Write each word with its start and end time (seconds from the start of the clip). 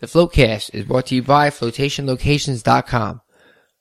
The 0.00 0.06
Floatcast 0.06 0.74
is 0.74 0.84
brought 0.84 1.06
to 1.06 1.16
you 1.16 1.22
by 1.22 1.50
FlotationLocations.com. 1.50 3.20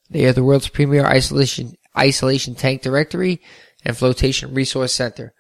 They 0.09 0.25
are 0.25 0.33
the 0.33 0.43
world's 0.43 0.70
premier 0.70 1.05
isolation 1.05 1.75
isolation 1.96 2.55
tank 2.55 2.82
directory 2.82 3.42
and 3.86 3.95
flotation 3.95 4.53
resource 4.53 4.93
center. 4.93 5.33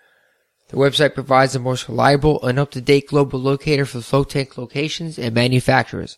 The 0.69 0.77
website 0.77 1.13
provides 1.13 1.53
the 1.53 1.59
most 1.59 1.87
reliable 1.87 2.43
and 2.45 2.59
up-to-date 2.59 3.07
global 3.07 3.39
locator 3.39 3.85
for 3.85 4.01
float 4.01 4.31
tank 4.31 4.57
locations 4.57 5.17
and 5.17 5.33
manufacturers. 5.33 6.17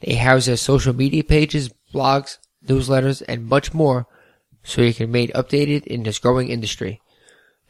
They 0.00 0.14
house 0.14 0.46
their 0.46 0.56
social 0.56 0.94
media 0.94 1.22
pages, 1.22 1.70
blogs, 1.94 2.38
newsletters, 2.66 3.22
and 3.28 3.46
much 3.46 3.74
more 3.74 4.06
so 4.64 4.82
you 4.82 4.94
can 4.94 5.06
remain 5.06 5.28
updated 5.30 5.84
in 5.86 6.02
this 6.02 6.18
growing 6.18 6.48
industry. 6.48 7.00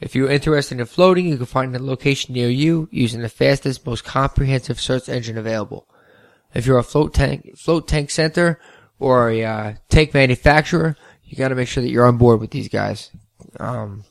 If 0.02 0.16
you're 0.16 0.28
interested 0.28 0.80
in 0.80 0.86
floating, 0.86 1.26
you 1.26 1.36
can 1.36 1.46
find 1.46 1.76
a 1.76 1.78
location 1.78 2.34
near 2.34 2.50
you 2.50 2.88
using 2.90 3.22
the 3.22 3.28
fastest, 3.28 3.86
most 3.86 4.02
comprehensive 4.02 4.80
search 4.80 5.08
engine 5.08 5.38
available. 5.38 5.86
If 6.52 6.66
you're 6.66 6.78
a 6.78 6.82
float 6.82 7.14
tank, 7.14 7.56
float 7.56 7.86
tank 7.86 8.10
center 8.10 8.58
or 8.98 9.30
a 9.30 9.44
uh, 9.44 9.74
tank 9.88 10.12
manufacturer, 10.12 10.96
you 11.22 11.36
got 11.36 11.48
to 11.48 11.54
make 11.54 11.68
sure 11.68 11.84
that 11.84 11.88
you're 11.88 12.04
on 12.04 12.18
board 12.18 12.40
with 12.40 12.50
these 12.50 12.68
guys. 12.68 13.12
Um, 13.60 14.02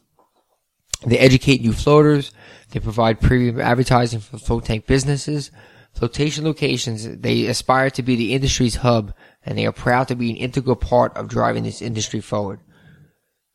they 1.05 1.19
educate 1.19 1.59
new 1.59 1.73
floaters. 1.73 2.31
They 2.69 2.79
provide 2.79 3.19
premium 3.19 3.59
advertising 3.59 4.21
for 4.21 4.37
float 4.37 4.63
tank 4.63 4.87
businesses. 4.87 5.51
Flotation 5.93 6.45
locations, 6.45 7.17
they 7.17 7.47
aspire 7.47 7.89
to 7.89 8.01
be 8.01 8.15
the 8.15 8.33
industry's 8.33 8.75
hub 8.75 9.13
and 9.45 9.57
they 9.57 9.65
are 9.65 9.73
proud 9.73 10.07
to 10.07 10.15
be 10.15 10.29
an 10.29 10.37
integral 10.37 10.77
part 10.77 11.17
of 11.17 11.27
driving 11.27 11.63
this 11.63 11.81
industry 11.81 12.21
forward. 12.21 12.61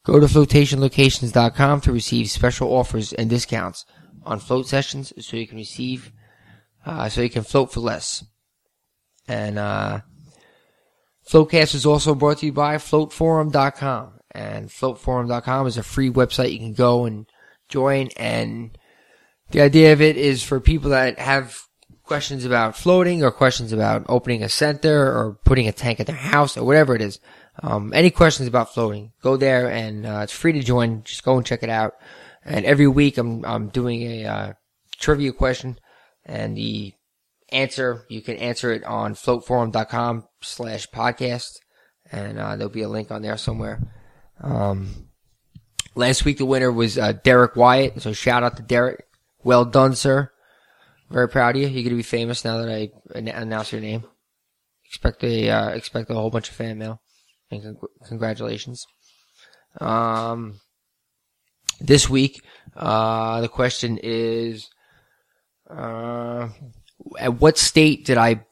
Go 0.06 0.20
to 0.20 0.26
flotationlocations.com 0.26 1.80
to 1.80 1.92
receive 1.92 2.30
special 2.30 2.72
offers 2.72 3.12
and 3.12 3.28
discounts 3.28 3.84
on 4.24 4.38
float 4.38 4.68
sessions 4.68 5.12
so 5.18 5.36
you 5.36 5.48
can 5.48 5.56
receive, 5.56 6.12
uh, 6.84 7.08
so 7.08 7.22
you 7.22 7.28
can 7.28 7.42
float 7.42 7.72
for 7.72 7.80
less. 7.80 8.24
And, 9.26 9.58
uh, 9.58 10.02
Floatcast 11.28 11.74
is 11.74 11.84
also 11.84 12.14
brought 12.14 12.38
to 12.38 12.46
you 12.46 12.52
by 12.52 12.76
floatforum.com. 12.76 14.20
And 14.30 14.68
floatforum.com 14.68 15.66
is 15.66 15.76
a 15.76 15.82
free 15.82 16.10
website 16.10 16.52
you 16.52 16.60
can 16.60 16.74
go 16.74 17.04
and 17.04 17.26
join. 17.68 18.10
And 18.16 18.78
the 19.50 19.62
idea 19.62 19.92
of 19.92 20.00
it 20.00 20.16
is 20.16 20.44
for 20.44 20.60
people 20.60 20.90
that 20.90 21.18
have 21.18 21.58
questions 22.04 22.44
about 22.44 22.76
floating 22.76 23.24
or 23.24 23.32
questions 23.32 23.72
about 23.72 24.06
opening 24.08 24.44
a 24.44 24.48
center 24.48 24.96
or 24.96 25.36
putting 25.44 25.66
a 25.66 25.72
tank 25.72 25.98
at 25.98 26.06
their 26.06 26.14
house 26.14 26.56
or 26.56 26.64
whatever 26.64 26.94
it 26.94 27.02
is. 27.02 27.18
Um, 27.62 27.92
any 27.94 28.10
questions 28.10 28.48
about 28.48 28.74
floating, 28.74 29.12
go 29.22 29.36
there 29.36 29.70
and 29.70 30.06
uh, 30.06 30.20
it's 30.22 30.32
free 30.32 30.52
to 30.52 30.62
join. 30.62 31.02
Just 31.04 31.24
go 31.24 31.36
and 31.36 31.46
check 31.46 31.62
it 31.62 31.70
out. 31.70 31.94
And 32.44 32.64
every 32.64 32.86
week 32.86 33.18
I'm 33.18 33.44
I'm 33.44 33.68
doing 33.68 34.02
a 34.02 34.24
uh, 34.26 34.52
trivia 34.98 35.32
question, 35.32 35.78
and 36.24 36.56
the 36.56 36.92
answer 37.50 38.04
you 38.08 38.20
can 38.20 38.36
answer 38.36 38.72
it 38.72 38.84
on 38.84 39.14
floatforum.com 39.14 40.24
slash 40.42 40.86
podcast, 40.88 41.58
and 42.12 42.38
uh, 42.38 42.56
there'll 42.56 42.72
be 42.72 42.82
a 42.82 42.88
link 42.88 43.10
on 43.10 43.22
there 43.22 43.36
somewhere. 43.36 43.80
Um, 44.40 45.08
last 45.94 46.24
week 46.24 46.38
the 46.38 46.46
winner 46.46 46.70
was 46.70 46.98
uh, 46.98 47.12
Derek 47.12 47.56
Wyatt, 47.56 48.00
so 48.02 48.12
shout 48.12 48.44
out 48.44 48.58
to 48.58 48.62
Derek. 48.62 49.06
Well 49.42 49.64
done, 49.64 49.94
sir. 49.96 50.30
Very 51.10 51.28
proud 51.28 51.56
of 51.56 51.62
you. 51.62 51.68
You're 51.68 51.84
gonna 51.84 51.96
be 51.96 52.02
famous 52.02 52.44
now 52.44 52.58
that 52.58 52.68
I 52.68 52.90
announce 53.14 53.72
your 53.72 53.80
name. 53.80 54.04
Expect 54.84 55.24
a 55.24 55.50
uh, 55.50 55.68
expect 55.70 56.10
a 56.10 56.14
whole 56.14 56.30
bunch 56.30 56.50
of 56.50 56.54
fan 56.54 56.78
mail 56.78 57.00
and 57.50 57.62
con- 57.62 57.76
congratulations. 58.06 58.86
Um, 59.80 60.60
this 61.80 62.08
week, 62.08 62.42
uh, 62.74 63.40
the 63.40 63.48
question 63.48 63.98
is, 64.02 64.68
uh, 65.68 66.48
at 67.18 67.40
what 67.40 67.58
state 67.58 68.04
did 68.04 68.16
I, 68.16 68.44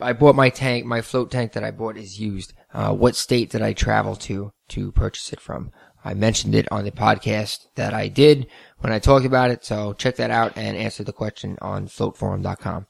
I 0.00 0.12
bought 0.12 0.34
my 0.34 0.50
tank, 0.50 0.84
my 0.84 1.00
float 1.00 1.30
tank 1.30 1.52
that 1.52 1.64
I 1.64 1.70
bought 1.70 1.96
is 1.96 2.18
used. 2.18 2.52
Uh, 2.72 2.92
what 2.92 3.14
state 3.16 3.50
did 3.50 3.62
I 3.62 3.72
travel 3.72 4.16
to 4.16 4.52
to 4.68 4.92
purchase 4.92 5.32
it 5.32 5.40
from? 5.40 5.70
I 6.04 6.12
mentioned 6.14 6.54
it 6.54 6.70
on 6.70 6.84
the 6.84 6.90
podcast 6.90 7.60
that 7.76 7.94
I 7.94 8.08
did 8.08 8.46
when 8.80 8.92
I 8.92 8.98
talked 8.98 9.24
about 9.24 9.50
it. 9.50 9.64
So 9.64 9.94
check 9.94 10.16
that 10.16 10.30
out 10.30 10.52
and 10.56 10.76
answer 10.76 11.02
the 11.02 11.12
question 11.12 11.56
on 11.62 11.86
floatforum.com. 11.86 12.86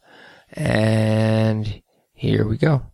And 0.53 1.83
here 2.12 2.47
we 2.49 2.57
go. 2.57 2.94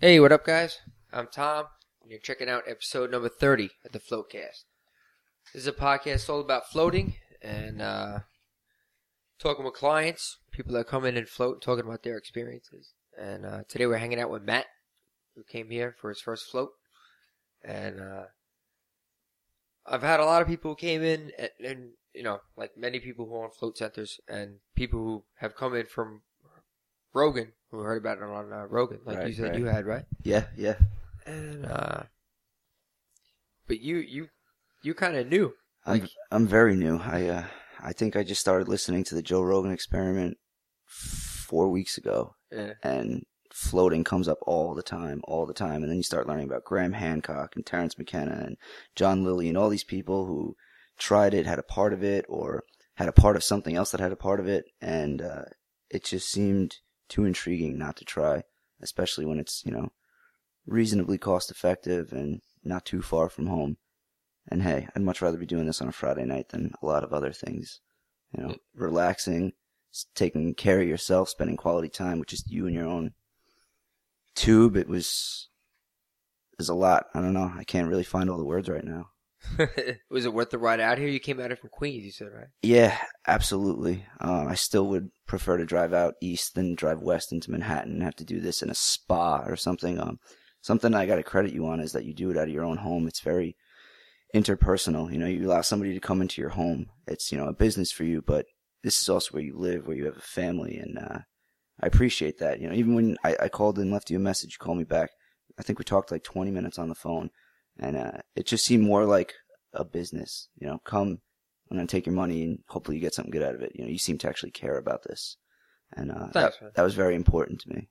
Hey, 0.00 0.20
what 0.20 0.30
up, 0.30 0.46
guys? 0.46 0.78
I'm 1.12 1.26
Tom, 1.26 1.66
and 2.00 2.12
you're 2.12 2.20
checking 2.20 2.48
out 2.48 2.62
episode 2.68 3.10
number 3.10 3.28
30 3.28 3.70
of 3.84 3.90
the 3.90 3.98
Floatcast. 3.98 4.62
This 5.52 5.62
is 5.62 5.66
a 5.66 5.72
podcast 5.72 6.30
all 6.30 6.38
about 6.38 6.70
floating 6.70 7.14
and 7.42 7.82
uh, 7.82 8.20
talking 9.40 9.64
with 9.64 9.74
clients, 9.74 10.38
people 10.52 10.72
that 10.74 10.86
come 10.86 11.04
in 11.04 11.16
and 11.16 11.28
float, 11.28 11.60
talking 11.60 11.84
about 11.84 12.04
their 12.04 12.16
experiences. 12.16 12.92
And 13.20 13.44
uh, 13.44 13.62
today 13.68 13.86
we're 13.86 13.98
hanging 13.98 14.20
out 14.20 14.30
with 14.30 14.44
Matt, 14.44 14.66
who 15.34 15.42
came 15.42 15.68
here 15.68 15.96
for 16.00 16.10
his 16.10 16.20
first 16.20 16.48
float. 16.48 16.70
And 17.64 18.00
uh, 18.00 18.26
I've 19.84 20.02
had 20.02 20.20
a 20.20 20.24
lot 20.24 20.42
of 20.42 20.46
people 20.46 20.70
who 20.70 20.76
came 20.76 21.02
in, 21.02 21.32
and, 21.36 21.50
and 21.58 21.88
you 22.14 22.22
know, 22.22 22.38
like 22.56 22.78
many 22.78 23.00
people 23.00 23.26
who 23.26 23.34
own 23.34 23.50
float 23.50 23.76
centers, 23.76 24.20
and 24.28 24.58
people 24.76 25.00
who 25.00 25.24
have 25.38 25.56
come 25.56 25.74
in 25.74 25.86
from 25.86 26.22
Rogan, 27.12 27.54
who 27.70 27.80
heard 27.80 27.98
about 27.98 28.18
it 28.18 28.24
on 28.24 28.52
uh, 28.52 28.66
Rogan, 28.66 29.00
like 29.04 29.18
Right, 29.18 29.28
you 29.28 29.34
said 29.34 29.50
right. 29.50 29.58
you 29.58 29.66
had, 29.66 29.86
right? 29.86 30.04
Yeah, 30.22 30.44
yeah. 30.56 30.74
And 31.26 31.66
uh, 31.66 32.02
but 33.66 33.80
you 33.80 33.98
you 33.98 34.28
you 34.82 34.94
kind 34.94 35.16
of 35.16 35.26
knew, 35.28 35.52
I'm 35.84 36.00
like 36.00 36.10
I'm 36.30 36.46
very 36.46 36.76
new. 36.76 36.98
I 36.98 37.26
uh 37.28 37.44
I 37.80 37.92
think 37.92 38.16
I 38.16 38.22
just 38.24 38.40
started 38.40 38.68
listening 38.68 39.04
to 39.04 39.14
the 39.14 39.22
Joe 39.22 39.42
Rogan 39.42 39.72
experiment 39.72 40.38
four 40.86 41.68
weeks 41.68 41.98
ago, 41.98 42.34
yeah, 42.50 42.72
and 42.82 43.24
floating 43.52 44.04
comes 44.04 44.28
up 44.28 44.38
all 44.46 44.74
the 44.74 44.82
time, 44.82 45.20
all 45.24 45.44
the 45.46 45.54
time, 45.54 45.82
and 45.82 45.90
then 45.90 45.96
you 45.96 46.02
start 46.02 46.26
learning 46.26 46.46
about 46.46 46.64
Graham 46.64 46.92
Hancock 46.92 47.54
and 47.56 47.66
Terence 47.66 47.98
McKenna 47.98 48.42
and 48.46 48.56
John 48.94 49.24
Lilly 49.24 49.48
and 49.48 49.58
all 49.58 49.68
these 49.68 49.84
people 49.84 50.26
who 50.26 50.56
tried 50.98 51.34
it, 51.34 51.46
had 51.46 51.58
a 51.58 51.62
part 51.64 51.92
of 51.92 52.02
it, 52.02 52.24
or 52.28 52.64
had 52.94 53.08
a 53.08 53.12
part 53.12 53.36
of 53.36 53.44
something 53.44 53.76
else 53.76 53.90
that 53.90 54.00
had 54.00 54.12
a 54.12 54.16
part 54.16 54.40
of 54.40 54.46
it, 54.48 54.64
and 54.80 55.20
uh, 55.22 55.42
it 55.90 56.04
just 56.04 56.28
seemed 56.30 56.76
too 57.08 57.24
intriguing 57.24 57.78
not 57.78 57.96
to 57.96 58.04
try, 58.04 58.42
especially 58.80 59.26
when 59.26 59.38
it's 59.38 59.62
you 59.64 59.72
know 59.72 59.90
reasonably 60.66 61.18
cost 61.18 61.50
effective 61.50 62.12
and 62.12 62.40
not 62.62 62.84
too 62.84 63.02
far 63.02 63.28
from 63.28 63.46
home. 63.46 63.76
And 64.50 64.62
hey, 64.62 64.88
I'd 64.94 65.02
much 65.02 65.20
rather 65.20 65.38
be 65.38 65.46
doing 65.46 65.66
this 65.66 65.82
on 65.82 65.88
a 65.88 65.92
Friday 65.92 66.24
night 66.24 66.50
than 66.50 66.72
a 66.82 66.86
lot 66.86 67.04
of 67.04 67.12
other 67.12 67.32
things. 67.32 67.80
You 68.36 68.42
know, 68.42 68.48
mm. 68.50 68.58
relaxing, 68.74 69.52
taking 70.14 70.54
care 70.54 70.80
of 70.80 70.88
yourself, 70.88 71.28
spending 71.28 71.56
quality 71.56 71.88
time 71.88 72.18
with 72.18 72.28
just 72.28 72.50
you 72.50 72.66
and 72.66 72.74
your 72.74 72.86
own 72.86 73.12
tube. 74.34 74.76
It 74.76 74.88
was, 74.88 75.48
there's 76.56 76.68
a 76.68 76.74
lot. 76.74 77.06
I 77.14 77.20
don't 77.20 77.34
know. 77.34 77.52
I 77.56 77.64
can't 77.64 77.88
really 77.88 78.04
find 78.04 78.30
all 78.30 78.38
the 78.38 78.44
words 78.44 78.68
right 78.68 78.84
now. 78.84 79.10
was 80.10 80.24
it 80.24 80.32
worth 80.32 80.50
the 80.50 80.58
ride 80.58 80.80
out 80.80 80.98
here? 80.98 81.08
You 81.08 81.20
came 81.20 81.40
out 81.40 81.48
here 81.48 81.56
from 81.56 81.70
Queens, 81.70 82.04
you 82.04 82.10
said, 82.10 82.28
right? 82.34 82.48
Yeah, 82.62 82.96
absolutely. 83.26 84.04
Uh, 84.20 84.46
I 84.48 84.54
still 84.54 84.86
would 84.88 85.10
prefer 85.26 85.56
to 85.56 85.64
drive 85.64 85.92
out 85.92 86.14
east 86.20 86.54
than 86.54 86.74
drive 86.74 87.00
west 87.00 87.32
into 87.32 87.50
Manhattan 87.50 87.94
and 87.94 88.02
have 88.02 88.16
to 88.16 88.24
do 88.24 88.40
this 88.40 88.62
in 88.62 88.70
a 88.70 88.74
spa 88.74 89.42
or 89.46 89.56
something. 89.56 90.00
Um, 90.00 90.18
something 90.60 90.94
I 90.94 91.06
got 91.06 91.16
to 91.16 91.22
credit 91.22 91.52
you 91.52 91.66
on 91.66 91.80
is 91.80 91.92
that 91.92 92.04
you 92.04 92.14
do 92.14 92.30
it 92.30 92.36
out 92.36 92.48
of 92.48 92.54
your 92.54 92.64
own 92.64 92.78
home. 92.78 93.06
It's 93.06 93.20
very 93.20 93.56
interpersonal. 94.34 95.10
You 95.12 95.18
know, 95.18 95.26
you 95.26 95.48
allow 95.48 95.62
somebody 95.62 95.94
to 95.94 96.00
come 96.00 96.20
into 96.20 96.40
your 96.40 96.50
home. 96.50 96.86
It's, 97.06 97.30
you 97.30 97.38
know, 97.38 97.46
a 97.46 97.52
business 97.52 97.92
for 97.92 98.04
you, 98.04 98.22
but 98.22 98.46
this 98.82 99.00
is 99.00 99.08
also 99.08 99.32
where 99.32 99.42
you 99.42 99.56
live, 99.56 99.86
where 99.86 99.96
you 99.96 100.06
have 100.06 100.16
a 100.16 100.20
family. 100.20 100.76
And, 100.76 100.98
uh, 100.98 101.18
I 101.80 101.86
appreciate 101.86 102.38
that. 102.38 102.60
You 102.60 102.68
know, 102.68 102.74
even 102.74 102.94
when 102.94 103.16
I, 103.22 103.36
I 103.42 103.48
called 103.48 103.78
and 103.78 103.92
left 103.92 104.10
you 104.10 104.16
a 104.16 104.20
message, 104.20 104.52
you 104.54 104.64
called 104.64 104.78
me 104.78 104.84
back. 104.84 105.10
I 105.58 105.62
think 105.62 105.78
we 105.78 105.84
talked 105.84 106.10
like 106.10 106.24
20 106.24 106.50
minutes 106.50 106.78
on 106.78 106.88
the 106.88 106.94
phone 106.94 107.30
and, 107.78 107.96
uh, 107.96 108.18
it 108.34 108.46
just 108.46 108.64
seemed 108.64 108.84
more 108.84 109.04
like 109.04 109.34
a 109.72 109.84
business, 109.84 110.48
you 110.58 110.66
know, 110.66 110.78
come, 110.84 111.20
I'm 111.70 111.78
to 111.78 111.86
take 111.86 112.06
your 112.06 112.14
money 112.14 112.42
and 112.44 112.58
hopefully 112.68 112.96
you 112.96 113.02
get 113.02 113.14
something 113.14 113.30
good 113.30 113.42
out 113.42 113.54
of 113.54 113.60
it. 113.60 113.72
You 113.74 113.84
know, 113.84 113.90
you 113.90 113.98
seem 113.98 114.18
to 114.18 114.28
actually 114.28 114.52
care 114.52 114.78
about 114.78 115.02
this. 115.04 115.36
And, 115.92 116.10
uh, 116.10 116.28
that, 116.32 116.54
man. 116.60 116.70
that 116.74 116.82
was 116.82 116.94
very 116.94 117.14
important 117.14 117.60
to 117.60 117.70
me. 117.70 117.88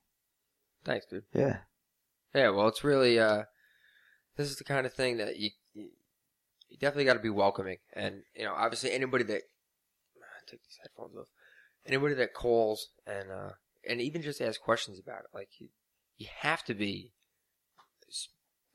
Thanks, 0.83 1.05
dude. 1.05 1.23
Yeah. 1.33 1.57
Yeah, 2.33 2.49
well, 2.49 2.67
it's 2.67 2.83
really 2.83 3.19
uh, 3.19 3.43
this 4.35 4.49
is 4.49 4.57
the 4.57 4.63
kind 4.63 4.85
of 4.85 4.93
thing 4.93 5.17
that 5.17 5.37
you 5.37 5.49
you, 5.73 5.89
definitely 6.79 7.05
got 7.05 7.15
to 7.15 7.19
be 7.19 7.29
welcoming, 7.29 7.77
and 7.93 8.21
you 8.35 8.45
know, 8.45 8.53
obviously 8.53 8.91
anybody 8.91 9.23
that 9.23 9.41
take 10.47 10.61
these 10.63 10.77
headphones 10.81 11.15
off, 11.17 11.27
anybody 11.85 12.13
that 12.15 12.33
calls 12.33 12.89
and 13.05 13.31
uh, 13.31 13.51
and 13.87 14.01
even 14.01 14.21
just 14.21 14.41
ask 14.41 14.61
questions 14.61 14.99
about 14.99 15.19
it, 15.19 15.33
like 15.33 15.49
you, 15.59 15.69
you 16.17 16.27
have 16.39 16.63
to 16.65 16.73
be, 16.73 17.11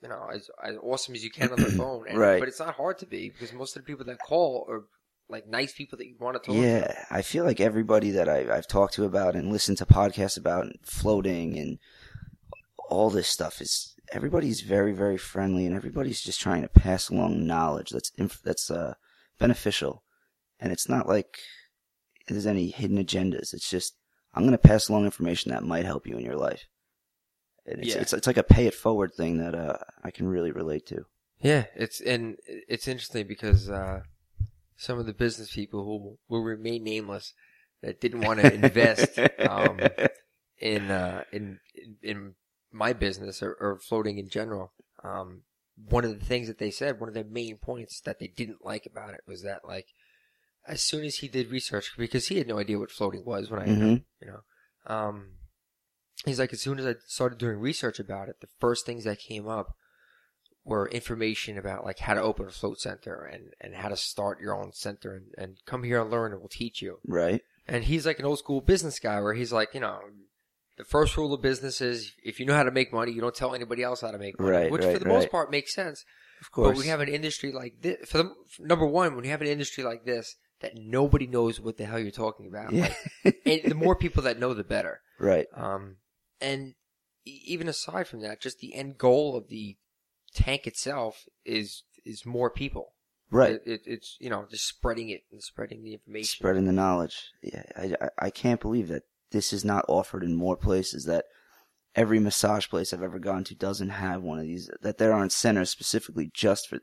you 0.02 0.08
know, 0.08 0.28
as 0.32 0.50
as 0.62 0.76
awesome 0.82 1.14
as 1.14 1.22
you 1.22 1.30
can 1.30 1.50
on 1.50 1.60
the 1.60 1.70
phone, 1.78 2.06
and, 2.08 2.18
Right. 2.18 2.38
But 2.38 2.48
it's 2.48 2.58
not 2.58 2.74
hard 2.74 2.98
to 2.98 3.06
be 3.06 3.30
because 3.30 3.52
most 3.52 3.76
of 3.76 3.82
the 3.82 3.86
people 3.86 4.04
that 4.06 4.18
call 4.18 4.66
are 4.68 4.84
like 5.28 5.46
nice 5.46 5.72
people 5.72 5.96
that 5.98 6.06
you 6.06 6.16
want 6.18 6.34
to 6.34 6.38
talk 6.46 6.56
to. 6.56 6.60
Yeah, 6.60 7.04
I 7.10 7.22
feel 7.22 7.44
like 7.44 7.60
everybody 7.60 8.10
that 8.10 8.28
I, 8.28 8.54
I've 8.54 8.66
talked 8.66 8.94
to 8.94 9.04
about 9.04 9.34
and 9.36 9.50
listened 9.50 9.78
to 9.78 9.86
podcasts 9.86 10.36
about 10.36 10.66
floating 10.82 11.58
and 11.58 11.78
all 12.90 13.08
this 13.08 13.28
stuff 13.28 13.60
is 13.60 13.94
everybody's 14.12 14.60
very 14.60 14.92
very 14.92 15.16
friendly 15.16 15.64
and 15.64 15.74
everybody's 15.74 16.20
just 16.20 16.40
trying 16.40 16.62
to 16.62 16.68
pass 16.68 17.08
along 17.08 17.46
knowledge 17.46 17.90
that's 17.90 18.10
inf- 18.18 18.42
that's 18.42 18.70
uh, 18.70 18.94
beneficial, 19.38 20.02
and 20.58 20.72
it's 20.72 20.88
not 20.88 21.08
like 21.08 21.38
there's 22.28 22.46
any 22.46 22.68
hidden 22.68 23.02
agendas. 23.02 23.54
It's 23.54 23.70
just 23.70 23.94
I'm 24.34 24.42
going 24.42 24.52
to 24.52 24.58
pass 24.58 24.88
along 24.88 25.04
information 25.04 25.52
that 25.52 25.64
might 25.64 25.84
help 25.84 26.06
you 26.06 26.16
in 26.16 26.24
your 26.24 26.36
life. 26.36 26.66
It's, 27.64 27.94
Yeah. 27.94 28.00
it's 28.00 28.12
it's 28.12 28.26
like 28.26 28.36
a 28.36 28.42
pay 28.42 28.66
it 28.66 28.74
forward 28.74 29.14
thing 29.14 29.38
that 29.38 29.54
uh, 29.54 29.78
I 30.02 30.10
can 30.10 30.26
really 30.26 30.50
relate 30.50 30.86
to. 30.86 31.06
Yeah, 31.40 31.66
it's 31.74 32.00
and 32.00 32.36
it's 32.46 32.88
interesting 32.88 33.26
because 33.26 33.68
uh, 33.70 34.02
some 34.76 34.98
of 34.98 35.06
the 35.06 35.12
business 35.12 35.54
people 35.54 35.84
who 35.84 36.18
will 36.28 36.42
remain 36.42 36.84
nameless 36.84 37.34
that 37.82 38.00
didn't 38.00 38.20
want 38.20 38.40
to 38.40 38.52
invest 38.52 39.18
um, 39.40 39.80
in, 40.58 40.90
uh, 40.90 41.24
in 41.32 41.58
in 42.02 42.34
my 42.70 42.92
business 42.92 43.42
or, 43.42 43.56
or 43.60 43.78
floating 43.78 44.18
in 44.18 44.28
general. 44.28 44.72
Um, 45.04 45.42
one 45.88 46.04
of 46.04 46.18
the 46.18 46.24
things 46.24 46.46
that 46.48 46.58
they 46.58 46.70
said, 46.70 47.00
one 47.00 47.08
of 47.08 47.14
the 47.14 47.24
main 47.24 47.56
points 47.56 48.00
that 48.02 48.18
they 48.18 48.28
didn't 48.28 48.64
like 48.64 48.86
about 48.86 49.14
it 49.14 49.22
was 49.26 49.42
that 49.42 49.66
like 49.66 49.86
as 50.66 50.80
soon 50.82 51.04
as 51.04 51.16
he 51.16 51.28
did 51.28 51.50
research 51.50 51.92
because 51.96 52.28
he 52.28 52.38
had 52.38 52.46
no 52.46 52.58
idea 52.58 52.78
what 52.78 52.90
floating 52.90 53.24
was 53.24 53.50
when 53.50 53.60
I 53.60 53.66
Mhm. 53.66 54.04
you 54.20 54.26
know 54.28 54.40
um, 54.86 55.32
he's 56.24 56.38
like 56.38 56.52
as 56.52 56.60
soon 56.60 56.78
as 56.78 56.86
I 56.86 56.94
started 57.06 57.38
doing 57.38 57.58
research 57.58 57.98
about 57.98 58.28
it, 58.28 58.36
the 58.40 58.48
first 58.58 58.86
things 58.86 59.04
that 59.04 59.18
came 59.18 59.48
up 59.48 59.74
were 60.64 60.88
information 60.88 61.58
about 61.58 61.84
like 61.84 61.98
how 61.98 62.14
to 62.14 62.22
open 62.22 62.46
a 62.46 62.50
float 62.50 62.78
center 62.80 63.24
and, 63.24 63.52
and 63.60 63.74
how 63.74 63.88
to 63.88 63.96
start 63.96 64.40
your 64.40 64.54
own 64.54 64.72
center 64.72 65.14
and, 65.14 65.26
and 65.36 65.56
come 65.66 65.82
here 65.82 66.00
and 66.00 66.10
learn 66.10 66.32
and 66.32 66.40
we'll 66.40 66.48
teach 66.48 66.80
you. 66.80 66.98
Right. 67.06 67.42
And 67.66 67.84
he's 67.84 68.06
like 68.06 68.18
an 68.18 68.24
old 68.24 68.38
school 68.38 68.60
business 68.60 68.98
guy 68.98 69.20
where 69.20 69.34
he's 69.34 69.52
like, 69.52 69.74
you 69.74 69.80
know, 69.80 70.00
the 70.78 70.84
first 70.84 71.16
rule 71.16 71.34
of 71.34 71.42
business 71.42 71.80
is 71.80 72.12
if 72.24 72.40
you 72.40 72.46
know 72.46 72.54
how 72.54 72.62
to 72.62 72.70
make 72.70 72.92
money, 72.92 73.12
you 73.12 73.20
don't 73.20 73.34
tell 73.34 73.54
anybody 73.54 73.82
else 73.82 74.00
how 74.00 74.10
to 74.10 74.18
make 74.18 74.38
money, 74.38 74.50
Right, 74.50 74.70
which 74.70 74.82
for 74.82 74.88
right, 74.88 75.00
the 75.00 75.08
most 75.08 75.30
part 75.30 75.50
makes 75.50 75.74
sense. 75.74 76.04
Of 76.40 76.50
course. 76.50 76.76
But 76.76 76.78
we 76.78 76.88
have 76.88 77.00
an 77.00 77.08
industry 77.08 77.52
like 77.52 77.82
this. 77.82 78.08
For 78.08 78.18
the, 78.18 78.34
number 78.58 78.86
one, 78.86 79.14
when 79.14 79.24
you 79.24 79.30
have 79.30 79.42
an 79.42 79.48
industry 79.48 79.84
like 79.84 80.04
this 80.04 80.36
that 80.60 80.72
nobody 80.76 81.26
knows 81.26 81.60
what 81.60 81.76
the 81.76 81.84
hell 81.84 81.98
you're 81.98 82.10
talking 82.10 82.46
about, 82.46 82.72
yeah. 82.72 82.92
like, 83.24 83.36
and 83.44 83.62
the 83.64 83.74
more 83.74 83.96
people 83.96 84.22
that 84.22 84.38
know, 84.38 84.54
the 84.54 84.64
better. 84.64 85.00
right. 85.20 85.46
Um, 85.54 85.96
and 86.42 86.74
even 87.24 87.68
aside 87.68 88.06
from 88.08 88.20
that, 88.22 88.40
just 88.40 88.58
the 88.58 88.74
end 88.74 88.98
goal 88.98 89.36
of 89.36 89.48
the 89.48 89.76
tank 90.34 90.66
itself 90.66 91.24
is 91.44 91.84
is 92.04 92.26
more 92.26 92.50
people. 92.50 92.94
Right. 93.30 93.52
It, 93.52 93.62
it, 93.64 93.80
it's 93.86 94.16
you 94.20 94.28
know 94.28 94.46
just 94.50 94.66
spreading 94.66 95.08
it 95.08 95.22
and 95.30 95.42
spreading 95.42 95.82
the 95.82 95.94
information. 95.94 96.26
Spreading 96.38 96.66
the 96.66 96.72
knowledge. 96.72 97.16
Yeah. 97.42 97.62
I, 97.76 97.94
I 98.00 98.08
I 98.26 98.30
can't 98.30 98.60
believe 98.60 98.88
that 98.88 99.04
this 99.30 99.52
is 99.52 99.64
not 99.64 99.84
offered 99.88 100.22
in 100.22 100.34
more 100.34 100.56
places. 100.56 101.04
That 101.06 101.24
every 101.94 102.18
massage 102.18 102.68
place 102.68 102.92
I've 102.92 103.02
ever 103.02 103.18
gone 103.18 103.44
to 103.44 103.54
doesn't 103.54 103.90
have 103.90 104.22
one 104.22 104.38
of 104.38 104.44
these. 104.44 104.70
That 104.82 104.98
there 104.98 105.12
aren't 105.12 105.32
centers 105.32 105.70
specifically 105.70 106.30
just 106.34 106.68
for 106.68 106.78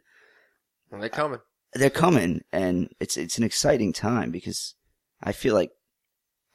Well, 0.90 1.02
they're 1.02 1.10
coming. 1.10 1.40
they're 1.74 1.90
coming 1.92 2.42
and 2.52 2.90
it's 3.00 3.18
it's 3.18 3.38
an 3.38 3.44
exciting 3.44 3.94
time 3.94 4.32
because 4.32 4.76
I 5.22 5.34
feel 5.34 5.54
like 5.54 5.72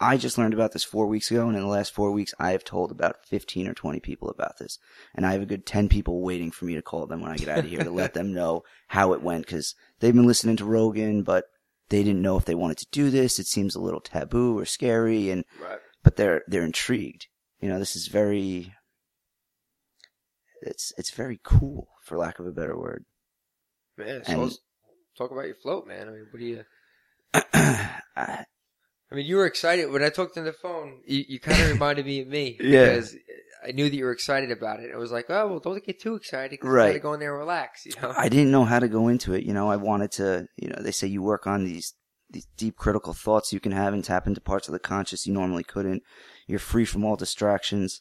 I 0.00 0.16
just 0.16 0.36
learned 0.38 0.54
about 0.54 0.72
this 0.72 0.84
four 0.84 1.06
weeks 1.06 1.30
ago 1.30 1.46
and 1.46 1.56
in 1.56 1.62
the 1.62 1.68
last 1.68 1.92
four 1.92 2.10
weeks 2.10 2.34
I 2.38 2.50
have 2.50 2.64
told 2.64 2.90
about 2.90 3.24
fifteen 3.24 3.68
or 3.68 3.74
twenty 3.74 4.00
people 4.00 4.28
about 4.28 4.58
this 4.58 4.78
and 5.14 5.24
I 5.24 5.32
have 5.32 5.42
a 5.42 5.46
good 5.46 5.64
ten 5.66 5.88
people 5.88 6.20
waiting 6.20 6.50
for 6.50 6.64
me 6.64 6.74
to 6.74 6.82
call 6.82 7.06
them 7.06 7.20
when 7.20 7.30
I 7.30 7.36
get 7.36 7.48
out 7.48 7.60
of 7.60 7.66
here 7.66 7.82
to 7.84 7.90
let 7.90 8.12
them 8.14 8.32
know 8.34 8.62
how 8.88 9.12
it 9.12 9.22
went 9.22 9.46
because 9.46 9.74
they've 10.00 10.14
been 10.14 10.26
listening 10.26 10.56
to 10.56 10.64
Rogan 10.64 11.22
but 11.22 11.44
they 11.90 12.02
didn't 12.02 12.22
know 12.22 12.36
if 12.36 12.44
they 12.44 12.54
wanted 12.54 12.78
to 12.78 12.86
do 12.90 13.10
this 13.10 13.38
it 13.38 13.46
seems 13.46 13.74
a 13.74 13.80
little 13.80 14.00
taboo 14.00 14.58
or 14.58 14.64
scary 14.64 15.30
and 15.30 15.44
Right. 15.62 15.78
but 16.02 16.16
they're 16.16 16.42
they're 16.48 16.64
intrigued 16.64 17.26
you 17.60 17.68
know 17.68 17.78
this 17.78 17.94
is 17.94 18.08
very 18.08 18.74
it's 20.62 20.92
it's 20.98 21.10
very 21.10 21.38
cool 21.44 21.88
for 22.02 22.16
lack 22.18 22.38
of 22.38 22.46
a 22.46 22.52
better 22.52 22.76
word 22.78 23.04
Man, 23.96 24.24
so 24.24 24.42
And- 24.42 24.52
talk 25.16 25.30
about 25.30 25.46
your 25.46 25.54
float, 25.54 25.86
man. 25.86 26.08
I 26.08 26.10
mean, 26.10 26.26
what 26.32 26.40
do 26.40 26.44
you? 26.44 26.64
I- 28.16 28.44
I 29.14 29.16
mean, 29.16 29.26
you 29.26 29.36
were 29.36 29.46
excited 29.46 29.92
when 29.92 30.02
I 30.02 30.08
talked 30.08 30.36
on 30.36 30.44
the 30.44 30.52
phone. 30.52 31.00
You, 31.06 31.24
you 31.28 31.38
kind 31.38 31.62
of 31.62 31.68
reminded 31.72 32.04
me 32.04 32.20
of 32.22 32.26
me 32.26 32.56
Yeah. 32.60 32.86
because 32.86 33.14
I 33.64 33.70
knew 33.70 33.88
that 33.88 33.94
you 33.96 34.04
were 34.06 34.10
excited 34.10 34.50
about 34.50 34.80
it. 34.80 34.90
I 34.92 34.96
was 34.98 35.12
like, 35.12 35.26
oh 35.28 35.46
well, 35.48 35.58
don't 35.60 35.84
get 35.84 36.00
too 36.00 36.16
excited. 36.16 36.58
'cause 36.58 36.66
you 36.66 36.72
Right. 36.74 36.88
gotta 36.88 36.98
go 36.98 37.12
in 37.12 37.20
there 37.20 37.30
and 37.30 37.38
relax. 37.38 37.86
You 37.86 37.92
know. 38.02 38.12
I 38.16 38.28
didn't 38.28 38.50
know 38.50 38.64
how 38.64 38.80
to 38.80 38.88
go 38.88 39.06
into 39.06 39.32
it. 39.34 39.44
You 39.44 39.54
know, 39.54 39.70
I 39.70 39.76
wanted 39.76 40.10
to, 40.12 40.48
you 40.56 40.68
know, 40.68 40.82
they 40.82 40.90
say 40.90 41.06
you 41.06 41.22
work 41.22 41.46
on 41.46 41.64
these, 41.64 41.94
these 42.28 42.46
deep 42.56 42.76
critical 42.76 43.12
thoughts 43.12 43.52
you 43.52 43.60
can 43.60 43.70
have 43.70 43.94
and 43.94 44.02
tap 44.02 44.26
into 44.26 44.40
parts 44.40 44.66
of 44.66 44.72
the 44.72 44.80
conscious 44.80 45.26
you 45.28 45.32
normally 45.32 45.62
couldn't. 45.62 46.02
You're 46.48 46.58
free 46.58 46.84
from 46.84 47.04
all 47.04 47.14
distractions. 47.14 48.00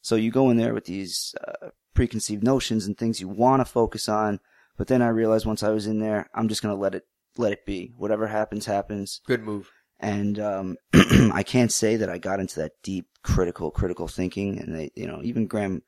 So 0.00 0.16
you 0.16 0.30
go 0.30 0.48
in 0.48 0.56
there 0.56 0.72
with 0.72 0.86
these 0.86 1.34
uh, 1.46 1.68
preconceived 1.94 2.42
notions 2.42 2.86
and 2.86 2.96
things 2.96 3.20
you 3.20 3.28
want 3.28 3.60
to 3.60 3.66
focus 3.70 4.08
on. 4.08 4.40
But 4.78 4.86
then 4.88 5.02
I 5.02 5.08
realized 5.08 5.44
once 5.46 5.62
I 5.62 5.70
was 5.70 5.86
in 5.86 5.98
there, 6.00 6.28
I'm 6.34 6.48
just 6.48 6.62
going 6.62 6.74
to 6.74 6.80
let 6.80 6.94
it, 6.94 7.04
let 7.36 7.52
it 7.52 7.66
be. 7.66 7.92
Whatever 7.96 8.26
happens, 8.28 8.66
happens. 8.66 9.20
Good 9.26 9.42
move. 9.42 9.70
And, 10.00 10.38
um, 10.38 10.76
I 10.94 11.42
can't 11.42 11.72
say 11.72 11.96
that 11.96 12.10
I 12.10 12.18
got 12.18 12.40
into 12.40 12.60
that 12.60 12.72
deep 12.82 13.06
critical, 13.22 13.70
critical 13.70 14.08
thinking. 14.08 14.58
And 14.58 14.74
they, 14.74 14.90
you 14.94 15.06
know, 15.06 15.20
even 15.22 15.46
Graham, 15.46 15.82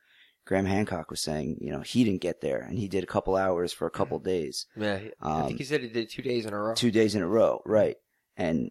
Graham 0.46 0.64
Hancock 0.66 1.10
was 1.10 1.20
saying, 1.20 1.58
you 1.60 1.72
know, 1.72 1.80
he 1.80 2.04
didn't 2.04 2.20
get 2.22 2.40
there 2.40 2.60
and 2.60 2.78
he 2.78 2.88
did 2.88 3.02
a 3.02 3.06
couple 3.08 3.36
hours 3.36 3.72
for 3.72 3.86
a 3.86 3.90
couple 3.90 4.18
days 4.20 4.66
Yeah, 4.76 4.98
he- 4.98 5.12
I 5.20 5.40
Um, 5.40 5.46
think 5.48 5.58
he 5.58 5.64
said 5.64 5.80
he 5.82 5.88
did 5.88 6.08
two 6.10 6.22
days 6.22 6.46
in 6.46 6.52
a 6.54 6.58
row. 6.58 6.74
two 6.74 6.90
days 6.90 7.14
in 7.14 7.22
a 7.22 7.26
row, 7.28 7.60
right? 7.66 7.96
And 8.36 8.70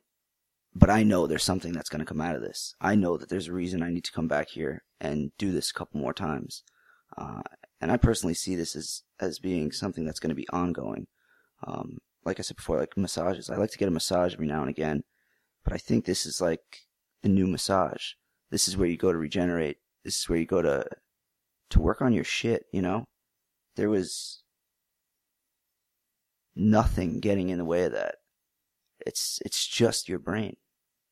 but 0.77 0.89
I 0.89 1.03
know 1.03 1.25
there's 1.25 1.43
something 1.43 1.71
that's 1.71 1.87
going 1.89 1.99
to 1.99 2.05
come 2.05 2.19
out 2.19 2.35
of 2.35 2.41
this. 2.41 2.75
I 2.81 2.95
know 2.95 3.15
that 3.17 3.29
there's 3.29 3.47
a 3.47 3.53
reason 3.53 3.81
I 3.81 3.91
need 3.91 4.03
to 4.05 4.11
come 4.11 4.27
back 4.27 4.49
here 4.49 4.83
and 4.99 5.31
do 5.37 5.51
this 5.53 5.69
a 5.71 5.73
couple 5.73 6.01
more 6.01 6.13
times. 6.13 6.63
Uh, 7.17 7.41
and 7.79 7.91
I 7.91 7.97
personally 7.97 8.33
see 8.33 8.55
this 8.55 8.75
as 8.75 9.03
as 9.19 9.39
being 9.39 9.71
something 9.71 10.05
that's 10.05 10.19
going 10.19 10.31
to 10.31 10.35
be 10.35 10.47
ongoing. 10.49 11.07
Um, 11.65 11.99
like 12.25 12.39
I 12.39 12.43
said 12.43 12.57
before, 12.57 12.77
like 12.79 12.97
massages. 12.97 13.49
I 13.49 13.55
like 13.57 13.71
to 13.71 13.77
get 13.77 13.87
a 13.87 13.91
massage 13.91 14.33
every 14.33 14.47
now 14.47 14.61
and 14.61 14.69
again, 14.69 15.03
but 15.65 15.73
I 15.73 15.77
think 15.77 16.05
this 16.05 16.25
is 16.25 16.39
like 16.39 16.83
the 17.21 17.29
new 17.29 17.47
massage. 17.47 18.13
This 18.51 18.67
is 18.69 18.77
where 18.77 18.87
you 18.87 18.95
go 18.97 19.11
to 19.11 19.17
regenerate. 19.17 19.77
This 20.05 20.19
is 20.19 20.29
where 20.29 20.39
you 20.39 20.45
go 20.45 20.61
to 20.61 20.85
to 21.71 21.79
work 21.81 22.01
on 22.01 22.13
your 22.13 22.23
shit. 22.23 22.65
You 22.71 22.81
know, 22.83 23.03
there 23.75 23.89
was 23.89 24.43
nothing 26.55 27.19
getting 27.19 27.49
in 27.49 27.57
the 27.57 27.65
way 27.65 27.83
of 27.83 27.91
that. 27.91 28.15
It's 29.05 29.39
it's 29.45 29.67
just 29.67 30.07
your 30.07 30.19
brain. 30.19 30.55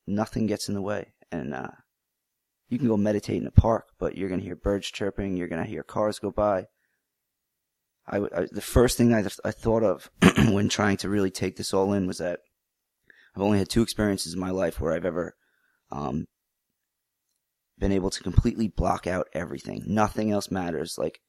Nothing 0.08 0.48
gets 0.48 0.68
in 0.68 0.76
the 0.76 0.82
way, 0.82 1.14
and 1.32 1.54
uh, 1.54 1.68
you 2.70 2.78
can 2.78 2.88
go 2.88 2.98
meditate 2.98 3.42
in 3.42 3.48
a 3.48 3.52
park, 3.52 3.88
but 4.00 4.18
you're 4.18 4.30
gonna 4.30 4.42
hear 4.42 4.56
birds 4.56 4.90
chirping. 4.90 5.36
You're 5.38 5.48
gonna 5.48 5.66
hear 5.66 5.84
cars 5.84 6.20
go 6.20 6.32
by. 6.32 6.68
I, 8.08 8.18
I- 8.18 8.48
the 8.52 8.62
first 8.62 8.98
thing 8.98 9.14
I, 9.14 9.22
th- 9.22 9.40
I 9.46 9.52
thought 9.52 9.84
of 9.84 10.10
when 10.52 10.68
trying 10.70 10.98
to 10.98 11.10
really 11.10 11.32
take 11.32 11.56
this 11.56 11.74
all 11.74 11.94
in 11.94 12.06
was 12.06 12.18
that 12.18 12.40
I've 13.36 13.42
only 13.42 13.58
had 13.58 13.70
two 13.70 13.82
experiences 13.82 14.34
in 14.34 14.40
my 14.40 14.52
life 14.52 14.80
where 14.80 14.94
I've 14.94 15.06
ever 15.06 15.36
um, 15.92 16.26
been 17.80 17.92
able 17.92 18.10
to 18.10 18.24
completely 18.24 18.68
block 18.68 19.08
out 19.08 19.28
everything. 19.34 19.84
Nothing 19.88 20.32
else 20.32 20.52
matters. 20.52 20.98
Like 20.98 21.20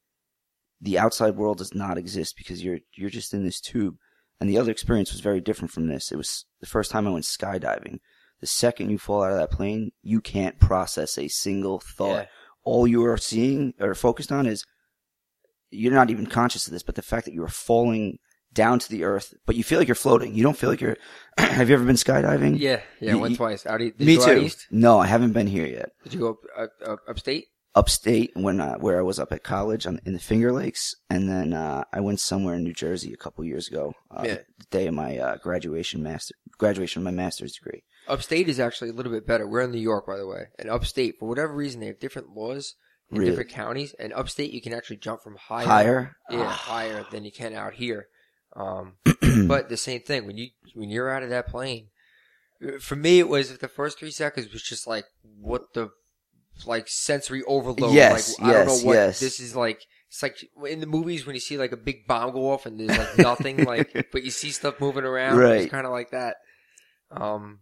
the 0.81 0.99
outside 0.99 1.37
world 1.37 1.59
does 1.59 1.75
not 1.75 1.99
exist 1.99 2.37
because 2.37 2.63
you're 2.63 2.81
you're 2.95 3.11
just 3.11 3.33
in 3.33 3.45
this 3.45 3.61
tube. 3.61 3.97
And 4.41 4.51
the 4.51 4.59
other 4.59 4.71
experience 4.71 5.13
was 5.13 5.21
very 5.21 5.41
different 5.41 5.71
from 5.71 5.87
this. 5.87 6.11
It 6.13 6.17
was 6.17 6.45
the 6.61 6.67
first 6.67 6.91
time 6.91 7.07
I 7.07 7.11
went 7.11 7.25
skydiving. 7.25 8.01
The 8.41 8.47
second 8.47 8.91
you 8.91 8.99
fall 8.99 9.23
out 9.23 9.33
of 9.33 9.39
that 9.39 9.53
plane, 9.53 9.93
you 10.03 10.21
can't 10.21 10.59
process 10.59 11.17
a 11.17 11.29
single 11.29 11.79
thought. 11.79 12.25
Yeah. 12.25 12.27
All 12.65 12.87
you 12.87 13.05
are 13.07 13.17
seeing 13.17 13.75
or 13.79 13.95
focused 13.95 14.33
on 14.33 14.47
is 14.47 14.65
you're 15.71 15.93
not 15.93 16.11
even 16.11 16.27
conscious 16.27 16.67
of 16.67 16.73
this, 16.73 16.83
but 16.83 16.95
the 16.95 17.03
fact 17.03 17.25
that 17.27 17.35
you 17.35 17.43
are 17.43 17.49
falling 17.49 18.19
down 18.55 18.79
to 18.79 18.89
the 18.89 19.05
earth, 19.05 19.35
but 19.47 19.57
you 19.57 19.63
feel 19.65 19.79
like 19.79 19.89
you're 19.89 19.95
floating. 19.95 20.35
You 20.35 20.43
don't 20.43 20.57
feel 20.57 20.71
like 20.71 20.81
you're. 20.81 20.97
have 21.39 21.69
you 21.69 21.75
ever 21.75 21.85
been 21.85 21.97
skydiving? 21.97 22.59
Yeah, 22.59 22.81
yeah, 23.01 23.13
I 23.13 23.17
went 23.17 23.33
you- 23.33 23.37
twice. 23.37 23.67
Out, 23.67 23.79
did 23.81 23.99
Me 24.01 24.13
you 24.13 24.19
go 24.19 24.25
out 24.25 24.29
too. 24.35 24.41
east? 24.43 24.67
No, 24.71 24.99
I 24.99 25.07
haven't 25.07 25.33
been 25.33 25.47
here 25.49 25.67
yet. 25.67 25.91
Did 26.05 26.15
you 26.15 26.21
go 26.21 26.31
up, 26.31 26.39
up, 26.57 26.71
up, 26.87 26.99
upstate? 27.09 27.47
Upstate, 27.77 28.31
when 28.35 28.61
uh, 28.61 28.77
where 28.77 28.99
I 28.99 29.03
was 29.03 29.19
up 29.19 29.33
at 29.33 29.43
college 29.43 29.85
on, 29.85 29.99
in 30.07 30.13
the 30.13 30.21
Finger 30.21 30.53
Lakes, 30.53 30.95
and 31.11 31.29
then 31.29 31.53
uh, 31.53 31.83
I 31.93 32.01
went 32.01 32.21
somewhere 32.21 32.55
in 32.55 32.63
New 32.63 32.73
Jersey 32.73 33.13
a 33.13 33.17
couple 33.17 33.45
years 33.45 33.67
ago. 33.67 33.95
Uh, 34.11 34.23
Yeah. 34.25 34.35
The 34.59 34.65
day 34.71 34.87
of 34.87 34.95
my 34.95 35.19
uh, 35.19 35.37
graduation 35.39 36.01
master 36.03 36.35
graduation 36.57 37.01
of 37.01 37.05
my 37.05 37.11
master's 37.11 37.55
degree. 37.55 37.83
Upstate 38.07 38.49
is 38.49 38.61
actually 38.61 38.91
a 38.91 38.93
little 38.93 39.11
bit 39.11 39.27
better. 39.27 39.49
We're 39.49 39.63
in 39.63 39.73
New 39.73 39.81
York, 39.81 40.07
by 40.07 40.17
the 40.19 40.27
way, 40.27 40.45
and 40.59 40.71
upstate, 40.71 41.17
for 41.19 41.29
whatever 41.29 41.53
reason, 41.53 41.81
they 41.81 41.87
have 41.89 41.99
different 41.99 42.29
laws 42.37 42.77
in 43.11 43.19
Really? 43.19 43.31
different 43.31 43.51
counties. 43.51 43.93
And 43.99 44.13
upstate, 44.13 44.53
you 44.53 44.61
can 44.63 44.73
actually 44.73 44.99
jump 44.99 45.23
from 45.23 45.35
higher, 45.37 45.67
Higher. 45.67 46.17
yeah, 46.31 46.43
Ah. 46.45 46.49
higher 46.51 47.05
than 47.11 47.25
you 47.25 47.33
can 47.33 47.55
out 47.55 47.75
here. 47.75 48.07
Um, 48.57 48.95
but 49.49 49.69
the 49.69 49.77
same 49.77 50.01
thing 50.01 50.27
when 50.27 50.37
you 50.37 50.49
when 50.75 50.91
you're 50.91 51.11
out 51.11 51.23
of 51.23 51.31
that 51.31 51.49
plane. 51.49 51.89
For 52.81 52.97
me, 52.97 53.19
it 53.19 53.29
was 53.29 53.59
the 53.59 53.69
first 53.69 53.99
three 53.99 54.11
seconds 54.11 54.53
was 54.53 54.63
just 54.63 54.87
like 54.87 55.05
what 55.41 55.75
the 55.75 55.91
like 56.67 56.89
sensory 56.89 57.43
overload. 57.45 57.93
Yes, 57.93 58.39
like, 58.39 58.49
I 58.49 58.53
don't 58.53 58.69
yes, 58.69 58.83
know 58.83 58.87
what 58.87 58.95
yes. 58.95 59.21
this 59.21 59.41
is 59.41 59.57
like. 59.57 59.81
It's 60.09 60.23
like 60.23 60.37
in 60.69 60.79
the 60.79 60.87
movies 60.87 61.27
when 61.27 61.35
you 61.35 61.41
see 61.41 61.59
like 61.59 61.73
a 61.73 61.77
big 61.77 62.07
bomb 62.07 62.33
go 62.33 62.53
off 62.53 62.67
and 62.67 62.79
there's 62.79 62.97
like 62.97 63.19
nothing, 63.19 63.65
like 63.65 64.09
but 64.13 64.23
you 64.23 64.31
see 64.31 64.51
stuff 64.51 64.81
moving 64.81 65.05
around. 65.05 65.39
Right. 65.39 65.63
It's 65.63 65.71
kind 65.71 65.87
of 65.87 65.93
like 65.93 66.13
that. 66.13 66.37
Um, 67.11 67.59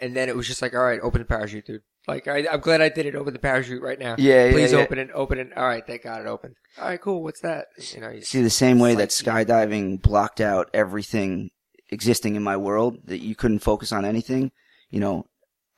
and 0.00 0.14
then 0.14 0.28
it 0.28 0.36
was 0.36 0.46
just 0.46 0.62
like, 0.62 0.74
all 0.74 0.84
right, 0.84 1.00
open 1.00 1.20
the 1.20 1.24
parachute, 1.24 1.66
dude. 1.66 1.82
Like 2.06 2.28
I, 2.28 2.46
I'm 2.50 2.60
glad 2.60 2.80
I 2.80 2.88
did 2.88 3.06
it. 3.06 3.16
Open 3.16 3.32
the 3.32 3.38
parachute 3.38 3.82
right 3.82 3.98
now. 3.98 4.14
Yeah, 4.18 4.46
yeah, 4.46 4.52
Please 4.52 4.72
yeah. 4.72 4.78
open 4.78 4.98
it. 4.98 5.10
Open 5.12 5.38
it. 5.38 5.48
All 5.56 5.66
right, 5.66 5.84
thank 5.84 6.02
God 6.02 6.20
it 6.20 6.26
opened. 6.28 6.54
All 6.78 6.88
right, 6.88 7.00
cool. 7.00 7.22
What's 7.22 7.40
that? 7.40 7.66
You 7.94 8.00
know, 8.00 8.10
you 8.10 8.22
See, 8.22 8.42
the 8.42 8.50
same 8.50 8.78
way 8.78 8.94
that 8.94 9.08
skydiving 9.08 10.00
blocked 10.02 10.40
out 10.40 10.70
everything 10.72 11.50
existing 11.90 12.36
in 12.36 12.42
my 12.42 12.56
world, 12.56 12.98
that 13.04 13.22
you 13.22 13.34
couldn't 13.34 13.60
focus 13.60 13.92
on 13.92 14.04
anything, 14.04 14.52
you 14.90 15.00
know, 15.00 15.26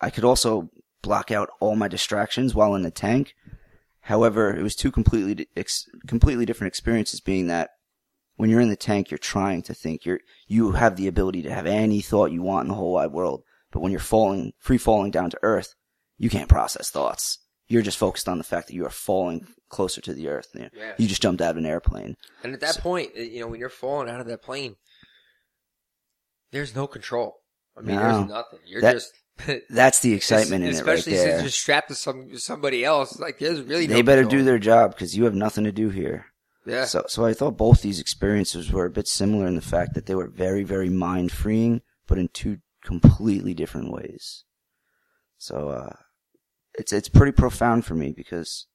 I 0.01 0.11
could 0.11 0.25
also 0.25 0.71
block 1.03 1.31
out 1.31 1.51
all 1.61 1.77
my 1.77 1.89
distractions 1.89 2.55
while 2.55 2.75
in 2.75 2.83
the 2.83 2.91
tank. 2.91 3.35
However, 4.03 4.55
it 4.55 4.63
was 4.63 4.75
two 4.75 4.91
completely 4.91 5.49
ex- 5.57 5.87
completely 6.07 6.47
different 6.47 6.73
experiences. 6.73 7.21
Being 7.21 7.47
that 7.49 7.71
when 8.37 8.51
you're 8.51 8.61
in 8.61 8.71
the 8.71 8.77
tank, 8.77 9.11
you're 9.11 9.19
trying 9.19 9.63
to 9.63 9.75
think. 9.75 10.05
You're 10.05 10.21
you 10.47 10.73
have 10.73 10.97
the 10.97 11.09
ability 11.09 11.43
to 11.43 11.55
have 11.55 11.67
any 11.67 12.01
thought 12.01 12.33
you 12.33 12.43
want 12.43 12.65
in 12.65 12.69
the 12.69 12.75
whole 12.75 12.93
wide 12.93 13.13
world. 13.13 13.43
But 13.71 13.81
when 13.81 13.93
you're 13.93 14.01
falling, 14.01 14.53
free 14.59 14.79
falling 14.79 15.11
down 15.11 15.31
to 15.31 15.39
earth, 15.43 15.75
you 16.19 16.29
can't 16.31 16.49
process 16.49 16.91
thoughts. 16.91 17.39
You're 17.69 17.83
just 17.83 17.99
focused 17.99 18.29
on 18.29 18.39
the 18.39 18.45
fact 18.45 18.69
that 18.69 18.75
you 18.75 18.85
are 18.87 18.91
falling 18.91 19.47
closer 19.69 20.01
to 20.01 20.15
the 20.15 20.29
earth. 20.29 20.49
You, 20.55 20.69
Yeah. 20.75 20.95
you 20.99 21.07
just 21.07 21.21
jumped 21.23 21.43
out 21.43 21.51
of 21.53 21.57
an 21.59 21.67
airplane. 21.67 22.17
And 22.43 22.55
at 22.55 22.61
that 22.61 22.79
point, 22.79 23.11
uh, 23.17 23.21
you 23.21 23.41
know, 23.41 23.47
when 23.49 23.61
you're 23.61 23.69
falling 23.69 24.09
out 24.09 24.21
of 24.21 24.27
that 24.27 24.43
plane, 24.43 24.77
there's 26.51 26.75
no 26.75 26.87
control. 26.87 27.43
I 27.77 27.83
mean, 27.83 27.97
No. 27.97 28.03
there's 28.19 28.29
nothing. 28.31 28.59
You're 28.67 28.81
That- 28.83 28.93
just 28.95 29.13
That's 29.71 30.01
the 30.01 30.15
excitement 30.15 30.65
in 30.65 30.71
it 30.71 30.73
right 30.73 30.79
especially 30.99 31.13
since 31.13 31.25
there. 31.25 31.41
you're 31.43 31.51
strapped 31.51 31.89
to 31.91 31.95
some 31.95 32.37
somebody 32.39 32.85
else. 32.85 33.21
Like 33.21 33.39
there's 33.39 33.61
really 33.63 33.87
no 33.87 33.95
They 33.95 34.03
better 34.03 34.23
control. 34.23 34.41
do 34.41 34.45
their 34.45 34.59
job 34.59 34.91
because 34.95 35.17
you 35.17 35.25
have 35.25 35.35
nothing 35.35 35.63
to 35.65 35.71
do 35.73 35.91
here. 35.91 36.27
yeah. 36.67 36.85
So, 36.87 37.05
so 37.07 37.25
I 37.25 37.35
thought 37.35 37.57
both 37.57 37.81
these 37.83 38.01
experiences 38.01 38.73
were 38.73 38.85
a 38.87 38.91
bit 38.91 39.07
similar 39.07 39.47
in 39.47 39.55
the 39.55 39.61
fact 39.61 39.95
that 39.95 40.07
they 40.07 40.15
were 40.17 40.27
very, 40.27 40.65
very 40.65 40.89
mind 40.91 41.31
freeing, 41.31 41.83
but 42.09 42.19
in 42.19 42.29
two 42.29 42.59
completely 42.83 43.55
different 43.55 43.93
ways. 43.93 44.45
So, 45.39 45.69
uh, 45.69 45.95
it's, 46.79 46.93
it's 46.93 47.09
pretty 47.09 47.33
profound 47.33 47.85
for 47.85 47.95
me 47.95 48.13
because 48.13 48.67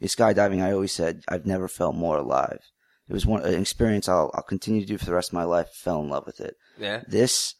in 0.00 0.08
skydiving, 0.08 0.62
I 0.62 0.72
always 0.72 0.92
said 0.92 1.22
I've 1.28 1.46
never 1.46 1.68
felt 1.68 1.94
more 1.94 2.18
alive. 2.18 2.60
It 3.08 3.12
was 3.12 3.26
one, 3.26 3.42
an 3.42 3.60
experience 3.60 4.08
I'll, 4.08 4.30
I'll 4.34 4.42
continue 4.42 4.80
to 4.80 4.86
do 4.86 4.98
for 4.98 5.04
the 5.04 5.14
rest 5.14 5.30
of 5.30 5.34
my 5.34 5.44
life. 5.44 5.68
Fell 5.74 6.00
in 6.00 6.08
love 6.08 6.26
with 6.26 6.40
it. 6.40 6.56
yeah. 6.78 7.02
This, 7.06 7.54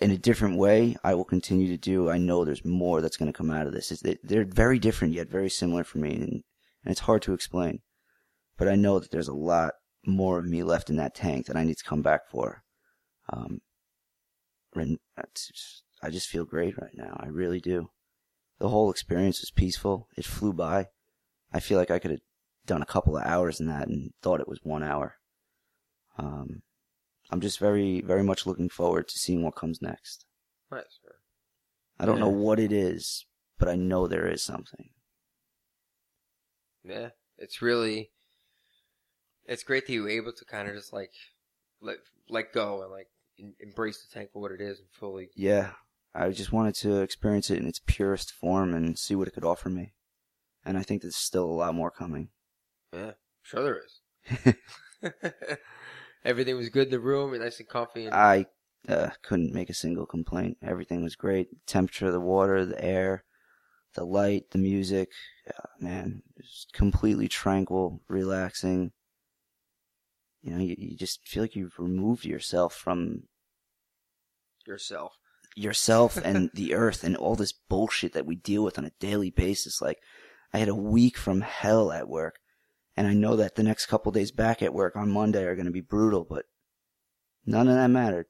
in 0.00 0.10
a 0.10 0.18
different 0.18 0.58
way, 0.58 0.96
I 1.04 1.14
will 1.14 1.24
continue 1.24 1.68
to 1.68 1.76
do. 1.76 2.10
I 2.10 2.18
know 2.18 2.44
there's 2.44 2.64
more 2.64 3.00
that's 3.00 3.16
going 3.16 3.32
to 3.32 3.36
come 3.36 3.50
out 3.50 3.66
of 3.66 3.72
this. 3.72 3.92
It's, 3.92 4.02
they, 4.02 4.18
they're 4.22 4.44
very 4.44 4.78
different 4.78 5.14
yet 5.14 5.28
very 5.28 5.48
similar 5.48 5.84
for 5.84 5.98
me, 5.98 6.14
and, 6.14 6.22
and 6.22 6.42
it's 6.90 7.00
hard 7.00 7.22
to 7.22 7.34
explain. 7.34 7.80
But 8.56 8.68
I 8.68 8.74
know 8.74 8.98
that 8.98 9.10
there's 9.10 9.28
a 9.28 9.34
lot 9.34 9.74
more 10.06 10.38
of 10.38 10.46
me 10.46 10.62
left 10.62 10.90
in 10.90 10.96
that 10.96 11.14
tank 11.14 11.46
that 11.46 11.56
I 11.56 11.64
need 11.64 11.78
to 11.78 11.84
come 11.84 12.02
back 12.02 12.22
for. 12.30 12.62
Um, 13.32 13.60
and 14.74 14.98
I 16.02 16.10
just 16.10 16.28
feel 16.28 16.44
great 16.44 16.76
right 16.76 16.94
now. 16.94 17.16
I 17.18 17.28
really 17.28 17.60
do. 17.60 17.90
The 18.58 18.68
whole 18.68 18.90
experience 18.90 19.40
was 19.40 19.50
peaceful. 19.50 20.08
It 20.16 20.24
flew 20.24 20.52
by. 20.52 20.88
I 21.52 21.60
feel 21.60 21.78
like 21.78 21.90
I 21.90 21.98
could 21.98 22.12
have 22.12 22.20
done 22.66 22.82
a 22.82 22.86
couple 22.86 23.16
of 23.16 23.24
hours 23.24 23.60
in 23.60 23.66
that 23.66 23.88
and 23.88 24.12
thought 24.22 24.40
it 24.40 24.48
was 24.48 24.60
one 24.62 24.82
hour. 24.82 25.16
Um, 26.16 26.62
I'm 27.30 27.40
just 27.40 27.58
very, 27.58 28.00
very 28.00 28.22
much 28.22 28.46
looking 28.46 28.68
forward 28.68 29.08
to 29.08 29.18
seeing 29.18 29.42
what 29.42 29.56
comes 29.56 29.82
next. 29.82 30.24
Right, 30.70 30.84
sir. 31.02 31.16
I 31.98 32.06
don't 32.06 32.20
know 32.20 32.28
what 32.28 32.58
it 32.58 32.72
is, 32.72 33.26
but 33.58 33.68
I 33.68 33.76
know 33.76 34.06
there 34.06 34.26
is 34.26 34.42
something. 34.42 34.90
Yeah. 36.84 37.10
It's 37.38 37.60
really, 37.62 38.10
it's 39.46 39.64
great 39.64 39.86
that 39.86 39.92
you 39.92 40.04
were 40.04 40.08
able 40.08 40.32
to 40.32 40.44
kind 40.44 40.68
of 40.68 40.74
just 40.74 40.92
like 40.92 41.12
let 41.80 41.96
let 42.28 42.52
go 42.52 42.82
and 42.82 42.90
like 42.90 43.08
embrace 43.60 44.04
the 44.04 44.12
tank 44.12 44.30
for 44.32 44.40
what 44.40 44.52
it 44.52 44.60
is 44.60 44.78
and 44.78 44.88
fully. 44.92 45.30
Yeah, 45.34 45.70
I 46.14 46.30
just 46.30 46.52
wanted 46.52 46.74
to 46.76 47.00
experience 47.00 47.50
it 47.50 47.58
in 47.58 47.66
its 47.66 47.80
purest 47.84 48.32
form 48.32 48.72
and 48.72 48.98
see 48.98 49.14
what 49.14 49.26
it 49.26 49.32
could 49.32 49.44
offer 49.44 49.68
me. 49.68 49.94
And 50.64 50.78
I 50.78 50.82
think 50.82 51.02
there's 51.02 51.16
still 51.16 51.44
a 51.44 51.52
lot 51.52 51.74
more 51.74 51.90
coming. 51.90 52.28
Yeah. 52.92 53.12
Sure 53.42 53.62
there 53.62 53.82
is. 53.84 54.54
Everything 56.24 56.56
was 56.56 56.68
good 56.70 56.86
in 56.86 56.92
the 56.92 57.00
room 57.00 57.38
nice 57.38 57.58
and 57.58 57.68
comfy. 57.68 58.06
And, 58.06 58.14
I 58.14 58.46
uh, 58.88 59.10
couldn't 59.22 59.52
make 59.52 59.68
a 59.70 59.74
single 59.74 60.06
complaint. 60.06 60.58
Everything 60.62 61.02
was 61.02 61.16
great. 61.16 61.48
temperature 61.66 62.06
of 62.06 62.12
the 62.12 62.20
water, 62.20 62.64
the 62.64 62.82
air, 62.82 63.24
the 63.94 64.04
light, 64.04 64.50
the 64.50 64.58
music. 64.58 65.10
Yeah, 65.46 65.52
man, 65.80 66.22
it 66.36 66.42
was 66.42 66.66
completely 66.72 67.28
tranquil, 67.28 68.00
relaxing. 68.08 68.92
You 70.42 70.52
know, 70.52 70.62
you, 70.62 70.76
you 70.78 70.96
just 70.96 71.26
feel 71.26 71.42
like 71.42 71.56
you've 71.56 71.78
removed 71.78 72.24
yourself 72.24 72.74
from 72.74 73.24
yourself. 74.66 75.14
Yourself 75.54 76.16
and 76.24 76.50
the 76.54 76.74
earth 76.74 77.04
and 77.04 77.16
all 77.16 77.36
this 77.36 77.52
bullshit 77.52 78.12
that 78.12 78.26
we 78.26 78.36
deal 78.36 78.64
with 78.64 78.78
on 78.78 78.84
a 78.84 78.92
daily 79.00 79.30
basis. 79.30 79.80
Like, 79.80 80.00
I 80.52 80.58
had 80.58 80.68
a 80.68 80.74
week 80.74 81.16
from 81.16 81.40
hell 81.40 81.90
at 81.90 82.08
work, 82.08 82.38
and 82.96 83.06
I 83.06 83.14
know 83.14 83.36
that 83.36 83.56
the 83.56 83.62
next 83.62 83.86
couple 83.86 84.12
days 84.12 84.30
back 84.30 84.62
at 84.62 84.74
work 84.74 84.96
on 84.96 85.10
Monday 85.10 85.44
are 85.44 85.56
going 85.56 85.66
to 85.66 85.72
be 85.72 85.80
brutal, 85.80 86.24
but 86.24 86.44
none 87.44 87.68
of 87.68 87.74
that 87.74 87.88
mattered. 87.88 88.26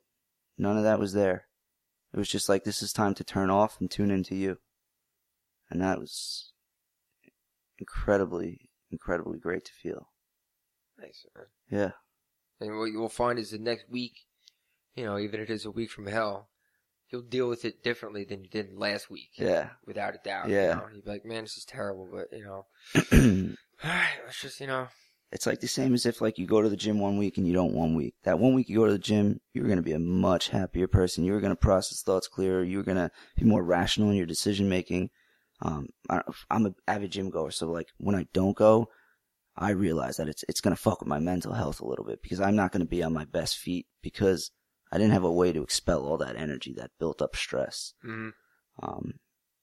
None 0.57 0.78
of 0.78 0.85
that 0.85 1.00
was 1.00 1.12
there. 1.12 1.47
It 2.12 2.19
was 2.19 2.28
just 2.28 2.49
like, 2.49 2.64
this 2.64 2.83
is 2.83 2.93
time 2.93 3.14
to 3.14 3.25
turn 3.25 3.50
off 3.50 3.81
and 3.81 3.90
tune 3.90 4.11
into 4.11 4.37
you. 4.37 4.59
And 5.69 5.83
that 5.83 5.99
was 5.99 6.52
incredibly, 7.78 8.71
incredibly 8.90 9.38
great 9.38 9.64
to 9.64 9.73
feel. 9.73 10.09
Nice. 10.99 11.26
Man. 11.35 11.47
Yeah. 11.69 11.90
And 12.61 12.78
what 12.78 12.93
you 12.93 13.00
will 13.00 13.09
find 13.09 13.38
is 13.38 13.50
the 13.50 13.59
next 13.59 13.90
week, 13.90 14.12
you 14.95 15.04
know, 15.04 15.19
even 15.19 15.40
if 15.40 15.50
it 15.50 15.52
is 15.52 15.64
a 15.64 15.71
week 15.71 15.90
from 15.90 16.07
hell, 16.07 16.49
you'll 17.14 17.23
deal 17.23 17.49
with 17.49 17.64
it 17.64 17.85
differently 17.85 18.25
than 18.25 18.42
you 18.42 18.50
did 18.50 18.76
last 18.76 19.09
week. 19.09 19.30
Yeah. 19.37 19.68
Without 19.87 20.16
a 20.16 20.18
doubt. 20.25 20.49
Yeah. 20.49 20.71
You 20.71 20.75
know? 20.75 20.87
You'd 20.92 21.04
be 21.04 21.11
like, 21.11 21.25
man, 21.25 21.44
this 21.44 21.56
is 21.56 21.64
terrible, 21.64 22.09
but 22.12 22.37
you 22.37 22.44
know, 22.44 22.66
it's 22.94 23.85
alright, 23.85 24.09
let's 24.25 24.40
just, 24.40 24.59
you 24.61 24.66
know, 24.66 24.88
It's 25.30 25.47
like 25.47 25.61
the 25.61 25.68
same 25.68 25.94
as 25.94 26.06
if 26.06 26.21
like 26.21 26.38
you 26.38 26.47
go 26.47 26.61
to 26.61 26.68
the 26.68 26.76
gym 26.76 26.99
one 26.99 27.16
week 27.16 27.38
and 27.38 27.47
you 27.47 27.52
don't 27.52 27.73
one 27.73 27.94
week. 27.94 28.16
That 28.25 28.40
one 28.40 28.52
week 28.52 28.68
you 28.68 28.78
go 28.78 28.87
to 28.87 28.92
the 28.92 28.99
gym, 28.99 29.40
you're 29.52 29.66
going 29.66 29.76
to 29.76 29.83
be 29.83 29.92
a 29.92 30.00
much 30.00 30.49
happier 30.49 30.88
person. 30.88 31.25
You're 31.25 31.40
going 31.40 31.52
to 31.52 31.56
process 31.56 32.02
thoughts 32.02 32.26
clearer. 32.26 32.64
You're 32.64 32.83
going 32.83 32.99
to 32.99 33.12
be 33.37 33.44
more 33.44 33.62
rational 33.62 34.11
in 34.11 34.16
your 34.16 34.26
decision 34.26 34.68
making. 34.68 35.11
Um, 35.62 35.90
I, 36.11 36.21
I'm 36.50 36.66
an 36.66 36.75
avid 36.88 37.12
gym 37.12 37.30
goer, 37.30 37.52
so 37.52 37.71
like 37.71 37.88
when 37.99 38.16
I 38.16 38.26
don't 38.35 38.56
go, 38.56 38.88
I 39.56 39.71
realize 39.71 40.16
that 40.16 40.28
it's 40.28 40.44
it's 40.49 40.61
going 40.61 40.75
to 40.75 40.83
fuck 40.83 41.00
with 41.00 41.09
my 41.09 41.21
mental 41.21 41.52
health 41.52 41.80
a 41.80 41.87
little 41.87 42.04
bit 42.04 42.23
because 42.23 42.40
I'm 42.40 42.56
not 42.56 42.73
going 42.73 42.85
to 42.85 42.88
be 42.88 43.04
on 43.04 43.12
my 43.12 43.25
best 43.25 43.56
feet 43.59 43.87
because 44.02 44.50
I 44.94 44.98
didn't 44.98 45.12
have 45.12 45.24
a 45.24 45.32
way 45.32 45.52
to 45.52 45.62
expel 45.62 46.06
all 46.06 46.16
that 46.18 46.36
energy, 46.36 46.72
that 46.74 46.92
built 46.98 47.20
up 47.20 47.34
stress. 47.36 47.92
mhm. 48.06 48.30
Um, 48.82 49.14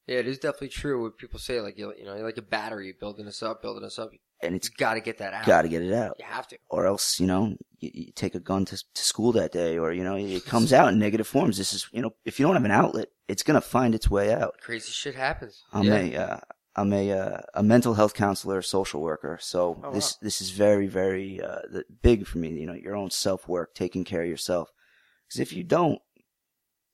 yeah, 0.07 0.17
it 0.17 0.27
is 0.27 0.39
definitely 0.39 0.69
true 0.69 1.01
what 1.03 1.17
people 1.17 1.39
say, 1.39 1.61
like, 1.61 1.77
you 1.77 1.93
you 1.97 2.05
know, 2.05 2.15
you're 2.15 2.25
like 2.25 2.37
a 2.37 2.41
battery, 2.41 2.93
building 2.99 3.27
us 3.27 3.41
up, 3.41 3.61
building 3.61 3.83
us 3.85 3.97
up. 3.99 4.09
and 4.43 4.55
It's 4.55 4.67
got 4.69 4.95
to 4.95 4.99
get 5.01 5.19
that 5.19 5.33
out. 5.33 5.45
got 5.45 5.61
to 5.61 5.69
get 5.69 5.83
it 5.83 5.93
out. 5.93 6.15
You 6.19 6.25
have 6.25 6.47
to. 6.49 6.57
or 6.69 6.85
else 6.87 7.19
you 7.19 7.27
know 7.27 7.55
you, 7.79 7.91
you 7.93 8.11
take 8.13 8.35
a 8.35 8.39
gun 8.39 8.65
to, 8.65 8.75
to 8.77 9.01
school 9.03 9.31
that 9.33 9.51
day 9.51 9.77
or 9.77 9.93
you 9.93 10.03
know 10.03 10.15
it 10.17 10.45
comes 10.53 10.73
out 10.73 10.91
in 10.91 10.99
negative 10.99 11.27
forms 11.27 11.57
this 11.57 11.71
is 11.73 11.87
you 11.93 12.01
know 12.01 12.11
if 12.25 12.39
you 12.39 12.45
don't 12.45 12.55
have 12.55 12.65
an 12.65 12.71
outlet 12.71 13.09
it's 13.27 13.43
going 13.43 13.55
to 13.55 13.61
find 13.77 13.93
its 13.95 14.09
way 14.09 14.33
out 14.33 14.55
Crazy 14.61 14.91
shit 14.91 15.15
happens. 15.15 15.61
i'm 15.71 15.83
yeah. 15.83 15.95
a 15.99 16.15
uh, 16.15 16.39
i'm 16.75 16.91
a 16.93 17.11
uh, 17.11 17.41
a 17.53 17.61
mental 17.63 17.93
health 17.93 18.13
counselor 18.15 18.61
social 18.63 19.01
worker 19.01 19.37
so 19.41 19.79
Oh, 19.83 19.91
this 19.93 20.13
wow. 20.13 20.17
this 20.23 20.41
is 20.41 20.49
very 20.49 20.87
very 20.87 21.39
uh, 21.41 21.59
big 22.01 22.25
for 22.25 22.39
me 22.39 22.49
you 22.59 22.65
know 22.65 22.73
your 22.73 22.95
own 22.95 23.11
self 23.11 23.47
work 23.47 23.75
taking 23.75 24.03
care 24.03 24.23
of 24.23 24.29
yourself 24.29 24.71
because 25.31 25.39
if 25.39 25.53
you 25.53 25.63
don't 25.63 25.99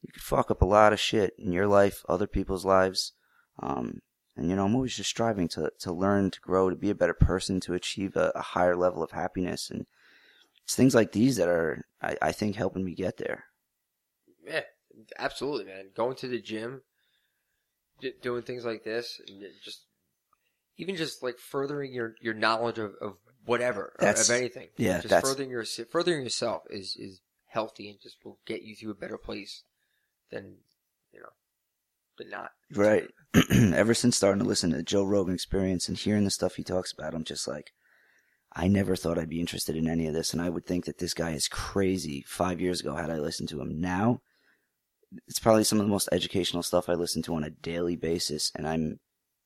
you 0.02 0.12
could 0.14 0.22
fuck 0.22 0.52
up 0.52 0.62
a 0.62 0.66
lot 0.66 0.94
of 0.94 1.00
shit 1.00 1.34
in 1.40 1.52
your 1.52 1.68
life 1.68 2.04
other 2.08 2.28
people's 2.28 2.66
lives 2.66 3.14
um 3.64 4.02
and 4.38 4.50
you 4.50 4.56
know, 4.56 4.66
I'm 4.66 4.76
always 4.76 4.96
just 4.96 5.10
striving 5.10 5.48
to 5.50 5.72
to 5.80 5.92
learn, 5.92 6.30
to 6.30 6.40
grow, 6.40 6.70
to 6.70 6.76
be 6.76 6.92
a 6.92 6.96
better 6.96 7.16
person, 7.16 7.60
to 7.62 7.74
achieve 7.74 8.16
a, 8.16 8.32
a 8.36 8.42
higher 8.42 8.76
level 8.76 9.02
of 9.02 9.12
happiness. 9.12 9.72
And 9.72 9.88
it's 10.64 10.76
things 10.76 10.94
like 10.94 11.12
these 11.12 11.38
that 11.38 11.50
are, 11.50 11.86
I, 12.02 12.18
I 12.22 12.32
think, 12.32 12.56
helping 12.56 12.86
me 12.86 12.94
get 12.94 13.18
there. 13.18 13.46
Yeah, 14.46 14.62
absolutely, 15.18 15.66
man. 15.66 15.90
Going 15.96 16.16
to 16.18 16.28
the 16.28 16.40
gym, 16.40 16.84
d- 18.00 18.14
doing 18.22 18.44
things 18.44 18.64
like 18.64 18.84
this, 18.84 19.20
and 19.28 19.44
just 19.64 19.86
even 20.78 20.96
just 20.96 21.24
like 21.24 21.40
furthering 21.40 21.92
your 21.92 22.14
your 22.22 22.36
knowledge 22.36 22.78
of, 22.78 22.94
of 23.02 23.18
whatever 23.44 23.96
of 24.00 24.30
anything. 24.30 24.68
yeah, 24.78 25.02
just 25.02 25.26
furthering 25.26 25.50
your 25.50 25.66
furthering 25.66 26.24
yourself 26.24 26.62
is 26.70 26.96
is 27.00 27.22
healthy 27.58 27.90
and 27.90 28.00
just 28.00 28.24
will 28.24 28.38
get 28.46 28.62
you 28.62 28.76
to 28.76 28.92
a 28.92 28.94
better 28.94 29.18
place 29.18 29.64
than 30.30 30.58
you 31.12 31.20
know 31.20 31.34
than 32.20 32.30
not. 32.30 32.52
Right. 32.72 33.08
Ever 33.52 33.96
since 33.96 34.16
starting 34.16 34.44
to 34.44 34.48
listen 34.48 34.70
to 34.72 34.84
Joe 34.84 35.04
Rogan 35.04 35.34
experience 35.34 35.88
and 35.88 35.98
hearing 35.98 36.24
the 36.24 36.30
stuff 36.30 36.56
he 36.56 36.64
talks 36.64 36.94
about, 36.94 37.16
I'm 37.16 37.24
just 37.24 37.48
like, 37.48 37.72
I 38.54 38.68
never 38.68 38.96
thought 38.96 39.18
I'd 39.18 39.30
be 39.30 39.40
interested 39.40 39.76
in 39.76 39.90
any 39.90 40.06
of 40.06 40.14
this. 40.14 40.34
And 40.34 40.42
I 40.42 40.50
would 40.50 40.68
think 40.68 40.86
that 40.86 41.00
this 41.00 41.16
guy 41.16 41.32
is 41.32 41.48
crazy 41.48 42.24
five 42.28 42.62
years 42.62 42.80
ago 42.80 42.96
had 42.96 43.10
I 43.10 43.18
listened 43.18 43.50
to 43.50 43.62
him. 43.62 43.82
Now, 43.82 44.22
it's 45.28 45.40
probably 45.40 45.64
some 45.64 45.80
of 45.80 45.86
the 45.86 45.92
most 45.92 46.10
educational 46.12 46.62
stuff 46.62 46.90
I 46.90 46.94
listen 46.94 47.24
to 47.24 47.36
on 47.36 47.44
a 47.44 47.50
daily 47.50 47.96
basis. 47.96 48.52
And 48.56 48.68
I'm 48.68 49.00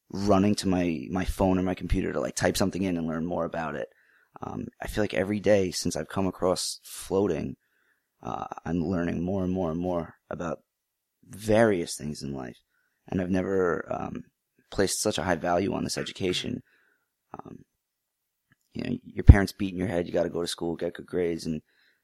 running 0.09 0.55
to 0.55 0.67
my, 0.67 1.05
my 1.09 1.23
phone 1.23 1.57
or 1.57 1.63
my 1.63 1.75
computer 1.75 2.11
to 2.11 2.19
like 2.19 2.35
type 2.35 2.57
something 2.57 2.83
in 2.83 2.97
and 2.97 3.07
learn 3.07 3.25
more 3.25 3.45
about 3.45 3.75
it. 3.75 3.87
Um, 4.41 4.67
I 4.81 4.87
feel 4.87 5.03
like 5.03 5.13
every 5.13 5.39
day 5.39 5.71
since 5.71 5.95
I've 5.95 6.09
come 6.09 6.27
across 6.27 6.79
floating, 6.83 7.55
uh, 8.23 8.45
I'm 8.65 8.83
learning 8.85 9.23
more 9.23 9.43
and 9.43 9.51
more 9.51 9.71
and 9.71 9.79
more 9.79 10.15
about 10.29 10.59
various 11.23 11.95
things 11.95 12.21
in 12.21 12.33
life 12.33 12.57
and 13.07 13.21
I've 13.21 13.29
never 13.29 13.85
um, 13.89 14.23
placed 14.71 15.01
such 15.01 15.17
a 15.17 15.23
high 15.23 15.35
value 15.35 15.73
on 15.73 15.83
this 15.83 15.97
education. 15.97 16.63
Um, 17.37 17.59
you 18.73 18.83
know, 18.83 18.97
your 19.03 19.23
parents 19.23 19.51
beating 19.51 19.77
your 19.77 19.87
head, 19.87 20.07
you 20.07 20.13
got 20.13 20.23
to 20.23 20.29
go 20.29 20.41
to 20.41 20.47
school, 20.47 20.75
get 20.75 20.93
good 20.93 21.05
grades, 21.05 21.45
and 21.45 21.61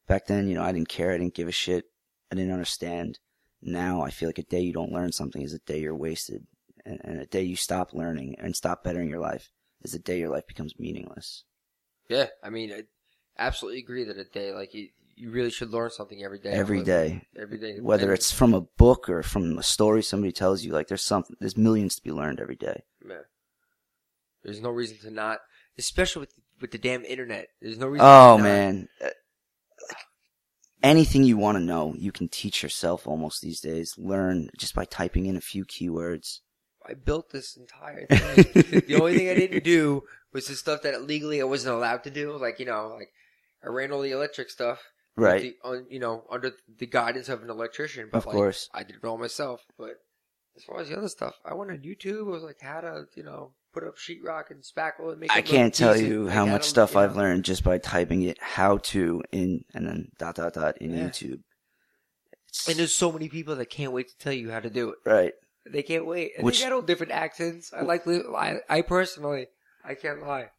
back 0.07 0.27
then, 0.27 0.47
you 0.47 0.55
know, 0.55 0.63
I 0.63 0.71
didn't 0.71 0.89
care, 0.89 1.13
I 1.13 1.17
didn't 1.17 1.33
give 1.33 1.47
a 1.47 1.53
shit, 1.53 1.85
I 2.31 2.35
didn't 2.35 2.51
understand, 2.51 3.19
Now 3.61 4.01
I 4.01 4.09
feel 4.09 4.27
like 4.27 4.37
a 4.37 4.43
day 4.43 4.59
you 4.59 4.73
don't 4.73 4.91
learn 4.91 5.11
something 5.11 5.41
is 5.41 5.53
a 5.53 5.59
day 5.59 5.79
you're 5.79 5.95
wasted, 5.95 6.45
and, 6.85 6.99
and 7.03 7.21
a 7.21 7.25
day 7.25 7.43
you 7.43 7.55
stop 7.55 7.93
learning 7.93 8.35
and 8.37 8.55
stop 8.55 8.83
bettering 8.83 9.09
your 9.09 9.19
life 9.19 9.49
is 9.81 9.93
a 9.93 9.99
day 9.99 10.19
your 10.19 10.29
life 10.29 10.45
becomes 10.47 10.77
meaningless. 10.77 11.43
Yeah, 12.09 12.27
I 12.43 12.49
mean, 12.49 12.71
I 12.73 12.83
absolutely 13.37 13.79
agree 13.79 14.03
that 14.05 14.17
a 14.17 14.25
day 14.25 14.53
like 14.53 14.73
you, 14.73 14.89
you 15.17 15.31
really 15.31 15.49
should 15.49 15.71
learn 15.71 15.89
something 15.89 16.23
every 16.23 16.39
day. 16.39 16.51
Every 16.51 16.83
day. 16.83 17.23
every 17.37 17.57
day. 17.57 17.79
Whether 17.79 18.13
it's 18.13 18.31
from 18.31 18.53
a 18.53 18.61
book 18.61 19.09
or 19.09 19.23
from 19.23 19.57
a 19.57 19.63
story 19.63 20.03
somebody 20.03 20.31
tells 20.31 20.63
you, 20.63 20.71
like 20.71 20.87
there's 20.87 21.03
something, 21.03 21.35
there's 21.39 21.57
millions 21.57 21.95
to 21.95 22.03
be 22.03 22.11
learned 22.11 22.39
every 22.39 22.55
day. 22.55 22.83
Yeah. 23.07 23.21
There's 24.43 24.61
no 24.61 24.69
reason 24.69 24.97
to 24.99 25.11
not, 25.11 25.39
especially 25.77 26.21
with 26.21 26.33
with 26.61 26.71
the 26.71 26.77
damn 26.77 27.03
internet. 27.03 27.47
There's 27.61 27.77
no 27.77 27.87
reason. 27.87 28.05
Oh 28.05 28.37
to 28.37 28.43
not- 28.43 28.49
man, 28.49 28.89
Uh, 29.01 29.05
like, 29.89 29.97
anything 30.83 31.23
you 31.23 31.37
want 31.37 31.57
to 31.57 31.63
know, 31.63 31.95
you 31.97 32.11
can 32.11 32.27
teach 32.29 32.61
yourself 32.63 33.07
almost 33.07 33.41
these 33.41 33.59
days. 33.59 33.95
Learn 33.97 34.49
just 34.57 34.75
by 34.75 34.85
typing 34.85 35.25
in 35.25 35.35
a 35.35 35.41
few 35.41 35.65
keywords. 35.65 36.39
I 36.87 36.93
built 36.93 37.31
this 37.31 37.57
entire 37.57 38.05
thing. 38.05 38.83
the 38.87 38.97
only 38.99 39.17
thing 39.17 39.29
I 39.29 39.33
didn't 39.33 39.63
do 39.63 40.03
was 40.31 40.47
the 40.47 40.55
stuff 40.55 40.83
that 40.83 41.03
legally 41.03 41.41
I 41.41 41.45
wasn't 41.45 41.75
allowed 41.75 42.03
to 42.03 42.11
do. 42.11 42.37
Like 42.37 42.59
you 42.59 42.65
know, 42.65 42.95
like 42.97 43.11
I 43.63 43.67
ran 43.69 43.91
all 43.91 44.01
the 44.01 44.11
electric 44.11 44.49
stuff. 44.49 44.79
Right. 45.17 45.41
The, 45.41 45.57
on, 45.67 45.85
you 45.89 45.99
know, 45.99 46.23
under 46.29 46.51
the 46.77 46.85
guidance 46.85 47.27
of 47.29 47.41
an 47.43 47.49
electrician. 47.49 48.09
But 48.11 48.19
Of 48.19 48.25
like, 48.27 48.35
course. 48.35 48.69
I 48.73 48.83
did 48.83 48.97
it 48.97 49.05
all 49.05 49.17
myself. 49.17 49.61
But 49.77 49.95
as 50.55 50.63
far 50.63 50.79
as 50.79 50.89
the 50.89 50.97
other 50.97 51.09
stuff, 51.09 51.35
I 51.43 51.53
went 51.55 51.71
on 51.71 51.79
YouTube. 51.79 52.19
It 52.19 52.23
was 52.31 52.43
like 52.43 52.61
how 52.61 52.81
to, 52.81 53.05
you 53.15 53.23
know, 53.23 53.53
put 53.73 53.83
up 53.83 53.95
sheetrock 53.97 54.51
and 54.51 54.63
spackle 54.63 55.11
and 55.11 55.19
make. 55.19 55.31
I 55.35 55.41
can't 55.41 55.73
tell 55.73 55.93
decent. 55.93 56.11
you 56.11 56.27
how 56.27 56.45
much 56.45 56.63
to, 56.63 56.69
stuff 56.69 56.95
I've 56.95 57.15
know. 57.15 57.21
learned 57.23 57.45
just 57.45 57.63
by 57.63 57.77
typing 57.79 58.21
it 58.23 58.37
how 58.41 58.77
to 58.77 59.23
in 59.31 59.63
and 59.73 59.87
then 59.87 60.09
dot 60.19 60.35
dot 60.35 60.53
dot 60.53 60.77
in 60.79 60.91
Yeah. 60.95 61.05
YouTube. 61.09 61.39
It's, 62.47 62.67
And 62.67 62.77
there's 62.77 62.93
so 62.95 63.11
many 63.11 63.27
people 63.27 63.55
that 63.55 63.65
can't 63.71 63.91
wait 63.91 64.09
to 64.09 64.17
tell 64.17 64.33
you 64.33 64.51
how 64.51 64.59
to 64.59 64.69
do 64.69 64.89
it. 64.91 64.97
right. 65.05 65.33
They 65.69 65.83
can't 65.83 66.05
wait. 66.05 66.31
And 66.37 66.45
Which- 66.45 66.59
they 66.59 66.65
got 66.65 66.73
all 66.73 66.81
different 66.81 67.11
accents. 67.11 67.73
I 67.73 67.81
like. 67.81 68.05
li- 68.05 68.23
I, 68.37 68.59
I 68.69 68.81
personally, 68.83 69.47
I 69.83 69.95
can't 69.95 70.21
lie. 70.21 70.51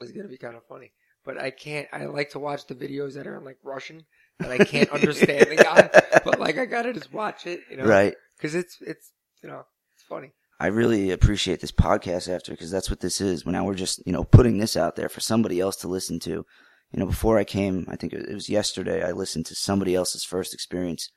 It's 0.00 0.12
gonna 0.12 0.28
be 0.28 0.38
kind 0.38 0.56
of 0.56 0.64
funny, 0.66 0.92
but 1.24 1.38
I 1.38 1.50
can't. 1.50 1.88
I 1.92 2.06
like 2.06 2.30
to 2.30 2.38
watch 2.38 2.66
the 2.66 2.74
videos 2.74 3.14
that 3.14 3.26
are 3.26 3.36
in 3.36 3.44
like 3.44 3.58
Russian 3.62 4.04
that 4.38 4.50
I 4.50 4.58
can't 4.58 4.90
understand 4.92 5.46
the 5.50 5.56
guy, 5.56 5.90
but 6.24 6.40
like 6.40 6.58
I 6.58 6.66
gotta 6.66 6.92
just 6.92 7.12
watch 7.12 7.46
it, 7.46 7.60
you 7.70 7.76
know, 7.76 7.84
Right. 7.84 8.14
Because 8.36 8.54
it's 8.54 8.78
it's 8.80 9.12
you 9.42 9.48
know 9.48 9.64
it's 9.94 10.04
funny. 10.04 10.32
I 10.60 10.66
really 10.66 11.10
appreciate 11.10 11.60
this 11.60 11.72
podcast 11.72 12.28
after 12.28 12.52
because 12.52 12.70
that's 12.70 12.90
what 12.90 13.00
this 13.00 13.22
is. 13.22 13.46
When 13.46 13.54
now 13.54 13.64
we're 13.64 13.74
just, 13.74 14.06
you 14.06 14.12
know, 14.12 14.24
putting 14.24 14.58
this 14.58 14.76
out 14.76 14.94
there 14.94 15.08
for 15.08 15.20
somebody 15.20 15.58
else 15.58 15.76
to 15.76 15.88
listen 15.88 16.20
to. 16.20 16.44
You 16.92 16.98
know, 16.98 17.06
before 17.06 17.38
I 17.38 17.44
came, 17.44 17.86
I 17.88 17.96
think 17.96 18.12
it 18.12 18.34
was 18.34 18.50
yesterday, 18.50 19.02
I 19.02 19.12
listened 19.12 19.46
to 19.46 19.54
somebody 19.54 19.94
else's 19.94 20.22
first 20.22 20.52
experience, 20.52 21.10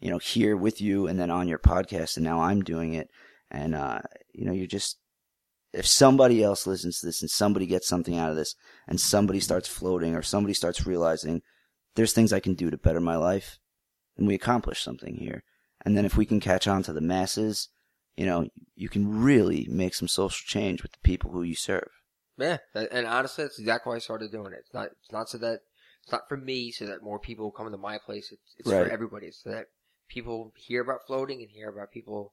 you 0.00 0.10
know, 0.10 0.18
here 0.18 0.54
with 0.54 0.82
you 0.82 1.06
and 1.06 1.18
then 1.18 1.30
on 1.30 1.48
your 1.48 1.58
podcast 1.58 2.16
and 2.18 2.24
now 2.24 2.40
I'm 2.42 2.60
doing 2.62 2.92
it. 2.92 3.08
And, 3.50 3.74
uh, 3.74 4.00
you 4.34 4.44
know, 4.44 4.52
you're 4.52 4.66
just, 4.66 4.98
if 5.72 5.86
somebody 5.86 6.42
else 6.42 6.66
listens 6.66 7.00
to 7.00 7.06
this 7.06 7.22
and 7.22 7.30
somebody 7.30 7.66
gets 7.66 7.86
something 7.88 8.16
out 8.18 8.30
of 8.30 8.36
this 8.36 8.54
and 8.88 9.00
somebody 9.00 9.40
starts 9.40 9.68
floating 9.68 10.14
or 10.14 10.22
somebody 10.22 10.54
starts 10.54 10.86
realizing 10.86 11.42
there's 11.94 12.12
things 12.12 12.32
I 12.32 12.40
can 12.40 12.54
do 12.54 12.70
to 12.70 12.76
better 12.76 13.00
my 13.00 13.16
life, 13.16 13.58
then 14.16 14.26
we 14.26 14.34
accomplish 14.34 14.82
something 14.82 15.16
here. 15.16 15.44
And 15.84 15.96
then 15.96 16.04
if 16.04 16.16
we 16.16 16.26
can 16.26 16.40
catch 16.40 16.66
on 16.66 16.82
to 16.84 16.92
the 16.92 17.00
masses, 17.00 17.68
you 18.16 18.26
know, 18.26 18.48
you 18.74 18.88
can 18.88 19.22
really 19.22 19.66
make 19.70 19.94
some 19.94 20.08
social 20.08 20.44
change 20.46 20.82
with 20.82 20.92
the 20.92 20.98
people 21.02 21.30
who 21.30 21.42
you 21.42 21.54
serve. 21.54 21.88
Yeah, 22.36 22.58
and 22.74 23.06
honestly, 23.06 23.44
that's 23.44 23.58
exactly 23.58 23.90
why 23.90 23.96
I 23.96 24.00
started 24.00 24.32
doing 24.32 24.52
it. 24.52 24.60
It's 24.60 24.74
not 24.74 24.86
it's 24.86 25.12
not 25.12 25.28
so 25.28 25.38
that 25.38 25.60
it's 26.02 26.12
not 26.12 26.28
for 26.28 26.36
me, 26.36 26.70
so 26.70 26.86
that 26.86 27.02
more 27.02 27.18
people 27.18 27.50
come 27.50 27.70
to 27.70 27.76
my 27.76 27.98
place. 27.98 28.32
It's, 28.32 28.54
it's 28.58 28.68
Right. 28.70 28.86
for 28.86 28.92
everybody, 28.92 29.26
It's 29.26 29.42
so 29.42 29.50
that 29.50 29.66
people 30.08 30.52
hear 30.56 30.80
about 30.80 31.06
floating 31.06 31.40
and 31.42 31.50
hear 31.50 31.68
about 31.68 31.92
people 31.92 32.32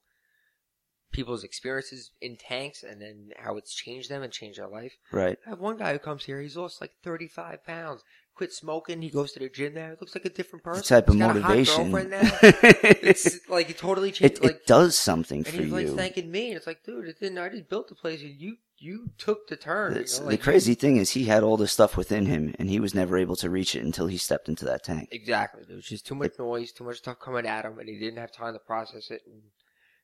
people's 1.18 1.44
experiences 1.44 2.10
in 2.20 2.36
tanks 2.36 2.82
and 2.82 3.00
then 3.02 3.30
how 3.38 3.56
it's 3.56 3.74
changed 3.74 4.08
them 4.10 4.22
and 4.22 4.32
changed 4.32 4.58
their 4.58 4.68
life. 4.68 4.92
Right. 5.12 5.36
I 5.46 5.50
have 5.50 5.58
one 5.60 5.76
guy 5.76 5.92
who 5.92 5.98
comes 5.98 6.24
here. 6.24 6.40
He's 6.40 6.56
lost 6.56 6.80
like 6.80 6.92
thirty 7.02 7.26
five 7.28 7.64
pounds. 7.64 8.02
Quit 8.34 8.52
smoking. 8.52 9.02
He 9.02 9.10
goes 9.10 9.32
to 9.32 9.40
the 9.40 9.48
gym 9.48 9.74
now. 9.74 9.86
He 9.90 9.96
looks 10.00 10.14
like 10.14 10.24
a 10.24 10.30
different 10.30 10.64
person. 10.64 10.82
The 10.82 10.88
type 11.00 11.08
of 11.08 11.14
He's 11.14 11.22
a 11.22 11.26
hot 11.26 11.34
motivation. 11.36 11.90
girlfriend 11.90 12.10
now. 12.10 12.20
it's 12.42 13.48
like 13.48 13.68
it 13.70 13.78
totally 13.78 14.12
changed. 14.12 14.36
it, 14.36 14.42
like 14.44 14.52
it 14.52 14.66
does 14.66 14.96
something 14.96 15.38
and 15.38 15.46
for 15.48 15.62
he's 15.62 15.72
like 15.72 15.86
you. 15.86 15.96
thanking 15.96 16.30
me. 16.30 16.48
And 16.48 16.56
it's 16.56 16.66
like, 16.68 16.84
dude, 16.84 17.08
it 17.08 17.18
didn't. 17.18 17.38
I 17.38 17.48
just 17.48 17.68
built 17.68 17.88
the 17.88 17.96
place. 17.96 18.22
and 18.22 18.30
You 18.40 18.56
you 18.80 19.10
took 19.18 19.48
the 19.48 19.56
turn. 19.56 19.94
you 19.94 20.04
know, 20.20 20.28
the 20.30 20.38
crazy 20.38 20.74
thing 20.74 20.98
is 20.98 21.10
he 21.10 21.24
had 21.24 21.42
all 21.42 21.56
this 21.56 21.72
stuff 21.72 21.96
within 21.96 22.26
him 22.26 22.54
and 22.60 22.70
he 22.70 22.78
was 22.78 22.94
never 22.94 23.18
able 23.18 23.34
to 23.34 23.50
reach 23.50 23.74
it 23.74 23.82
until 23.84 24.06
he 24.06 24.16
stepped 24.16 24.48
into 24.48 24.64
that 24.66 24.84
tank. 24.84 25.08
Exactly. 25.10 25.64
There 25.66 25.74
was 25.74 25.86
just 25.86 26.06
too 26.06 26.14
much 26.14 26.38
noise, 26.38 26.70
too 26.70 26.84
much 26.84 26.98
stuff 26.98 27.18
coming 27.18 27.44
at 27.44 27.64
him, 27.64 27.80
and 27.80 27.88
he 27.88 27.98
didn't 27.98 28.20
have 28.20 28.30
time 28.30 28.52
to 28.52 28.60
process 28.60 29.10
it. 29.10 29.22
And, 29.26 29.42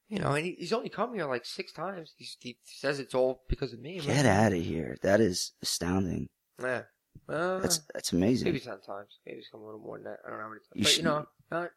you 0.08 0.18
know, 0.18 0.32
and 0.32 0.44
he, 0.44 0.56
he's 0.58 0.72
only 0.72 0.88
come 0.88 1.14
here 1.14 1.26
like 1.26 1.44
six 1.44 1.72
times. 1.72 2.12
He's, 2.16 2.36
he 2.40 2.58
says 2.64 3.00
it's 3.00 3.14
all 3.14 3.42
because 3.48 3.72
of 3.72 3.80
me. 3.80 4.00
Get 4.00 4.26
out 4.26 4.52
of 4.52 4.62
here. 4.62 4.96
That 5.02 5.20
is 5.20 5.52
astounding. 5.62 6.28
Yeah. 6.62 6.82
Uh, 7.28 7.58
That's 7.60 7.80
that's 7.94 8.12
amazing. 8.12 8.44
maybe 8.46 8.60
ten 8.60 8.80
times. 8.80 9.18
Maybe 9.24 9.38
it's 9.38 9.48
come 9.48 9.62
a 9.62 9.64
little 9.64 9.80
more 9.80 9.96
than 9.96 10.04
that. 10.04 10.18
I 10.26 10.30
don't 10.30 10.38
know 10.38 10.44
how 10.44 10.50
many 10.50 10.60
times. 10.60 10.72
You 10.74 10.82
but, 10.82 10.90
should- 10.90 10.98
you 10.98 11.04
know, 11.04 11.26
not, 11.50 11.70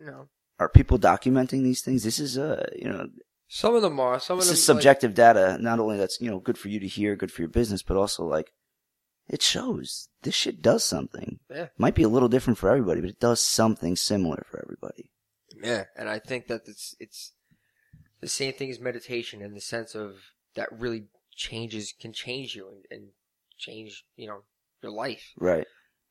you 0.00 0.06
know. 0.06 0.28
Are 0.60 0.68
people 0.68 0.98
documenting 0.98 1.62
these 1.64 1.82
things? 1.82 2.04
This 2.04 2.18
is 2.20 2.38
uh 2.38 2.64
you 2.76 2.88
know 2.88 3.08
Some 3.48 3.74
of 3.74 3.82
them 3.82 3.98
are. 4.00 4.18
Some 4.20 4.34
of 4.38 4.42
this 4.44 4.48
them. 4.48 4.54
is 4.54 4.64
subjective 4.64 5.12
data. 5.12 5.58
Not 5.60 5.78
only 5.80 5.96
that's 5.98 6.20
you 6.20 6.30
know 6.30 6.38
good 6.38 6.56
for 6.56 6.68
you 6.68 6.78
to 6.80 6.86
hear, 6.86 7.16
good 7.16 7.32
for 7.32 7.42
your 7.42 7.48
business, 7.50 7.82
but 7.82 7.96
also 7.96 8.24
like 8.24 8.52
it 9.28 9.42
shows 9.42 10.08
this 10.22 10.34
shit 10.34 10.62
does 10.62 10.84
something. 10.84 11.40
Yeah. 11.50 11.68
Might 11.76 11.94
be 11.96 12.02
a 12.04 12.08
little 12.08 12.28
different 12.28 12.58
for 12.58 12.70
everybody, 12.70 13.00
but 13.00 13.10
it 13.10 13.20
does 13.20 13.40
something 13.40 13.96
similar 13.96 14.46
for 14.48 14.62
everybody. 14.62 15.10
Yeah. 15.62 15.84
And 15.96 16.08
I 16.08 16.18
think 16.18 16.46
that 16.46 16.62
it's, 16.66 16.94
it's 17.00 17.32
the 18.24 18.30
same 18.30 18.54
thing 18.54 18.70
as 18.70 18.80
meditation 18.80 19.42
in 19.42 19.52
the 19.52 19.60
sense 19.60 19.94
of 19.94 20.14
that 20.54 20.70
really 20.72 21.04
changes, 21.36 21.92
can 22.00 22.10
change 22.10 22.54
you 22.54 22.68
and, 22.68 22.84
and 22.90 23.08
change, 23.58 24.06
you 24.16 24.26
know, 24.26 24.44
your 24.82 24.92
life. 24.92 25.34
Right. 25.38 25.66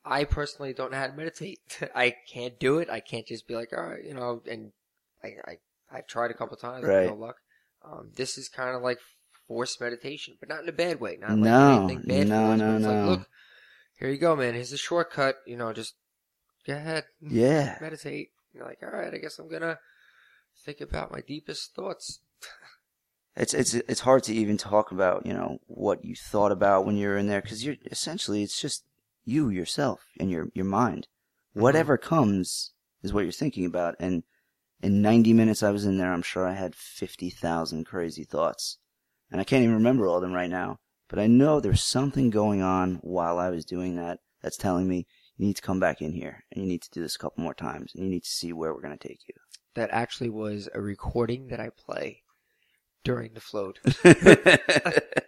I 0.05 0.23
personally 0.25 0.73
don't 0.73 0.91
know 0.91 0.99
how 0.99 1.07
to 1.07 1.13
meditate. 1.13 1.59
I 1.95 2.13
can't 2.31 2.59
do 2.59 2.77
it. 2.77 2.87
I 2.87 2.99
can't 2.99 3.25
just 3.25 3.47
be 3.47 3.55
like, 3.55 3.69
all 3.75 3.83
right, 3.83 4.03
you 4.03 4.13
know, 4.13 4.43
and 4.47 4.73
I, 5.23 5.27
I, 5.47 5.57
I've 5.91 6.05
tried 6.07 6.29
a 6.29 6.35
couple 6.35 6.55
times, 6.55 6.85
Right. 6.85 7.07
no 7.07 7.15
luck. 7.15 7.37
Um, 7.83 8.11
this 8.15 8.37
is 8.37 8.47
kind 8.47 8.75
of 8.75 8.83
like 8.83 8.99
forced 9.47 9.81
meditation, 9.81 10.35
but 10.39 10.49
not 10.49 10.61
in 10.61 10.69
a 10.69 10.73
bad 10.73 10.99
way. 10.99 11.17
Not 11.19 11.39
No, 11.39 11.79
anything 11.79 12.03
bad 12.07 12.27
no, 12.27 12.45
for 12.45 12.53
us, 12.53 12.59
no, 12.59 12.77
it's 12.77 12.85
no. 12.85 12.93
Like, 12.93 13.05
look, 13.07 13.27
here 13.97 14.09
you 14.09 14.17
go, 14.19 14.35
man. 14.35 14.53
Here's 14.53 14.71
a 14.71 14.77
shortcut. 14.77 15.37
You 15.47 15.57
know, 15.57 15.73
just 15.73 15.95
go 16.67 16.75
ahead, 16.75 17.05
Yeah. 17.21 17.77
meditate. 17.81 18.29
You're 18.53 18.65
like, 18.65 18.83
all 18.83 18.89
right, 18.89 19.11
I 19.11 19.17
guess 19.17 19.39
I'm 19.39 19.49
gonna 19.49 19.79
think 20.55 20.81
about 20.81 21.11
my 21.11 21.21
deepest 21.21 21.73
thoughts. 21.73 22.19
It's 23.35 23.53
it's 23.55 23.73
it's 23.73 24.01
hard 24.01 24.21
to 24.25 24.33
even 24.33 24.57
talk 24.57 24.91
about 24.91 25.25
you 25.25 25.33
know 25.33 25.57
what 25.65 26.05
you 26.05 26.15
thought 26.15 26.51
about 26.51 26.85
when 26.85 26.97
you're 26.97 27.17
in 27.17 27.27
there 27.27 27.41
because 27.41 27.65
you're 27.65 27.77
essentially 27.89 28.43
it's 28.43 28.61
just 28.61 28.85
you 29.25 29.49
yourself 29.49 30.05
and 30.19 30.29
your 30.29 30.49
your 30.53 30.65
mind. 30.65 31.07
Mm-hmm. 31.51 31.61
Whatever 31.61 31.97
comes 31.97 32.73
is 33.01 33.11
what 33.11 33.23
you're 33.23 33.31
thinking 33.31 33.65
about. 33.65 33.95
And 33.99 34.23
in 34.81 35.01
90 35.01 35.33
minutes 35.33 35.63
I 35.63 35.71
was 35.71 35.85
in 35.85 35.97
there, 35.97 36.13
I'm 36.13 36.21
sure 36.21 36.47
I 36.47 36.53
had 36.53 36.75
50,000 36.75 37.85
crazy 37.85 38.23
thoughts, 38.23 38.77
and 39.31 39.39
I 39.39 39.43
can't 39.43 39.63
even 39.63 39.75
remember 39.75 40.07
all 40.07 40.17
of 40.17 40.21
them 40.21 40.33
right 40.33 40.49
now. 40.49 40.79
But 41.09 41.19
I 41.19 41.27
know 41.27 41.59
there's 41.59 41.83
something 41.83 42.29
going 42.29 42.61
on 42.61 42.95
while 43.01 43.37
I 43.39 43.49
was 43.49 43.65
doing 43.65 43.95
that 43.95 44.19
that's 44.41 44.57
telling 44.57 44.87
me 44.87 45.05
you 45.37 45.45
need 45.47 45.55
to 45.55 45.61
come 45.61 45.79
back 45.79 46.01
in 46.01 46.11
here 46.13 46.43
and 46.51 46.63
you 46.63 46.67
need 46.67 46.81
to 46.81 46.89
do 46.91 47.01
this 47.01 47.15
a 47.15 47.19
couple 47.19 47.43
more 47.43 47.53
times 47.53 47.93
and 47.93 48.03
you 48.03 48.09
need 48.09 48.23
to 48.23 48.29
see 48.29 48.51
where 48.51 48.73
we're 48.73 48.81
gonna 48.81 48.97
take 48.97 49.21
you. 49.27 49.35
That 49.75 49.89
actually 49.91 50.29
was 50.29 50.69
a 50.73 50.81
recording 50.81 51.47
that 51.47 51.59
I 51.59 51.69
play 51.69 52.21
during 53.03 53.33
the 53.33 53.41
float. 53.41 53.79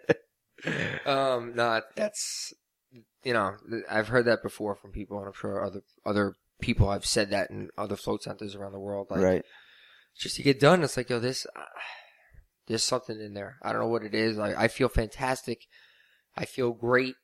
Um, 1.05 1.53
no, 1.55 1.81
that's 1.95 2.53
you 3.23 3.33
know 3.33 3.55
I've 3.89 4.07
heard 4.07 4.25
that 4.25 4.41
before 4.41 4.75
from 4.75 4.91
people, 4.91 5.19
and 5.19 5.27
I'm 5.27 5.33
sure 5.33 5.63
other 5.63 5.81
other 6.05 6.35
people 6.59 6.91
have 6.91 7.05
said 7.05 7.29
that 7.29 7.51
in 7.51 7.69
other 7.77 7.95
float 7.95 8.23
centers 8.23 8.55
around 8.55 8.71
the 8.71 8.79
world. 8.79 9.07
Like, 9.09 9.21
right. 9.21 9.45
just 10.17 10.35
to 10.37 10.43
get 10.43 10.59
done, 10.59 10.83
it's 10.83 10.97
like 10.97 11.09
yo, 11.09 11.19
this 11.19 11.45
uh, 11.55 11.61
there's 12.67 12.83
something 12.83 13.19
in 13.19 13.33
there. 13.33 13.57
I 13.61 13.71
don't 13.71 13.81
know 13.81 13.87
what 13.87 14.03
it 14.03 14.15
is. 14.15 14.37
Like 14.37 14.55
I 14.57 14.67
feel 14.67 14.89
fantastic. 14.89 15.67
I 16.35 16.45
feel 16.45 16.71
great 16.71 17.15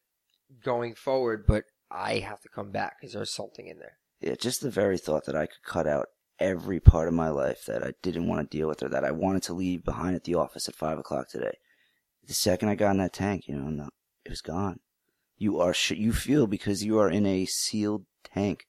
going 0.63 0.93
forward, 0.93 1.45
but 1.47 1.63
I 1.89 2.19
have 2.19 2.41
to 2.41 2.49
come 2.49 2.71
back 2.71 2.97
because 2.99 3.13
there's 3.13 3.33
something 3.33 3.67
in 3.67 3.79
there. 3.79 3.97
Yeah, 4.21 4.35
just 4.39 4.61
the 4.61 4.69
very 4.69 4.97
thought 4.97 5.25
that 5.25 5.35
I 5.35 5.47
could 5.47 5.63
cut 5.65 5.87
out 5.87 6.07
every 6.41 6.79
part 6.79 7.07
of 7.07 7.13
my 7.13 7.29
life 7.29 7.65
that 7.67 7.83
I 7.83 7.93
didn't 8.01 8.27
want 8.27 8.49
to 8.49 8.57
deal 8.57 8.67
with 8.67 8.83
or 8.83 8.89
that 8.89 9.05
I 9.05 9.11
wanted 9.11 9.43
to 9.43 9.53
leave 9.53 9.85
behind 9.85 10.15
at 10.15 10.23
the 10.25 10.35
office 10.35 10.67
at 10.67 10.75
five 10.75 10.97
o'clock 10.97 11.29
today. 11.29 11.57
The 12.27 12.33
second 12.33 12.69
I 12.69 12.75
got 12.75 12.91
in 12.91 12.97
that 12.97 13.13
tank, 13.13 13.47
you 13.47 13.55
know, 13.55 13.69
no, 13.69 13.89
it 14.25 14.29
was 14.29 14.41
gone. 14.41 14.79
You 15.37 15.59
are, 15.59 15.73
sh- 15.73 15.91
you 15.91 16.11
feel 16.13 16.47
because 16.47 16.83
you 16.83 16.99
are 16.99 17.09
in 17.09 17.25
a 17.25 17.45
sealed 17.45 18.05
tank. 18.23 18.65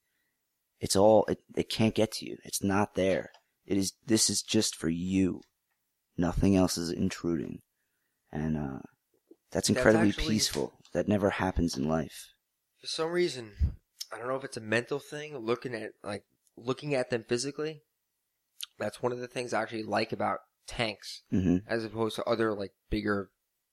It's 0.80 0.96
all, 0.96 1.24
it, 1.26 1.40
it 1.54 1.68
can't 1.68 1.94
get 1.94 2.12
to 2.12 2.26
you. 2.26 2.38
It's 2.44 2.62
not 2.62 2.94
there. 2.94 3.30
It 3.66 3.76
is, 3.76 3.92
this 4.06 4.30
is 4.30 4.42
just 4.42 4.74
for 4.76 4.88
you. 4.88 5.42
Nothing 6.16 6.56
else 6.56 6.76
is 6.76 6.90
intruding. 6.90 7.60
And, 8.30 8.56
uh, 8.56 8.78
that's 9.50 9.68
incredibly 9.68 10.10
actually- 10.10 10.28
peaceful. 10.28 10.72
That 10.94 11.08
never 11.08 11.30
happens 11.30 11.76
in 11.76 11.88
life. 11.88 12.28
For 12.80 12.86
some 12.86 13.12
reason, 13.12 13.52
I 14.12 14.18
don't 14.18 14.28
know 14.28 14.36
if 14.36 14.44
it's 14.44 14.58
a 14.58 14.60
mental 14.60 14.98
thing, 14.98 15.38
looking 15.38 15.72
at 15.74 15.92
like 16.04 16.24
looking 16.56 16.94
at 16.94 17.10
them 17.10 17.24
physically. 17.28 17.82
That's 18.78 19.02
one 19.02 19.12
of 19.12 19.18
the 19.18 19.28
things 19.28 19.52
I 19.52 19.62
actually 19.62 19.82
like 19.84 20.12
about 20.12 20.40
tanks 20.66 21.22
hmm 21.30 21.58
as 21.66 21.84
opposed 21.84 22.16
to 22.16 22.24
other 22.24 22.52
like 22.54 22.72
bigger 22.88 23.30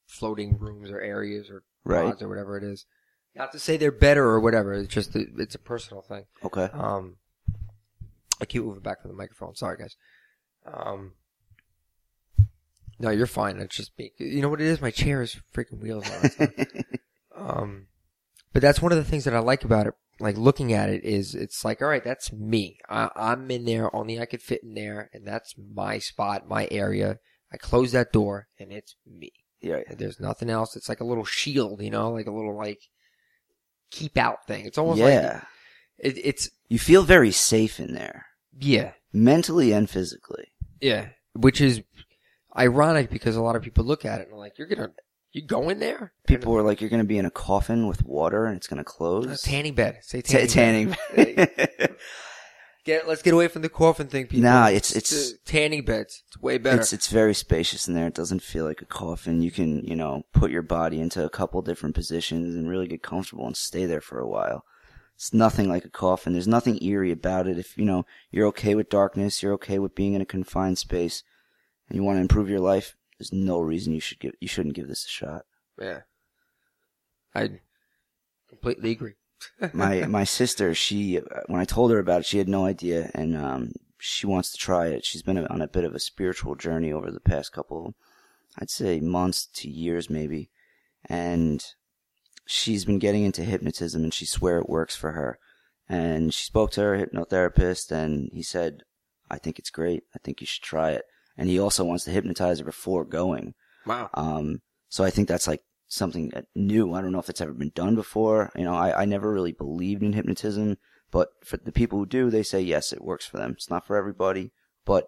floating 0.08 0.58
rooms 0.58 0.90
or 0.90 1.00
areas 1.00 1.50
or 1.50 1.64
Right. 1.86 2.06
pods 2.06 2.22
or 2.22 2.28
whatever 2.28 2.58
it 2.58 2.64
is. 2.64 2.86
Not 3.36 3.52
to 3.54 3.60
say 3.60 3.78
they're 3.78 3.92
better 3.92 4.26
or 4.26 4.40
whatever. 4.40 4.74
It's 4.74 4.94
just 4.94 5.16
a, 5.16 5.26
it's 5.38 5.56
a 5.56 5.60
personal 5.60 6.02
thing. 6.02 6.26
Okay. 6.44 6.70
Um, 6.74 7.16
I 8.42 8.46
keep 8.46 8.64
moving 8.64 8.82
back 8.82 9.02
from 9.02 9.12
the 9.12 9.18
microphone. 9.18 9.56
Sorry, 9.56 9.78
guys. 9.78 9.96
Um, 10.66 11.14
no, 13.00 13.12
you're 13.12 13.28
fine. 13.28 13.60
It's 13.60 13.78
just 13.78 13.98
me. 13.98 14.12
You 14.18 14.42
know 14.42 14.50
what 14.50 14.60
it 14.62 14.68
is? 14.68 14.82
My 14.82 14.92
chair 14.92 15.22
is 15.22 15.38
freaking 15.56 15.80
wheels 15.82 16.06
on. 16.10 16.54
Um, 17.36 17.88
but 18.52 18.62
that's 18.62 18.82
one 18.82 18.92
of 18.92 18.98
the 18.98 19.06
things 19.06 19.24
that 19.24 19.34
I 19.34 19.40
like 19.40 19.64
about 19.64 19.88
it. 19.88 19.94
Like 20.20 20.38
looking 20.38 20.74
at 20.74 20.90
it 20.90 21.04
is, 21.04 21.34
it's 21.36 21.64
like, 21.64 21.82
all 21.82 21.88
right, 21.88 22.04
that's 22.04 22.32
me. 22.34 22.78
I, 22.90 23.10
I'm 23.16 23.50
in 23.52 23.66
there. 23.66 23.94
Only 23.96 24.20
I 24.20 24.26
could 24.26 24.42
fit 24.42 24.64
in 24.64 24.74
there, 24.74 25.10
and 25.14 25.26
that's 25.26 25.54
my 25.58 25.98
spot, 26.00 26.48
my 26.48 26.68
area. 26.72 27.18
I 27.54 27.58
close 27.58 27.92
that 27.94 28.12
door, 28.12 28.48
and 28.60 28.72
it's 28.72 28.96
me. 29.08 29.32
yeah. 29.62 29.80
And 29.88 29.98
there's 29.98 30.20
nothing 30.20 30.50
else. 30.50 30.76
It's 30.76 30.90
like 30.90 31.00
a 31.02 31.06
little 31.06 31.26
shield, 31.26 31.82
you 31.82 31.90
know, 31.90 32.12
like 32.12 32.28
a 32.28 32.32
little 32.34 32.56
like 32.58 32.82
keep 33.92 34.18
out 34.18 34.46
thing. 34.48 34.66
It's 34.66 34.78
almost 34.78 35.00
like 35.00 35.14
Yeah. 35.14 35.42
it, 35.98 36.18
it's 36.24 36.50
You 36.70 36.78
feel 36.80 37.04
very 37.04 37.32
safe 37.32 37.80
in 37.80 37.94
there, 37.94 38.26
yeah, 38.60 38.92
mentally 39.14 39.72
and 39.72 39.90
physically. 39.90 40.48
yeah. 40.82 41.10
Which 41.34 41.62
is 41.62 41.82
ironic 42.58 43.10
because 43.10 43.36
a 43.36 43.42
lot 43.42 43.56
of 43.56 43.62
people 43.62 43.84
look 43.86 44.06
at 44.06 44.20
it 44.22 44.26
and 44.28 44.34
are 44.34 44.40
like, 44.40 44.58
"You're 44.58 44.68
gonna, 44.68 44.92
you 45.32 45.42
go 45.46 45.70
in 45.70 45.80
there?" 45.80 46.14
People 46.28 46.56
are 46.58 46.62
like, 46.64 46.82
you're 46.82 46.90
going 46.90 47.02
to 47.02 47.08
be 47.08 47.18
in 47.18 47.26
a 47.26 47.32
coffin 47.32 47.88
with 47.88 48.04
water 48.06 48.46
and 48.46 48.56
it's 48.58 48.68
going 48.68 48.78
to 48.78 48.82
And, 48.82 48.86
close. 48.86 49.42
tanning 49.42 49.74
bed. 49.76 50.00
Say 50.02 50.22
Ta- 50.22 50.46
tanning. 50.48 50.96
bed. 51.16 51.48
tanning. 51.58 51.96
Get 52.86 53.08
let's 53.10 53.22
get 53.22 53.34
away 53.34 53.50
from 53.50 53.62
the 53.62 53.70
coffin 53.70 54.08
thing, 54.08 54.28
people. 54.28 54.50
Nah, 54.50 54.68
it's- 54.70 54.96
it's- 54.96 55.34
the 55.34 55.38
tanning 55.44 55.84
beds. 55.84 56.24
It's 56.28 56.42
way 56.42 56.58
better. 56.58 56.80
It's 56.80 56.94
it's 56.94 57.08
very 57.08 57.34
spacious 57.34 57.88
in 57.90 57.94
there. 57.94 58.08
It 58.08 58.14
doesn't 58.16 58.42
feel 58.42 58.64
like 58.66 58.82
a 58.82 58.86
coffin. 58.86 59.42
You 59.42 59.52
can 59.52 59.84
you 59.84 59.96
know 59.96 60.24
put 60.34 60.50
your 60.50 60.62
body 60.62 61.02
into 61.02 61.24
a 61.24 61.30
couple 61.30 61.62
different 61.62 61.94
positions 61.94 62.56
and 62.56 62.70
really 62.70 62.88
get 62.88 63.04
comfortable 63.04 63.46
and 63.46 63.56
stay 63.58 63.86
there 63.86 64.00
for 64.02 64.20
a 64.20 64.28
while. 64.28 64.64
It's 65.16 65.34
nothing 65.34 65.68
like 65.68 65.84
a 65.84 65.90
coffin. 65.90 66.32
There's 66.32 66.48
nothing 66.48 66.82
eerie 66.82 67.12
about 67.12 67.48
it. 67.48 67.60
If 67.60 67.78
you 67.78 67.84
know 67.84 68.06
you're 68.32 68.48
okay 68.48 68.76
with 68.76 68.90
darkness, 68.90 69.44
you're 69.44 69.54
okay 69.56 69.78
with 69.78 69.94
being 69.94 70.14
in 70.14 70.22
a 70.22 70.26
confined 70.26 70.78
space, 70.78 71.22
and 71.90 71.98
you 71.98 72.04
want 72.04 72.16
to 72.16 72.22
improve 72.22 72.50
your 72.50 72.62
life, 72.62 72.96
there's 73.20 73.34
no 73.34 73.60
reason 73.60 73.94
you 73.94 74.00
should 74.00 74.20
give 74.20 74.34
you 74.40 74.48
shouldn't 74.48 74.76
give 74.76 74.88
this 74.88 75.06
a 75.06 75.10
shot. 75.10 75.46
yeah. 75.80 76.02
I 77.36 77.60
completely 78.48 78.92
agree. 78.92 79.14
my 79.74 80.06
my 80.08 80.24
sister, 80.24 80.74
she 80.74 81.20
when 81.48 81.62
I 81.62 81.66
told 81.66 81.92
her 81.92 82.00
about 82.00 82.22
it, 82.22 82.26
she 82.26 82.38
had 82.40 82.50
no 82.50 82.66
idea, 82.66 83.12
and 83.14 83.38
um, 83.38 83.74
she 84.00 84.26
wants 84.26 84.52
to 84.52 84.58
try 84.58 84.88
it. 84.88 85.06
She's 85.06 85.22
been 85.22 85.38
on 85.38 85.62
a 85.62 85.68
bit 85.68 85.84
of 85.84 85.94
a 85.94 86.00
spiritual 86.00 86.56
journey 86.56 86.92
over 86.92 87.12
the 87.12 87.20
past 87.20 87.52
couple, 87.52 87.94
I'd 88.58 88.70
say 88.70 89.00
months 89.00 89.46
to 89.56 89.70
years 89.70 90.10
maybe, 90.10 90.50
and 91.06 91.64
she's 92.46 92.86
been 92.86 93.00
getting 93.00 93.24
into 93.24 93.44
hypnotism, 93.44 94.04
and 94.04 94.14
she 94.14 94.26
swear 94.26 94.60
it 94.60 94.70
works 94.70 94.96
for 94.96 95.12
her. 95.12 95.40
And 95.88 96.34
she 96.34 96.46
spoke 96.46 96.72
to 96.72 96.82
her 96.82 96.98
hypnotherapist, 96.98 97.92
and 97.92 98.30
he 98.34 98.44
said, 98.44 98.84
"I 99.30 99.38
think 99.38 99.60
it's 99.60 99.72
great. 99.72 100.04
I 100.16 100.20
think 100.20 100.42
you 100.42 100.48
should 100.48 100.64
try 100.64 100.92
it." 100.92 101.06
And 101.40 101.50
he 101.50 101.60
also 101.60 101.84
wants 101.86 102.04
to 102.04 102.12
hypnotize 102.12 102.60
her 102.60 102.66
before 102.66 103.06
going. 103.06 103.54
Wow. 103.86 104.10
Um, 104.14 104.62
so 104.90 105.04
I 105.04 105.10
think 105.10 105.28
that's 105.28 105.48
like 105.48 105.62
something 105.88 106.32
new. 106.56 106.94
I 106.94 107.02
don't 107.02 107.12
know 107.14 107.20
if 107.20 107.30
it's 107.30 107.42
ever 107.42 107.54
been 107.54 107.72
done 107.74 107.96
before. 107.96 108.52
You 108.56 108.66
know, 108.66 108.76
I, 108.76 109.02
I 109.02 109.06
never 109.06 109.32
really 109.32 109.54
believed 109.54 110.04
in 110.04 110.14
hypnotism, 110.14 110.78
but 111.12 111.30
for 111.44 111.58
the 111.58 111.72
people 111.72 111.98
who 111.98 112.06
do, 112.06 112.30
they 112.30 112.44
say 112.44 112.60
yes, 112.62 112.92
it 112.92 113.04
works 113.04 113.26
for 113.26 113.38
them. 113.38 113.52
It's 113.52 113.70
not 113.70 113.88
for 113.88 113.96
everybody, 113.96 114.52
but 114.86 115.08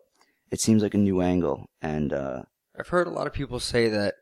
it 0.49 0.59
seems 0.61 0.81
like 0.83 0.93
a 0.93 0.97
new 0.97 1.21
angle. 1.21 1.69
And, 1.81 2.13
uh, 2.13 2.43
I've 2.79 2.87
heard 2.87 3.07
a 3.07 3.11
lot 3.11 3.27
of 3.27 3.33
people 3.33 3.59
say 3.59 3.89
that 3.89 4.15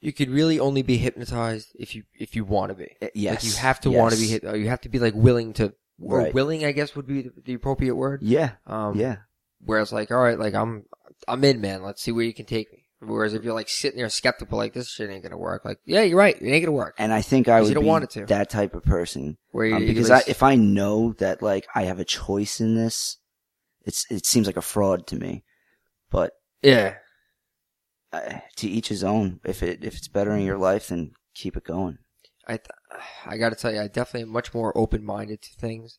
you 0.00 0.12
could 0.12 0.30
really 0.30 0.60
only 0.60 0.82
be 0.82 0.96
hypnotized 0.98 1.72
if 1.74 1.94
you 1.94 2.04
if 2.14 2.36
you 2.36 2.44
want 2.44 2.70
to 2.70 2.74
be. 2.76 2.88
yes. 3.14 3.34
Like 3.34 3.44
you 3.44 3.58
have 3.60 3.80
to 3.80 3.90
want 3.90 4.14
to 4.14 4.20
be 4.20 4.28
hit. 4.28 4.44
You 4.44 4.68
have 4.68 4.82
to 4.82 4.88
be 4.88 4.98
like 5.00 5.14
willing 5.14 5.52
to, 5.54 5.74
or 6.00 6.18
Right. 6.18 6.34
willing, 6.34 6.64
I 6.64 6.72
guess 6.72 6.94
would 6.94 7.06
be 7.06 7.22
the, 7.22 7.32
the 7.44 7.54
appropriate 7.54 7.94
word. 7.96 8.22
Yeah. 8.22 8.52
Um, 8.66 8.96
yeah. 8.98 9.16
Whereas 9.60 9.92
like, 9.92 10.10
all 10.10 10.18
right, 10.18 10.38
like 10.38 10.54
I'm, 10.54 10.84
I'm 11.26 11.44
in, 11.44 11.60
man. 11.60 11.82
Let's 11.82 12.02
see 12.02 12.12
where 12.12 12.24
you 12.24 12.34
can 12.34 12.46
take 12.46 12.72
me. 12.72 12.84
Whereas 13.00 13.34
if 13.34 13.44
you're 13.44 13.54
like 13.54 13.68
sitting 13.68 13.98
there 13.98 14.08
skeptical, 14.08 14.56
like 14.56 14.72
this 14.72 14.88
shit 14.88 15.10
ain't 15.10 15.22
gonna 15.22 15.36
work. 15.36 15.64
Like, 15.64 15.78
yeah, 15.84 16.02
you're 16.02 16.18
right. 16.18 16.40
It 16.40 16.48
ain't 16.48 16.64
gonna 16.64 16.76
work. 16.76 16.94
And 16.98 17.12
I 17.12 17.20
think 17.20 17.46
I 17.46 17.60
would 17.60 17.68
you 17.68 17.74
don't 17.74 17.84
be 17.84 17.88
want 17.88 18.04
it 18.04 18.10
to. 18.10 18.26
that 18.26 18.48
type 18.48 18.74
of 18.74 18.84
person. 18.84 19.36
Where 19.50 19.66
you, 19.66 19.76
Um, 19.76 19.86
because 19.86 20.10
I, 20.10 20.22
if 20.26 20.42
I 20.42 20.56
know 20.56 21.12
that 21.18 21.42
like 21.42 21.66
I 21.74 21.84
have 21.84 22.00
a 22.00 22.04
choice 22.04 22.60
in 22.60 22.74
this, 22.74 23.18
it's, 23.84 24.06
it 24.10 24.24
seems 24.24 24.46
like 24.46 24.56
a 24.56 24.62
fraud 24.62 25.06
to 25.08 25.16
me. 25.16 25.44
But 26.10 26.32
yeah, 26.62 26.94
uh, 28.12 28.38
to 28.56 28.68
each 28.68 28.88
his 28.88 29.04
own. 29.04 29.40
If 29.44 29.62
it, 29.62 29.84
if 29.84 29.96
it's 29.96 30.08
bettering 30.08 30.46
your 30.46 30.58
life, 30.58 30.88
then 30.88 31.12
keep 31.34 31.56
it 31.56 31.64
going. 31.64 31.98
I, 32.48 32.56
th- 32.56 32.68
I 33.26 33.36
got 33.36 33.50
to 33.50 33.56
tell 33.56 33.72
you, 33.72 33.80
I 33.80 33.88
definitely 33.88 34.22
am 34.22 34.30
much 34.30 34.54
more 34.54 34.76
open 34.76 35.04
minded 35.04 35.42
to 35.42 35.50
things 35.60 35.98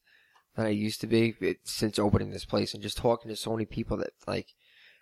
than 0.58 0.66
I 0.66 0.70
used 0.72 1.00
to 1.02 1.08
be 1.08 1.36
it, 1.40 1.60
since 1.64 1.98
opening 1.98 2.32
this 2.32 2.44
place 2.46 2.74
and 2.74 2.84
just 2.84 2.98
talking 2.98 3.30
to 3.30 3.36
so 3.38 3.52
many 3.54 3.66
people 3.66 3.96
that 3.98 4.12
like 4.28 4.48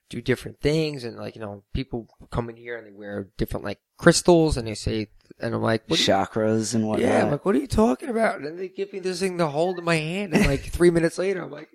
do 0.10 0.22
different 0.22 0.62
things 0.62 1.04
and 1.04 1.18
like 1.18 1.34
you 1.36 1.42
know 1.42 1.64
people 1.74 2.08
come 2.30 2.48
in 2.50 2.58
here 2.58 2.78
and 2.78 2.86
they 2.86 2.92
wear 2.92 3.28
different 3.38 3.66
like 3.66 3.80
crystals 3.98 4.56
and 4.56 4.68
they 4.68 4.76
say 4.76 5.08
and 5.40 5.56
I'm 5.56 5.64
like 5.64 5.84
what 5.88 5.98
do 5.98 6.04
you- 6.04 6.08
Chakras 6.10 6.76
and 6.76 6.88
whatnot. 6.88 7.08
yeah 7.10 7.24
I'm 7.26 7.32
like 7.32 7.44
what 7.46 7.56
are 7.56 7.60
you 7.60 7.66
talking 7.68 8.10
about 8.10 8.42
and 8.42 8.60
they 8.60 8.68
give 8.70 8.94
me 8.94 9.00
this 9.00 9.20
thing 9.22 9.40
to 9.40 9.48
hold 9.48 9.80
in 9.80 9.84
my 9.86 9.96
hand 9.96 10.34
and 10.36 10.46
like 10.46 10.62
three 10.62 10.92
minutes 10.92 11.18
later 11.18 11.42
I'm 11.42 11.50
like 11.50 11.70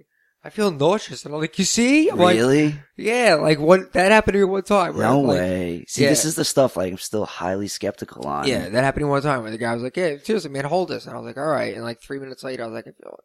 I 0.45 0.49
feel 0.51 0.71
nauseous 0.71 1.25
and 1.25 1.35
I'm 1.35 1.40
like 1.40 1.59
you 1.59 1.64
see 1.64 2.09
I'm 2.09 2.19
like 2.19 2.37
really? 2.37 2.77
yeah 2.97 3.35
like 3.35 3.59
what 3.59 3.93
that 3.95 4.12
happened 4.12 4.35
to 4.35 4.38
me 4.38 4.45
one 4.45 4.62
time 4.62 4.97
No 4.97 5.21
like, 5.23 5.37
way. 5.38 5.85
See, 5.88 6.05
yeah. 6.05 6.11
this 6.11 6.25
is 6.25 6.37
the 6.37 6.45
stuff 6.45 6.77
like 6.77 6.93
I'm 6.93 6.99
still 6.99 7.27
highly 7.27 7.66
skeptical 7.69 8.29
on. 8.29 8.47
Yeah, 8.47 8.69
that 8.69 8.85
happened 8.85 9.01
to 9.03 9.07
me 9.07 9.11
one 9.11 9.23
time 9.23 9.43
where 9.43 9.51
the 9.51 9.59
guy 9.59 9.75
was 9.75 9.83
like, 9.83 9.97
"Yeah, 9.97 10.16
seriously, 10.23 10.51
man, 10.51 10.64
hold 10.64 10.88
this," 10.88 11.05
and 11.07 11.14
I 11.14 11.19
was 11.19 11.27
like, 11.27 11.37
"All 11.37 11.45
right." 11.51 11.75
And 11.75 11.85
like 11.85 12.01
three 12.01 12.19
minutes 12.21 12.43
later, 12.43 12.62
I 12.62 12.66
was 12.69 12.75
like, 12.75 12.87
"I 12.87 12.93
feel, 12.93 13.19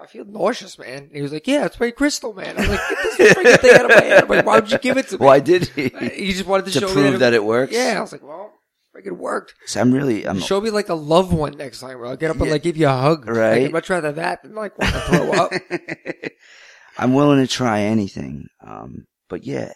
I 0.00 0.06
feel 0.06 0.24
nauseous, 0.24 0.78
man." 0.78 1.04
And 1.04 1.14
he 1.14 1.22
was 1.22 1.32
like, 1.32 1.46
"Yeah, 1.46 1.66
it's 1.66 1.78
my 1.78 1.90
crystal, 1.90 2.32
man." 2.32 2.56
I 2.56 2.60
was 2.60 2.68
like, 2.68 2.80
"Get 2.88 3.18
this 3.18 3.32
freaking 3.34 3.60
thing 3.60 3.74
out 3.74 3.84
of 3.84 3.90
my 3.90 4.02
hand!" 4.02 4.22
I'm 4.22 4.28
like, 4.28 4.46
"Why 4.46 4.60
would 4.60 4.72
you 4.72 4.78
give 4.78 4.96
it 4.96 5.08
to 5.08 5.18
me?" 5.18 5.26
Why 5.26 5.40
did 5.40 5.68
he? 5.68 5.88
He 6.20 6.32
just 6.32 6.46
wanted 6.46 6.66
to, 6.66 6.72
to 6.72 6.80
show 6.80 6.86
me 6.88 6.92
prove 6.92 7.12
that, 7.14 7.18
that 7.18 7.32
it, 7.34 7.36
it 7.36 7.44
works. 7.44 7.72
Yeah, 7.72 7.96
I 7.98 8.00
was 8.00 8.12
like, 8.12 8.22
"Well, 8.22 8.52
freaking 8.94 9.18
worked." 9.18 9.54
So 9.66 9.80
I'm 9.80 9.92
really. 9.92 10.26
I'm. 10.26 10.40
Show 10.40 10.60
me 10.60 10.70
like 10.70 10.88
a 10.88 10.94
loved 10.94 11.32
one 11.32 11.56
next 11.56 11.80
time 11.80 11.98
where 11.98 12.06
I'll 12.08 12.16
get 12.16 12.30
up 12.30 12.40
and 12.40 12.50
like 12.50 12.62
give 12.62 12.76
you 12.76 12.88
a 12.88 12.92
hug. 12.92 13.28
Right. 13.28 13.64
I'd 13.64 13.72
much 13.72 13.90
rather 13.90 14.12
that 14.12 14.42
than 14.42 14.54
like 14.54 14.78
want 14.78 14.94
to 14.94 15.00
throw 15.00 15.32
up. 15.32 15.52
I'm 16.98 17.14
willing 17.14 17.40
to 17.40 17.46
try 17.46 17.82
anything. 17.82 18.48
Um, 18.66 19.06
but 19.28 19.44
yeah, 19.44 19.72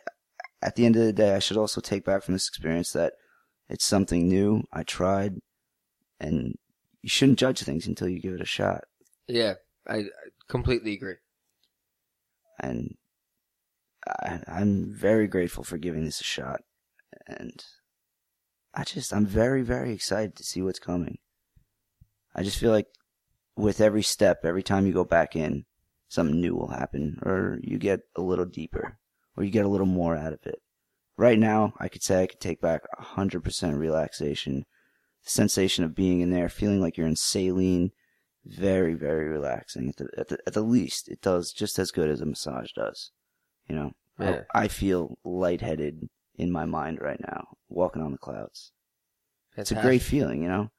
at 0.60 0.74
the 0.76 0.86
end 0.86 0.96
of 0.96 1.04
the 1.04 1.12
day, 1.12 1.34
I 1.34 1.38
should 1.38 1.56
also 1.56 1.80
take 1.80 2.04
back 2.04 2.22
from 2.22 2.34
this 2.34 2.48
experience 2.48 2.92
that 2.92 3.14
it's 3.68 3.84
something 3.84 4.28
new. 4.28 4.64
I 4.72 4.82
tried, 4.82 5.36
and 6.20 6.54
you 7.02 7.08
shouldn't 7.08 7.38
judge 7.38 7.62
things 7.62 7.86
until 7.86 8.08
you 8.08 8.20
give 8.20 8.34
it 8.34 8.40
a 8.40 8.46
shot. 8.46 8.84
Yeah, 9.26 9.54
I, 9.88 10.06
completely 10.48 10.94
agree. 10.94 11.16
And 12.60 12.96
I, 14.06 14.40
I'm 14.46 14.94
very 14.94 15.26
grateful 15.26 15.64
for 15.64 15.78
giving 15.78 16.04
this 16.04 16.20
a 16.20 16.24
shot. 16.24 16.62
And 17.26 17.64
I 18.74 18.84
just, 18.84 19.12
I'm 19.12 19.26
very, 19.26 19.62
very 19.62 19.92
excited 19.92 20.36
to 20.36 20.44
see 20.44 20.62
what's 20.62 20.78
coming. 20.78 21.18
I 22.34 22.42
just 22.42 22.58
feel 22.58 22.72
like 22.72 22.88
with 23.56 23.80
every 23.80 24.02
step, 24.02 24.40
every 24.44 24.62
time 24.62 24.86
you 24.86 24.92
go 24.92 25.04
back 25.04 25.36
in, 25.36 25.64
something 26.08 26.40
new 26.40 26.54
will 26.54 26.68
happen, 26.68 27.18
or 27.22 27.58
you 27.62 27.78
get 27.78 28.00
a 28.16 28.20
little 28.20 28.44
deeper, 28.44 28.98
or 29.36 29.44
you 29.44 29.50
get 29.50 29.64
a 29.64 29.68
little 29.68 29.86
more 29.86 30.16
out 30.16 30.32
of 30.32 30.40
it. 30.44 30.60
Right 31.16 31.38
now, 31.38 31.74
I 31.78 31.88
could 31.88 32.02
say 32.02 32.22
I 32.22 32.26
could 32.26 32.40
take 32.40 32.60
back 32.60 32.82
100% 33.00 33.78
relaxation. 33.78 34.66
The 35.24 35.30
sensation 35.30 35.84
of 35.84 35.94
being 35.94 36.20
in 36.20 36.30
there, 36.30 36.48
feeling 36.48 36.80
like 36.80 36.96
you're 36.96 37.06
in 37.06 37.16
saline, 37.16 37.92
very, 38.44 38.94
very 38.94 39.28
relaxing. 39.28 39.88
At 39.88 39.96
the, 39.96 40.08
at 40.18 40.28
the, 40.28 40.38
at 40.46 40.52
the 40.54 40.62
least, 40.62 41.08
it 41.08 41.20
does 41.20 41.52
just 41.52 41.78
as 41.78 41.90
good 41.90 42.10
as 42.10 42.20
a 42.20 42.26
massage 42.26 42.70
does. 42.72 43.10
You 43.68 43.76
know, 43.76 43.92
I- 44.18 44.24
Yeah. 44.24 44.40
I, 44.54 44.68
feel 44.68 45.18
lightheaded 45.24 46.08
in 46.36 46.50
my 46.52 46.64
mind 46.64 46.98
right 47.00 47.20
now, 47.20 47.56
walking 47.68 48.02
on 48.02 48.12
the 48.12 48.18
clouds. 48.18 48.72
It's 49.56 49.70
a 49.72 49.80
great 49.80 50.02
feeling, 50.02 50.42
you 50.42 50.48
know. 50.48 50.70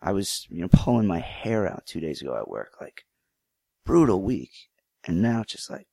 I 0.00 0.12
was, 0.12 0.46
you 0.50 0.60
know, 0.62 0.68
pulling 0.72 1.06
my 1.06 1.20
hair 1.20 1.70
out 1.70 1.86
two 1.86 2.00
days 2.00 2.20
ago 2.22 2.36
at 2.36 2.48
work, 2.48 2.72
like 2.80 3.02
brutal 3.84 4.22
week, 4.22 4.50
and 5.04 5.20
now 5.22 5.42
it's 5.42 5.52
just 5.52 5.70
like 5.70 5.86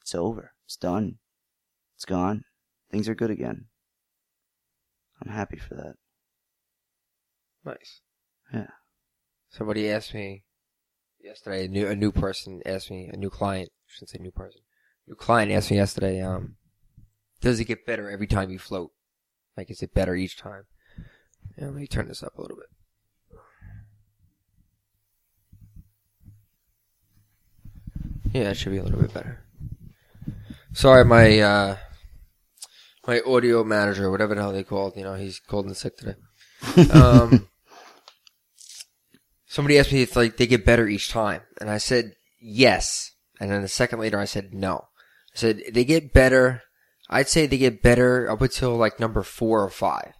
it's 0.00 0.14
over, 0.14 0.52
it's 0.64 0.76
done, 0.76 1.18
it's 1.96 2.04
gone, 2.04 2.44
things 2.90 3.08
are 3.08 3.14
good 3.14 3.30
again. 3.30 3.66
I'm 5.20 5.30
happy 5.32 5.58
for 5.58 5.74
that. 5.74 5.94
Nice. 7.64 8.00
Yeah. 8.52 8.66
Somebody 9.52 9.90
asked 9.90 10.14
me 10.14 10.44
yesterday. 11.22 11.66
A 11.66 11.68
new 11.68 11.86
a 11.86 11.94
new 11.94 12.10
person 12.10 12.62
asked 12.64 12.90
me. 12.90 13.08
A 13.12 13.16
new 13.16 13.30
client. 13.30 13.70
I 13.70 13.88
shouldn't 13.92 14.10
say 14.10 14.18
new 14.18 14.30
person. 14.30 14.62
New 15.06 15.14
client 15.14 15.52
asked 15.52 15.70
me 15.70 15.76
yesterday. 15.76 16.20
Um, 16.22 16.56
does 17.40 17.60
it 17.60 17.66
get 17.66 17.86
better 17.86 18.10
every 18.10 18.26
time 18.26 18.50
you 18.50 18.58
float? 18.58 18.92
Like, 19.56 19.70
is 19.70 19.82
it 19.82 19.92
better 19.92 20.14
each 20.14 20.38
time? 20.38 20.64
Yeah, 21.58 21.66
let 21.66 21.74
me 21.74 21.86
turn 21.86 22.08
this 22.08 22.22
up 22.22 22.38
a 22.38 22.40
little 22.40 22.56
bit. 22.56 22.66
Yeah, 28.32 28.50
it 28.50 28.56
should 28.56 28.72
be 28.72 28.78
a 28.78 28.82
little 28.82 29.00
bit 29.00 29.12
better. 29.12 29.44
Sorry, 30.72 31.04
my 31.04 31.38
uh, 31.40 31.76
my 33.06 33.20
audio 33.26 33.62
manager, 33.62 34.10
whatever 34.10 34.34
the 34.34 34.40
hell 34.40 34.52
they 34.52 34.64
called, 34.64 34.96
you 34.96 35.02
know, 35.02 35.14
he's 35.14 35.38
cold 35.38 35.66
and 35.66 35.76
sick 35.76 35.96
today. 35.98 36.14
Um, 36.92 37.48
somebody 39.52 39.78
asked 39.78 39.92
me 39.92 40.00
if 40.00 40.16
like 40.16 40.38
they 40.38 40.46
get 40.46 40.64
better 40.64 40.88
each 40.88 41.10
time, 41.10 41.42
and 41.60 41.68
I 41.70 41.76
said 41.78 42.14
yes. 42.40 43.12
And 43.38 43.50
then 43.50 43.62
a 43.62 43.68
second 43.68 43.98
later, 44.00 44.18
I 44.18 44.24
said 44.24 44.54
no. 44.54 44.86
I 45.34 45.38
said 45.38 45.60
they 45.72 45.84
get 45.84 46.12
better. 46.14 46.62
I'd 47.10 47.28
say 47.28 47.46
they 47.46 47.58
get 47.58 47.82
better 47.82 48.30
up 48.30 48.40
until 48.40 48.76
like 48.76 48.98
number 48.98 49.22
four 49.22 49.62
or 49.62 49.68
five, 49.68 50.14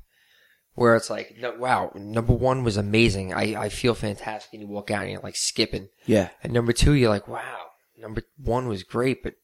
where 0.75 0.95
it's 0.95 1.09
like, 1.09 1.37
no, 1.40 1.55
wow, 1.55 1.92
number 1.95 2.35
one 2.35 2.62
was 2.62 2.77
amazing. 2.77 3.33
I 3.33 3.57
I 3.57 3.68
feel 3.71 3.95
fantastic, 3.95 4.53
and 4.53 4.62
you 4.62 4.68
walk 4.68 4.90
out 4.90 5.03
and 5.03 5.12
you're 5.12 5.21
like 5.23 5.37
skipping. 5.37 5.88
Yeah. 6.05 6.29
And 6.42 6.53
number 6.53 6.73
two, 6.73 6.92
you're 6.92 7.09
like, 7.09 7.27
wow, 7.27 7.59
number 7.97 8.23
one 8.37 8.68
was 8.68 8.83
great, 8.83 9.23
but 9.23 9.35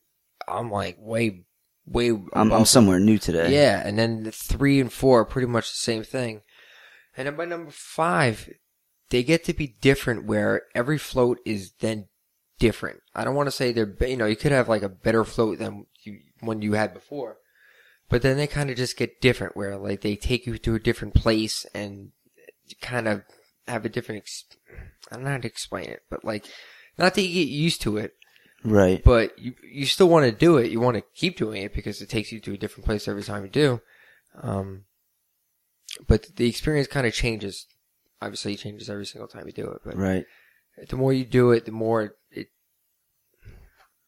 I'm 0.46 0.70
like 0.70 0.96
way, 1.00 1.46
way. 1.86 2.10
I'm, 2.34 2.52
I'm 2.52 2.66
somewhere 2.66 3.00
new 3.00 3.16
today. 3.18 3.54
yeah, 3.54 3.82
and 3.82 3.98
then 3.98 4.24
the 4.24 4.32
three 4.32 4.80
and 4.80 4.92
four 4.92 5.20
are 5.20 5.24
pretty 5.24 5.48
much 5.48 5.70
the 5.70 5.76
same 5.76 6.04
thing. 6.04 6.42
And 7.16 7.26
then 7.26 7.36
by 7.36 7.46
number 7.46 7.70
five, 7.72 8.48
they 9.10 9.22
get 9.22 9.44
to 9.44 9.54
be 9.54 9.76
different 9.80 10.24
where 10.26 10.62
every 10.74 10.98
float 10.98 11.38
is 11.44 11.72
then 11.80 12.08
different. 12.58 13.00
I 13.14 13.24
don't 13.24 13.34
want 13.34 13.46
to 13.46 13.52
say 13.52 13.72
they're, 13.72 13.94
you 14.06 14.16
know, 14.16 14.26
you 14.26 14.36
could 14.36 14.52
have 14.52 14.68
like 14.68 14.82
a 14.82 14.88
better 14.88 15.24
float 15.24 15.58
than 15.58 15.86
you, 16.02 16.20
one 16.40 16.62
you 16.62 16.72
had 16.74 16.92
before. 16.92 17.38
But 18.08 18.22
then 18.22 18.36
they 18.36 18.46
kind 18.46 18.70
of 18.70 18.76
just 18.76 18.96
get 18.96 19.20
different 19.20 19.56
where 19.56 19.76
like 19.76 20.00
they 20.00 20.16
take 20.16 20.46
you 20.46 20.58
to 20.58 20.74
a 20.74 20.80
different 20.80 21.14
place 21.14 21.66
and 21.74 22.12
kind 22.80 23.06
of 23.06 23.22
have 23.66 23.84
a 23.84 23.88
different, 23.88 24.22
ex- 24.22 24.44
I 25.10 25.16
don't 25.16 25.24
know 25.24 25.30
how 25.32 25.38
to 25.38 25.46
explain 25.46 25.86
it, 25.86 26.02
but 26.10 26.24
like, 26.24 26.46
not 26.98 27.14
that 27.14 27.22
you 27.22 27.44
get 27.44 27.50
used 27.52 27.82
to 27.82 27.96
it, 27.98 28.14
Right. 28.64 29.02
but 29.04 29.38
you 29.38 29.54
you 29.62 29.86
still 29.86 30.08
want 30.08 30.24
to 30.26 30.32
do 30.32 30.56
it. 30.56 30.72
You 30.72 30.80
want 30.80 30.96
to 30.96 31.04
keep 31.14 31.36
doing 31.36 31.62
it 31.62 31.72
because 31.72 32.02
it 32.02 32.08
takes 32.08 32.32
you 32.32 32.40
to 32.40 32.54
a 32.54 32.58
different 32.58 32.86
place 32.86 33.06
every 33.06 33.22
time 33.22 33.44
you 33.44 33.50
do. 33.50 33.80
Um, 34.42 34.84
but 36.08 36.34
the 36.36 36.48
experience 36.48 36.88
kind 36.88 37.06
of 37.06 37.14
changes. 37.14 37.66
Obviously, 38.20 38.54
it 38.54 38.58
changes 38.58 38.90
every 38.90 39.06
single 39.06 39.28
time 39.28 39.46
you 39.46 39.52
do 39.52 39.68
it. 39.70 39.80
But 39.84 39.96
Right. 39.96 40.24
the 40.88 40.96
more 40.96 41.12
you 41.12 41.24
do 41.24 41.52
it, 41.52 41.64
the 41.64 41.72
more 41.72 42.14
it. 42.30 42.48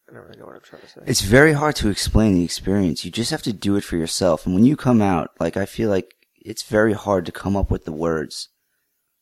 I 0.08 0.12
don't 0.12 0.24
really 0.24 0.38
know 0.38 0.46
what 0.46 0.56
I'm 0.56 0.60
trying 0.62 0.82
to 0.82 0.88
say. 0.88 1.00
It's 1.06 1.20
very 1.20 1.52
hard 1.52 1.76
to 1.76 1.88
explain 1.88 2.34
the 2.34 2.44
experience. 2.44 3.04
You 3.04 3.12
just 3.12 3.30
have 3.30 3.42
to 3.42 3.52
do 3.52 3.76
it 3.76 3.84
for 3.84 3.96
yourself. 3.96 4.44
And 4.44 4.54
when 4.54 4.64
you 4.64 4.76
come 4.76 5.00
out, 5.00 5.30
like, 5.38 5.56
I 5.56 5.66
feel 5.66 5.88
like 5.88 6.14
it's 6.34 6.64
very 6.64 6.94
hard 6.94 7.26
to 7.26 7.32
come 7.32 7.56
up 7.56 7.70
with 7.70 7.84
the 7.84 7.92
words. 7.92 8.48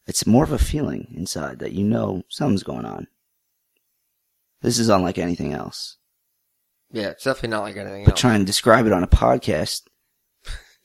It's 0.07 0.27
more 0.27 0.45
of 0.45 0.53
a 0.53 0.59
feeling 0.59 1.13
inside 1.15 1.59
that 1.59 1.73
you 1.73 1.85
know 1.85 2.23
something's 2.31 2.63
going 2.63 2.87
on. 2.87 3.09
This 4.63 4.79
is 4.79 4.89
unlike 4.89 5.19
anything 5.19 5.53
else. 5.53 5.97
yeah, 6.91 7.09
it's 7.09 7.25
definitely 7.25 7.51
not 7.51 7.63
like 7.65 7.77
anything 7.77 8.05
But 8.07 8.13
else. 8.13 8.21
trying 8.21 8.41
to 8.41 8.47
describe 8.47 8.87
it 8.87 8.93
on 8.95 9.03
a 9.05 9.09
podcast, 9.09 9.83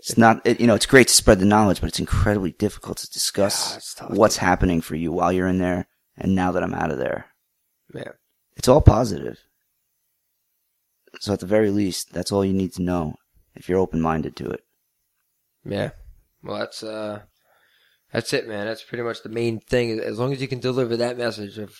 it's 0.10 0.18
not, 0.18 0.46
it, 0.46 0.60
you 0.60 0.68
know, 0.68 0.76
it's 0.76 0.86
great 0.86 1.08
to 1.08 1.14
spread 1.14 1.40
the 1.40 1.46
knowledge, 1.46 1.80
but 1.82 1.88
it's 1.88 2.00
incredibly 2.00 2.52
difficult 2.52 2.98
to 3.00 3.10
discuss 3.10 3.94
tough, 3.96 4.12
what's 4.12 4.38
happening 4.38 4.82
for 4.82 4.96
you 4.96 5.12
while 5.12 5.32
you're 5.32 5.48
in 5.48 5.60
there 5.60 5.88
and 6.18 6.36
now 6.36 6.52
that 6.52 6.64
I'm 6.64 6.74
out 6.74 6.92
of 6.92 6.98
there. 6.98 7.28
yeah, 7.94 8.12
It's 8.56 8.68
all 8.68 8.82
positive. 8.82 9.40
So 11.20 11.34
at 11.34 11.40
the 11.40 11.46
very 11.46 11.70
least, 11.70 12.12
that's 12.12 12.32
all 12.32 12.44
you 12.44 12.54
need 12.54 12.74
to 12.74 12.82
know 12.82 13.16
if 13.56 13.70
you're 13.70 13.80
open-minded 13.80 14.36
to 14.38 14.50
it. 14.50 14.64
yeah. 15.66 15.92
Well, 16.44 16.58
that's 16.60 16.84
uh, 16.84 17.22
that's 18.12 18.34
it, 18.34 18.48
man. 18.50 18.66
That's 18.66 18.84
pretty 18.84 19.04
much 19.04 19.24
the 19.24 19.30
main 19.30 19.62
thing. 19.62 19.98
As 20.02 20.20
long 20.20 20.34
as 20.34 20.42
you 20.42 20.48
can 20.50 20.60
deliver 20.60 20.98
that 20.98 21.18
message 21.18 21.58
of, 21.58 21.74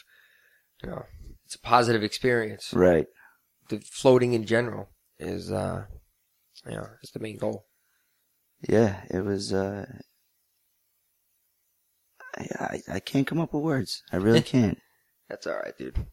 you 0.82 0.90
know, 0.90 1.04
it's 1.46 1.56
a 1.56 1.60
positive 1.60 2.02
experience. 2.02 2.74
Right. 2.74 3.08
the 3.68 3.80
floating 3.80 4.34
in 4.34 4.46
general 4.46 4.88
is 5.20 5.52
uh 5.52 5.84
you 6.66 6.76
know 6.78 6.88
is 7.04 7.12
the 7.12 7.20
main 7.20 7.38
goal. 7.38 7.66
Yeah, 8.68 9.02
it 9.10 9.24
was, 9.24 9.54
uh, 9.54 9.86
I, 12.38 12.48
I, 12.60 12.82
I 12.96 13.00
can't 13.00 13.28
come 13.28 13.40
up 13.40 13.54
with 13.54 13.64
words. 13.64 14.04
I 14.12 14.18
really 14.18 14.42
can't. 14.54 14.80
That's 15.30 15.48
all 15.48 15.56
right, 15.56 15.78
dude. 15.78 16.06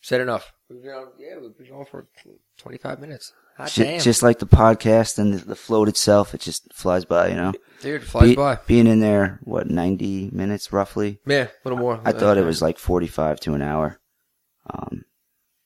Said 0.00 0.20
enough. 0.20 0.52
We've 0.68 0.82
been 0.82 0.92
on, 0.92 1.08
yeah, 1.18 1.34
we've 1.40 1.56
been 1.56 1.68
going 1.68 1.86
for 1.86 2.06
twenty 2.58 2.78
five 2.78 3.00
minutes. 3.00 3.32
Hot 3.56 3.70
Ju- 3.70 3.84
damn, 3.84 4.00
just 4.00 4.22
like 4.22 4.38
the 4.38 4.46
podcast 4.46 5.18
and 5.18 5.32
the, 5.34 5.44
the 5.44 5.56
float 5.56 5.88
itself, 5.88 6.34
it 6.34 6.40
just 6.40 6.72
flies 6.72 7.04
by, 7.04 7.28
you 7.28 7.34
know? 7.34 7.52
dude, 7.80 8.02
it 8.02 8.04
flies 8.06 8.30
Be- 8.30 8.36
by. 8.36 8.58
Being 8.66 8.86
in 8.86 9.00
there, 9.00 9.40
what, 9.42 9.68
90 9.68 10.30
minutes 10.32 10.72
roughly? 10.72 11.20
Yeah, 11.26 11.44
a 11.44 11.50
little 11.64 11.78
more. 11.78 12.00
I 12.04 12.12
thought 12.12 12.36
it 12.36 12.44
was 12.44 12.60
like 12.60 12.78
45 12.78 13.40
to 13.40 13.54
an 13.54 13.62
hour. 13.62 13.98
Um, 14.68 15.04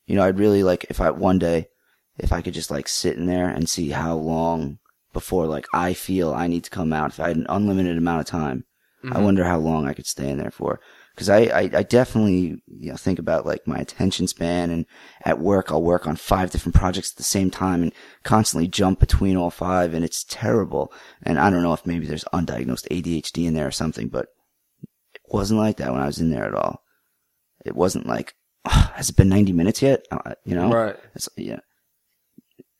you 0.06 0.14
know, 0.16 0.22
I'd 0.22 0.38
really 0.38 0.62
like 0.62 0.86
if 0.88 1.00
I, 1.00 1.10
one 1.10 1.38
day, 1.38 1.68
if 2.18 2.32
I 2.32 2.42
could 2.42 2.54
just 2.54 2.70
like 2.70 2.88
sit 2.88 3.16
in 3.16 3.26
there 3.26 3.48
and 3.48 3.68
see 3.68 3.90
how 3.90 4.14
long 4.14 4.78
before 5.12 5.46
like 5.46 5.66
I 5.74 5.92
feel 5.94 6.32
I 6.32 6.46
need 6.46 6.64
to 6.64 6.70
come 6.70 6.92
out. 6.92 7.10
If 7.12 7.20
I 7.20 7.28
had 7.28 7.36
an 7.36 7.46
unlimited 7.48 7.98
amount 7.98 8.20
of 8.20 8.26
time, 8.26 8.64
I 9.04 9.06
Mhm. 9.18 9.22
wonder 9.24 9.44
how 9.44 9.58
long 9.58 9.86
I 9.88 9.94
could 9.94 10.06
stay 10.06 10.28
in 10.30 10.38
there 10.38 10.50
for. 10.50 10.78
Cause 11.16 11.28
I, 11.28 11.38
I, 11.40 11.60
I 11.74 11.82
definitely, 11.82 12.62
you 12.66 12.90
know, 12.90 12.96
think 12.96 13.18
about 13.18 13.44
like 13.44 13.66
my 13.66 13.76
attention 13.78 14.26
span 14.26 14.70
and 14.70 14.86
at 15.24 15.38
work 15.38 15.70
I'll 15.70 15.82
work 15.82 16.06
on 16.06 16.16
five 16.16 16.50
different 16.50 16.74
projects 16.76 17.12
at 17.12 17.16
the 17.18 17.22
same 17.24 17.50
time 17.50 17.82
and 17.82 17.92
constantly 18.22 18.68
jump 18.68 19.00
between 19.00 19.36
all 19.36 19.50
five 19.50 19.92
and 19.92 20.02
it's 20.04 20.24
terrible. 20.24 20.92
And 21.22 21.38
I 21.38 21.50
don't 21.50 21.62
know 21.62 21.74
if 21.74 21.84
maybe 21.84 22.06
there's 22.06 22.24
undiagnosed 22.32 22.88
ADHD 22.90 23.46
in 23.46 23.54
there 23.54 23.66
or 23.66 23.70
something, 23.72 24.08
but 24.08 24.26
it 25.14 25.20
wasn't 25.28 25.60
like 25.60 25.76
that 25.78 25.92
when 25.92 26.00
I 26.00 26.06
was 26.06 26.20
in 26.20 26.30
there 26.30 26.44
at 26.46 26.54
all. 26.54 26.82
It 27.66 27.74
wasn't 27.76 28.06
like, 28.06 28.34
"Ah, 28.64 28.92
has 28.96 29.10
it 29.10 29.16
been 29.16 29.28
90 29.28 29.52
minutes 29.52 29.82
yet? 29.82 30.06
Uh, 30.10 30.34
you 30.44 30.54
know? 30.54 30.70
right. 30.70 30.96
It's, 31.14 31.28
yeah. 31.36 31.60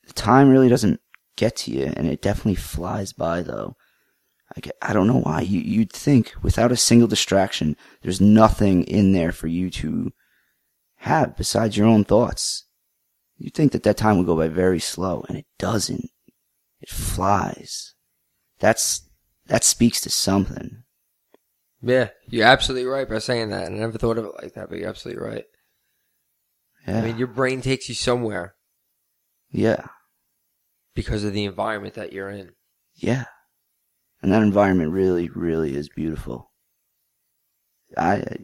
The 0.07 0.13
time 0.15 0.49
really 0.49 0.69
doesn't 0.71 1.01
get 1.41 1.57
to 1.57 1.71
you, 1.71 1.93
and 1.97 2.07
it 2.07 2.21
definitely 2.21 2.55
flies 2.55 3.13
by, 3.15 3.41
though. 3.41 3.75
I, 4.55 4.61
get- 4.61 4.77
I 4.83 4.93
don't 4.93 5.07
know 5.07 5.21
why. 5.21 5.41
You, 5.41 5.61
you'd 5.61 5.93
think 5.93 6.35
without 6.43 6.71
a 6.71 6.77
single 6.77 7.09
distraction, 7.09 7.77
there's 8.03 8.21
nothing 8.21 8.85
in 8.85 9.13
there 9.13 9.33
for 9.33 9.47
you 9.47 9.71
to 9.71 10.13
have 10.97 11.37
besides 11.37 11.77
your 11.77 11.87
own 11.87 12.05
thoughts. 12.05 12.67
You'd 13.39 13.55
think 13.55 13.73
that 13.73 13.85
that 13.85 13.97
time 13.97 14.19
would 14.19 14.27
go 14.27 14.37
by 14.37 14.49
very 14.49 14.81
slow, 14.81 15.25
and 15.29 15.39
it 15.39 15.47
doesn't. 15.59 16.11
It 16.81 16.91
flies. 16.91 17.95
That's, 18.59 19.09
that 19.47 19.65
speaks 19.65 20.03
to 20.03 20.11
something. 20.11 20.83
Yeah, 21.83 22.11
you're 22.29 22.47
absolutely 22.47 22.87
right 22.87 23.09
by 23.09 23.19
saying 23.19 23.49
that. 23.49 23.65
I 23.65 23.69
never 23.69 23.97
thought 23.97 24.19
of 24.19 24.27
it 24.27 24.35
like 24.43 24.53
that, 24.55 24.69
but 24.69 24.79
you're 24.79 24.91
absolutely 24.91 25.23
right. 25.23 25.45
Yeah. 26.87 26.99
I 26.99 27.01
mean, 27.01 27.17
your 27.17 27.29
brain 27.29 27.63
takes 27.63 27.89
you 27.89 27.95
somewhere 27.95 28.57
yeah. 29.53 29.87
Because 30.95 31.25
of 31.25 31.33
the 31.33 31.45
environment 31.45 31.95
that 31.95 32.13
you're 32.13 32.31
in. 32.31 32.53
Yeah. 32.95 33.25
And 34.23 34.33
that 34.33 34.43
environment 34.43 34.93
really, 34.93 35.29
really 35.29 35.75
is 35.75 35.89
beautiful. 35.89 36.51
I, 37.97 38.15
I 38.15 38.37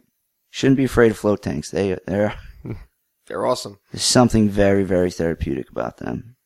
shouldn't 0.49 0.77
be 0.77 0.85
afraid 0.85 1.11
of 1.11 1.17
float 1.17 1.43
tanks. 1.43 1.69
They, 1.71 1.97
they're, 2.07 2.35
They're 3.27 3.45
awesome, 3.45 3.77
there's 3.91 4.03
something 4.03 4.47
very, 4.47 4.85
very 4.85 5.11
therapeutic 5.11 5.69
about 5.69 5.97
them. 5.97 6.37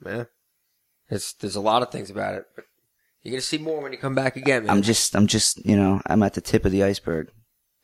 man. 0.00 0.26
It's 1.10 1.34
there's 1.34 1.54
a 1.56 1.60
lot 1.60 1.82
of 1.82 1.90
things 1.90 2.08
about 2.08 2.34
it, 2.34 2.46
but 2.56 2.64
you're 3.22 3.32
gonna 3.32 3.42
see 3.42 3.58
more 3.58 3.82
when 3.82 3.92
you 3.92 3.98
come 3.98 4.14
back 4.14 4.36
again, 4.36 4.64
man. 4.64 4.74
I'm 4.74 4.80
just, 4.80 5.14
I'm 5.14 5.26
just, 5.26 5.62
you 5.66 5.76
know, 5.76 6.00
I'm 6.06 6.22
at 6.22 6.32
the 6.32 6.40
tip 6.40 6.64
of 6.64 6.72
the 6.72 6.82
iceberg. 6.82 7.30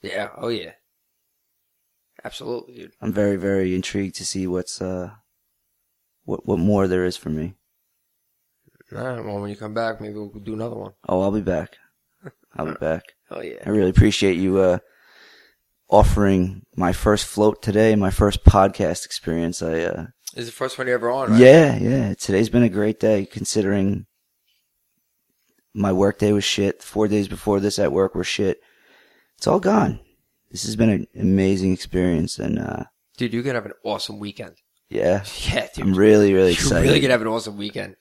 yeah, 0.00 0.30
oh 0.38 0.48
yeah, 0.48 0.72
absolutely, 2.24 2.76
dude. 2.76 2.92
I'm 3.02 3.12
very, 3.12 3.36
very 3.36 3.74
intrigued 3.74 4.16
to 4.16 4.24
see 4.24 4.46
what's, 4.46 4.80
uh, 4.80 5.10
what, 6.28 6.46
what 6.46 6.58
more 6.58 6.86
there 6.86 7.06
is 7.06 7.16
for 7.16 7.30
me. 7.30 7.54
All 8.94 9.02
right, 9.02 9.24
well, 9.24 9.40
when 9.40 9.48
you 9.48 9.56
come 9.56 9.72
back, 9.72 9.98
maybe 10.00 10.14
we'll 10.14 10.28
do 10.28 10.52
another 10.52 10.76
one. 10.76 10.92
Oh, 11.08 11.22
I'll 11.22 11.30
be 11.32 11.40
back. 11.40 11.76
I'll 12.54 12.66
be 12.66 12.72
back. 12.80 13.02
Oh 13.30 13.40
yeah. 13.40 13.62
I 13.64 13.70
really 13.70 13.90
appreciate 13.90 14.36
you, 14.36 14.58
uh, 14.58 14.78
offering 15.88 16.66
my 16.76 16.92
first 16.92 17.24
float 17.24 17.62
today, 17.62 17.96
my 17.96 18.10
first 18.10 18.44
podcast 18.44 19.06
experience. 19.06 19.62
I, 19.62 19.80
uh, 19.80 20.06
is 20.36 20.46
the 20.46 20.52
first 20.52 20.76
one 20.76 20.86
you're 20.86 20.96
ever 20.96 21.10
on, 21.10 21.30
right? 21.30 21.40
Yeah, 21.40 21.76
yeah. 21.78 22.14
Today's 22.14 22.50
been 22.50 22.62
a 22.62 22.68
great 22.68 23.00
day 23.00 23.24
considering 23.24 24.04
my 25.72 25.92
work 25.94 26.18
day 26.18 26.34
was 26.34 26.44
shit. 26.44 26.82
Four 26.82 27.08
days 27.08 27.26
before 27.26 27.58
this 27.58 27.78
at 27.78 27.92
work 27.92 28.14
were 28.14 28.24
shit. 28.24 28.60
It's 29.38 29.46
all 29.46 29.60
gone. 29.60 30.00
This 30.50 30.64
has 30.64 30.76
been 30.76 30.90
an 30.90 31.06
amazing 31.18 31.72
experience 31.72 32.38
and 32.38 32.58
uh 32.58 32.84
dude, 33.16 33.32
you're 33.32 33.42
gonna 33.42 33.54
have 33.54 33.66
an 33.66 33.72
awesome 33.82 34.18
weekend. 34.18 34.56
Yeah. 34.88 35.24
Yeah, 35.46 35.68
dude. 35.74 35.84
I'm 35.84 35.94
really, 35.94 36.32
really 36.32 36.52
you're 36.52 36.60
excited. 36.60 36.86
really 36.86 37.00
gonna 37.00 37.12
have 37.12 37.22
an 37.22 37.26
awesome 37.28 37.56
weekend. 37.56 37.96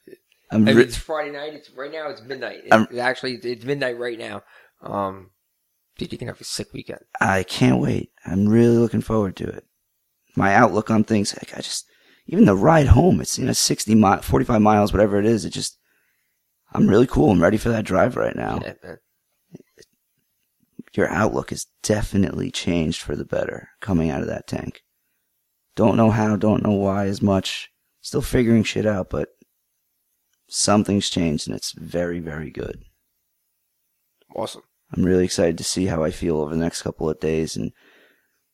I'm 0.52 0.68
I 0.68 0.74
mean, 0.74 0.80
it's 0.80 0.96
Friday 0.98 1.32
night. 1.32 1.54
It's 1.54 1.70
right 1.72 1.92
now. 1.92 2.10
It's 2.10 2.22
midnight. 2.22 2.60
It- 2.66 2.74
I'm- 2.74 2.88
it's 2.90 3.00
actually, 3.00 3.34
it's 3.36 3.66
midnight 3.66 3.98
right 4.00 4.18
now. 4.18 4.44
Um, 4.82 5.32
dude, 5.98 6.12
you 6.12 6.18
can 6.18 6.28
have 6.30 6.40
a 6.40 6.46
sick 6.46 6.72
weekend. 6.74 7.02
I 7.20 7.44
can't 7.44 7.82
wait. 7.82 8.12
I'm 8.26 8.48
really 8.48 8.78
looking 8.78 9.02
forward 9.02 9.36
to 9.38 9.48
it. 9.48 9.66
My 10.36 10.54
outlook 10.56 10.90
on 10.90 11.04
things, 11.04 11.36
like 11.36 11.58
I 11.58 11.62
just 11.62 11.86
even 12.28 12.46
the 12.46 12.56
ride 12.56 12.88
home, 12.88 13.20
it's 13.22 13.38
you 13.40 13.46
know 13.46 13.54
60 13.54 13.96
miles, 13.96 14.26
45 14.26 14.62
miles, 14.62 14.94
whatever 14.94 15.18
it 15.18 15.26
is, 15.26 15.46
it 15.46 15.50
just 15.50 15.78
I'm 16.74 16.88
really 16.88 17.08
cool. 17.08 17.32
I'm 17.32 17.42
ready 17.42 17.58
for 17.58 17.70
that 17.70 17.86
drive 17.86 18.16
right 18.16 18.36
now. 18.36 18.60
Yeah, 18.62 18.74
man. 18.84 18.98
your 20.94 21.10
outlook 21.10 21.50
has 21.52 21.66
definitely 21.84 22.52
changed 22.52 23.02
for 23.02 23.16
the 23.16 23.26
better 23.26 23.70
coming 23.82 24.10
out 24.10 24.22
of 24.22 24.28
that 24.28 24.48
tank. 24.48 24.82
Don't 25.78 25.96
know 25.96 26.10
how, 26.10 26.36
don't 26.36 26.64
know 26.64 26.74
why 26.74 27.06
as 27.06 27.22
much. 27.22 27.70
Still 28.02 28.24
figuring 28.24 28.64
shit 28.64 28.88
out, 28.88 29.12
but 29.12 29.30
something's 30.50 31.08
changed 31.08 31.48
and 31.48 31.56
it's 31.56 31.72
very, 31.74 32.20
very 32.20 32.50
good. 32.50 32.84
Awesome. 34.36 34.64
I'm 34.92 35.06
really 35.06 35.24
excited 35.24 35.56
to 35.60 35.64
see 35.64 35.86
how 35.86 36.04
I 36.04 36.10
feel 36.10 36.38
over 36.38 36.50
the 36.56 36.62
next 36.62 36.82
couple 36.82 37.08
of 37.08 37.20
days 37.20 37.56
and 37.56 37.72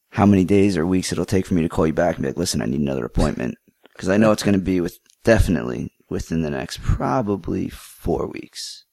how 0.09 0.25
many 0.25 0.43
days 0.43 0.75
or 0.75 0.85
weeks 0.85 1.13
it'll 1.13 1.25
take 1.25 1.45
for 1.45 1.53
me 1.53 1.61
to 1.61 1.69
call 1.69 1.87
you 1.87 1.93
back 1.93 2.15
and 2.15 2.23
be 2.23 2.29
like, 2.29 2.37
listen, 2.37 2.61
I 2.61 2.65
need 2.65 2.81
another 2.81 3.05
appointment. 3.05 3.55
Because 3.93 4.09
I 4.09 4.17
know 4.17 4.33
it's 4.33 4.43
going 4.43 4.53
to 4.53 4.59
be 4.59 4.81
with 4.81 4.99
definitely 5.23 5.93
within 6.09 6.41
the 6.41 6.49
next 6.49 6.81
probably 6.81 7.69
four 7.69 8.27
weeks. 8.27 8.83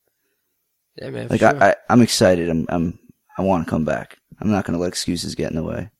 Yeah, 0.96 1.10
man. 1.10 1.26
Like 1.28 1.40
sure. 1.40 1.60
I, 1.60 1.70
I, 1.70 1.74
I'm 1.88 2.02
excited. 2.02 2.48
I'm, 2.48 2.66
I'm, 2.68 3.00
I 3.36 3.42
want 3.42 3.66
to 3.66 3.70
come 3.70 3.84
back. 3.84 4.18
I'm 4.40 4.52
not 4.52 4.64
going 4.64 4.74
to 4.74 4.80
let 4.80 4.88
excuses 4.88 5.34
get 5.34 5.50
in 5.50 5.56
the 5.56 5.64
way. 5.64 5.90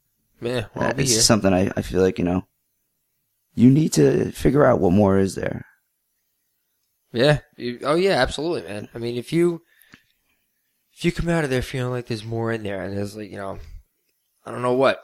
Yeah, 0.40 0.66
well, 0.74 0.92
it's 0.96 1.12
here. 1.12 1.20
something 1.20 1.53
I, 1.53 1.70
I 1.76 1.83
feel 1.83 2.03
like 2.03 2.18
you 2.18 2.24
know. 2.24 2.46
You 3.55 3.68
need 3.68 3.92
to 3.94 4.31
figure 4.31 4.64
out 4.64 4.81
what 4.81 4.92
more 4.92 5.18
is 5.18 5.35
there. 5.35 5.66
Yeah. 7.12 7.40
Oh 7.83 7.96
yeah, 7.96 8.12
absolutely, 8.12 8.62
man. 8.62 8.88
I 8.94 8.98
mean, 8.98 9.16
if 9.16 9.33
you 9.33 9.62
if 10.94 11.05
you 11.05 11.12
come 11.12 11.29
out 11.29 11.44
of 11.44 11.50
there 11.50 11.62
feeling 11.62 11.92
like 11.92 12.07
there's 12.07 12.24
more 12.24 12.53
in 12.53 12.62
there, 12.62 12.83
and 12.83 12.96
there's 12.96 13.16
like 13.16 13.31
you 13.31 13.37
know, 13.37 13.59
I 14.44 14.50
don't 14.50 14.62
know 14.62 14.74
what, 14.74 15.03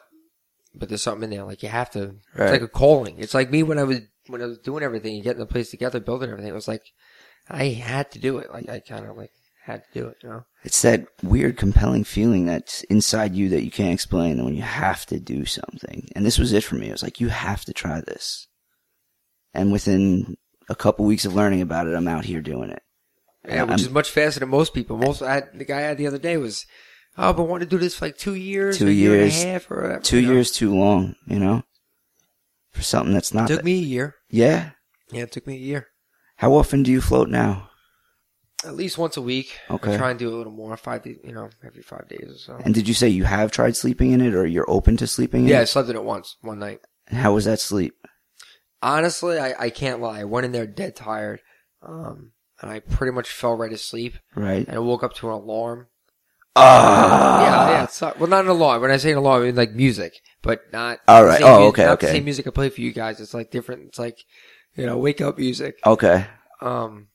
but 0.74 0.88
there's 0.88 1.02
something 1.02 1.24
in 1.24 1.30
there. 1.30 1.44
Like 1.44 1.62
you 1.62 1.68
have 1.68 1.90
to. 1.92 2.16
Right. 2.34 2.44
It's 2.44 2.52
like 2.52 2.62
a 2.62 2.68
calling. 2.68 3.18
It's 3.18 3.34
like 3.34 3.50
me 3.50 3.62
when 3.62 3.78
I 3.78 3.84
was 3.84 4.00
when 4.28 4.42
I 4.42 4.46
was 4.46 4.58
doing 4.58 4.84
everything 4.84 5.14
and 5.16 5.24
getting 5.24 5.40
the 5.40 5.46
place 5.46 5.70
together, 5.70 6.00
building 6.00 6.30
everything. 6.30 6.50
It 6.50 6.54
was 6.54 6.68
like 6.68 6.84
I 7.48 7.64
had 7.68 8.12
to 8.12 8.18
do 8.18 8.38
it. 8.38 8.52
Like 8.52 8.68
I 8.68 8.80
kind 8.80 9.06
of 9.06 9.16
like 9.16 9.32
had 9.64 9.82
to 9.84 10.00
do 10.00 10.06
it. 10.08 10.18
You 10.22 10.28
know. 10.28 10.44
It's 10.66 10.82
that 10.82 11.06
weird, 11.22 11.56
compelling 11.56 12.02
feeling 12.02 12.44
that's 12.46 12.82
inside 12.84 13.36
you 13.36 13.48
that 13.50 13.62
you 13.64 13.70
can't 13.70 13.94
explain 13.94 14.44
when 14.44 14.56
you 14.56 14.62
have 14.62 15.06
to 15.06 15.20
do 15.20 15.44
something. 15.44 16.08
And 16.16 16.26
this 16.26 16.38
was 16.38 16.52
it 16.52 16.64
for 16.64 16.74
me. 16.74 16.88
It 16.88 16.92
was 16.92 17.04
like, 17.04 17.20
you 17.20 17.28
have 17.28 17.64
to 17.66 17.72
try 17.72 18.00
this. 18.00 18.48
And 19.54 19.70
within 19.70 20.36
a 20.68 20.74
couple 20.74 21.04
weeks 21.04 21.24
of 21.24 21.36
learning 21.36 21.62
about 21.62 21.86
it, 21.86 21.94
I'm 21.94 22.08
out 22.08 22.24
here 22.24 22.42
doing 22.42 22.70
it. 22.70 22.82
Yeah, 23.46 23.62
which 23.62 23.70
I'm- 23.70 23.78
is 23.78 23.90
much 23.90 24.10
faster 24.10 24.40
than 24.40 24.48
most 24.48 24.74
people. 24.74 24.98
Most 24.98 25.22
I 25.22 25.42
the 25.54 25.64
guy 25.64 25.78
I 25.78 25.82
had 25.82 25.98
the 25.98 26.08
other 26.08 26.18
day 26.18 26.36
was, 26.36 26.66
oh, 27.16 27.32
been 27.32 27.46
wanting 27.46 27.68
to 27.68 27.76
do 27.76 27.78
this 27.80 27.94
for 27.94 28.06
like 28.06 28.18
two 28.18 28.34
years, 28.34 28.76
Two 28.76 28.90
year 28.90 29.14
years, 29.20 29.38
and 29.40 29.48
a 29.48 29.52
half, 29.52 29.70
or 29.70 29.82
whatever, 29.82 30.02
Two 30.02 30.18
you 30.18 30.26
know. 30.26 30.32
years 30.32 30.50
too 30.50 30.74
long, 30.74 31.14
you 31.28 31.38
know? 31.38 31.62
For 32.72 32.82
something 32.82 33.14
that's 33.14 33.32
not 33.32 33.46
Took 33.46 33.58
that- 33.58 33.64
me 33.64 33.74
a 33.78 33.82
year. 33.82 34.16
Yeah. 34.28 34.70
Yeah, 35.12 35.22
it 35.22 35.30
took 35.32 35.46
me 35.46 35.54
a 35.54 35.60
year. 35.60 35.86
How 36.38 36.54
often 36.54 36.82
do 36.82 36.90
you 36.90 37.00
float 37.00 37.28
now? 37.28 37.70
At 38.64 38.74
least 38.74 38.96
once 38.98 39.16
a 39.16 39.22
week. 39.22 39.58
Okay. 39.70 39.94
I 39.94 39.96
try 39.98 40.10
and 40.10 40.18
do 40.18 40.28
a 40.28 40.34
little 40.34 40.52
more, 40.52 40.76
five, 40.76 41.02
days, 41.04 41.18
you 41.22 41.32
know, 41.32 41.50
every 41.64 41.82
five 41.82 42.08
days 42.08 42.26
or 42.28 42.38
so. 42.38 42.58
And 42.64 42.74
did 42.74 42.88
you 42.88 42.94
say 42.94 43.08
you 43.08 43.24
have 43.24 43.50
tried 43.52 43.76
sleeping 43.76 44.12
in 44.12 44.20
it 44.20 44.34
or 44.34 44.46
you're 44.46 44.68
open 44.68 44.96
to 44.96 45.06
sleeping 45.06 45.42
in 45.42 45.48
yeah, 45.48 45.60
I 45.60 45.64
slept 45.64 45.88
in 45.90 45.96
it 45.96 46.04
once, 46.04 46.36
one 46.40 46.58
night. 46.58 46.80
And 47.06 47.18
how 47.18 47.34
was 47.34 47.44
that 47.44 47.60
sleep? 47.60 47.94
Honestly, 48.82 49.38
I, 49.38 49.54
I 49.58 49.70
can't 49.70 50.00
lie. 50.00 50.20
I 50.20 50.24
went 50.24 50.46
in 50.46 50.52
there 50.52 50.66
dead 50.66 50.96
tired, 50.96 51.40
um, 51.82 52.32
and 52.60 52.70
I 52.70 52.80
pretty 52.80 53.12
much 53.12 53.28
fell 53.28 53.56
right 53.56 53.72
asleep. 53.72 54.14
Right? 54.34 54.66
And 54.66 54.76
I 54.76 54.80
woke 54.80 55.02
up 55.02 55.14
to 55.14 55.28
an 55.28 55.34
alarm. 55.34 55.88
Ah! 56.56 57.42
yeah, 57.42 57.70
yeah. 57.70 57.84
It's 57.84 58.00
not, 58.00 58.18
well, 58.18 58.30
not 58.30 58.44
an 58.44 58.50
alarm. 58.50 58.80
When 58.80 58.90
I 58.90 58.96
say 58.96 59.12
an 59.12 59.18
alarm, 59.18 59.42
I 59.42 59.46
mean 59.46 59.56
like 59.56 59.72
music, 59.72 60.14
but 60.42 60.62
not. 60.72 61.00
All 61.06 61.24
right. 61.24 61.42
Oh, 61.42 61.60
mu- 61.60 61.66
okay, 61.66 61.84
Not 61.84 61.92
okay. 61.94 62.06
the 62.06 62.12
same 62.14 62.24
music 62.24 62.46
I 62.46 62.50
play 62.50 62.70
for 62.70 62.80
you 62.80 62.92
guys. 62.92 63.20
It's 63.20 63.34
like 63.34 63.50
different. 63.50 63.88
It's 63.88 63.98
like, 63.98 64.18
you 64.74 64.86
know, 64.86 64.96
wake 64.96 65.20
up 65.20 65.38
music. 65.38 65.76
Okay. 65.84 66.26
Um, 66.62 67.08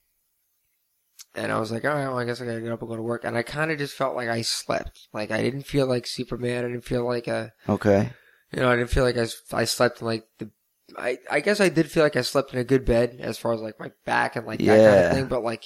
and 1.34 1.50
I 1.52 1.58
was 1.58 1.70
like, 1.72 1.84
all 1.84 1.94
right, 1.94 2.08
well, 2.08 2.18
I 2.18 2.24
guess 2.24 2.40
I 2.40 2.46
gotta 2.46 2.60
get 2.60 2.72
up 2.72 2.80
and 2.82 2.88
go 2.88 2.96
to 2.96 3.02
work. 3.02 3.24
And 3.24 3.36
I 3.36 3.42
kind 3.42 3.70
of 3.70 3.78
just 3.78 3.94
felt 3.94 4.16
like 4.16 4.28
I 4.28 4.42
slept. 4.42 5.08
Like 5.12 5.30
I 5.30 5.42
didn't 5.42 5.62
feel 5.66 5.86
like 5.86 6.06
Superman. 6.06 6.64
I 6.64 6.68
didn't 6.68 6.84
feel 6.84 7.04
like 7.04 7.26
a, 7.28 7.52
Okay. 7.68 8.10
you 8.52 8.60
know, 8.60 8.70
I 8.70 8.76
didn't 8.76 8.90
feel 8.90 9.04
like 9.04 9.16
I 9.16 9.64
slept 9.64 10.00
in 10.00 10.06
like 10.06 10.26
the, 10.38 10.50
I, 10.96 11.18
I 11.30 11.40
guess 11.40 11.60
I 11.60 11.68
did 11.70 11.90
feel 11.90 12.02
like 12.02 12.16
I 12.16 12.20
slept 12.22 12.52
in 12.52 12.58
a 12.58 12.64
good 12.64 12.84
bed 12.84 13.18
as 13.20 13.38
far 13.38 13.54
as 13.54 13.60
like 13.60 13.80
my 13.80 13.92
back 14.04 14.36
and 14.36 14.46
like 14.46 14.58
that 14.60 14.66
kind 14.90 15.04
of 15.06 15.12
thing. 15.12 15.26
But 15.26 15.42
like, 15.42 15.64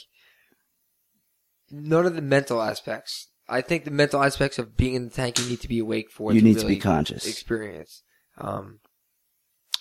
none 1.70 2.07
of 2.07 2.14
the 2.14 2.22
mental 2.22 2.62
aspects. 2.62 3.29
I 3.48 3.61
think 3.61 3.85
the 3.85 3.90
mental 3.90 4.22
aspects 4.22 4.59
of 4.59 4.76
being 4.76 4.94
in 4.94 5.05
the 5.05 5.11
tank, 5.11 5.38
you 5.38 5.48
need 5.48 5.61
to 5.61 5.68
be 5.68 5.79
awake 5.79 6.11
for. 6.11 6.33
You 6.33 6.42
need 6.42 6.59
to 6.59 6.66
be 6.66 6.76
conscious. 6.79 7.26
Experience. 7.26 8.02
Um, 8.38 8.81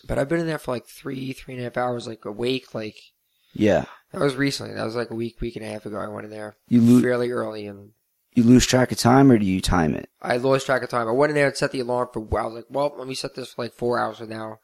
but 0.07 0.17
I've 0.19 0.29
been 0.29 0.39
in 0.39 0.47
there 0.47 0.59
for 0.59 0.71
like 0.71 0.85
three, 0.87 1.33
three 1.33 1.55
and 1.55 1.61
a 1.61 1.65
half 1.65 1.77
hours, 1.77 2.07
like 2.07 2.25
awake, 2.25 2.73
like 2.75 2.95
Yeah. 3.55 3.85
that 4.11 4.21
was 4.21 4.35
recently. 4.35 4.75
That 4.75 4.85
was 4.85 4.95
like 4.95 5.09
a 5.09 5.15
week, 5.15 5.41
week 5.41 5.55
and 5.55 5.65
a 5.65 5.69
half 5.69 5.85
ago. 5.85 5.97
I 5.97 6.07
went 6.07 6.25
in 6.25 6.31
there 6.31 6.55
You 6.67 6.81
lose 6.81 7.01
fairly 7.01 7.31
early, 7.31 7.65
and 7.67 7.91
you 8.33 8.43
lose 8.43 8.65
track 8.65 8.91
of 8.91 8.97
time 8.97 9.31
or 9.31 9.37
do 9.39 9.45
you 9.45 9.61
time 9.61 9.95
it? 9.95 10.09
I 10.21 10.37
lost 10.37 10.65
track 10.65 10.83
of 10.83 10.89
time. 10.89 11.07
I 11.07 11.11
went 11.13 11.29
in 11.31 11.35
there 11.35 11.47
and 11.47 11.55
set 11.57 11.71
the 11.71 11.79
alarm 11.79 12.09
for. 12.13 12.21
I 12.39 12.45
was 12.45 12.53
like, 12.55 12.65
well, 12.69 12.93
let 12.97 13.07
me 13.07 13.15
set 13.15 13.33
this 13.33 13.53
for 13.53 13.63
like 13.63 13.73
four 13.73 13.97
hours 13.97 14.17
from 14.17 14.29
now. 14.29 14.59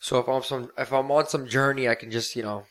So 0.00 0.18
if 0.18 0.28
I'm 0.28 0.42
some, 0.42 0.70
if 0.76 0.92
I'm 0.92 1.10
on 1.12 1.28
some 1.28 1.46
journey, 1.46 1.88
I 1.88 1.94
can 1.94 2.10
just 2.10 2.34
you 2.34 2.42
know 2.42 2.64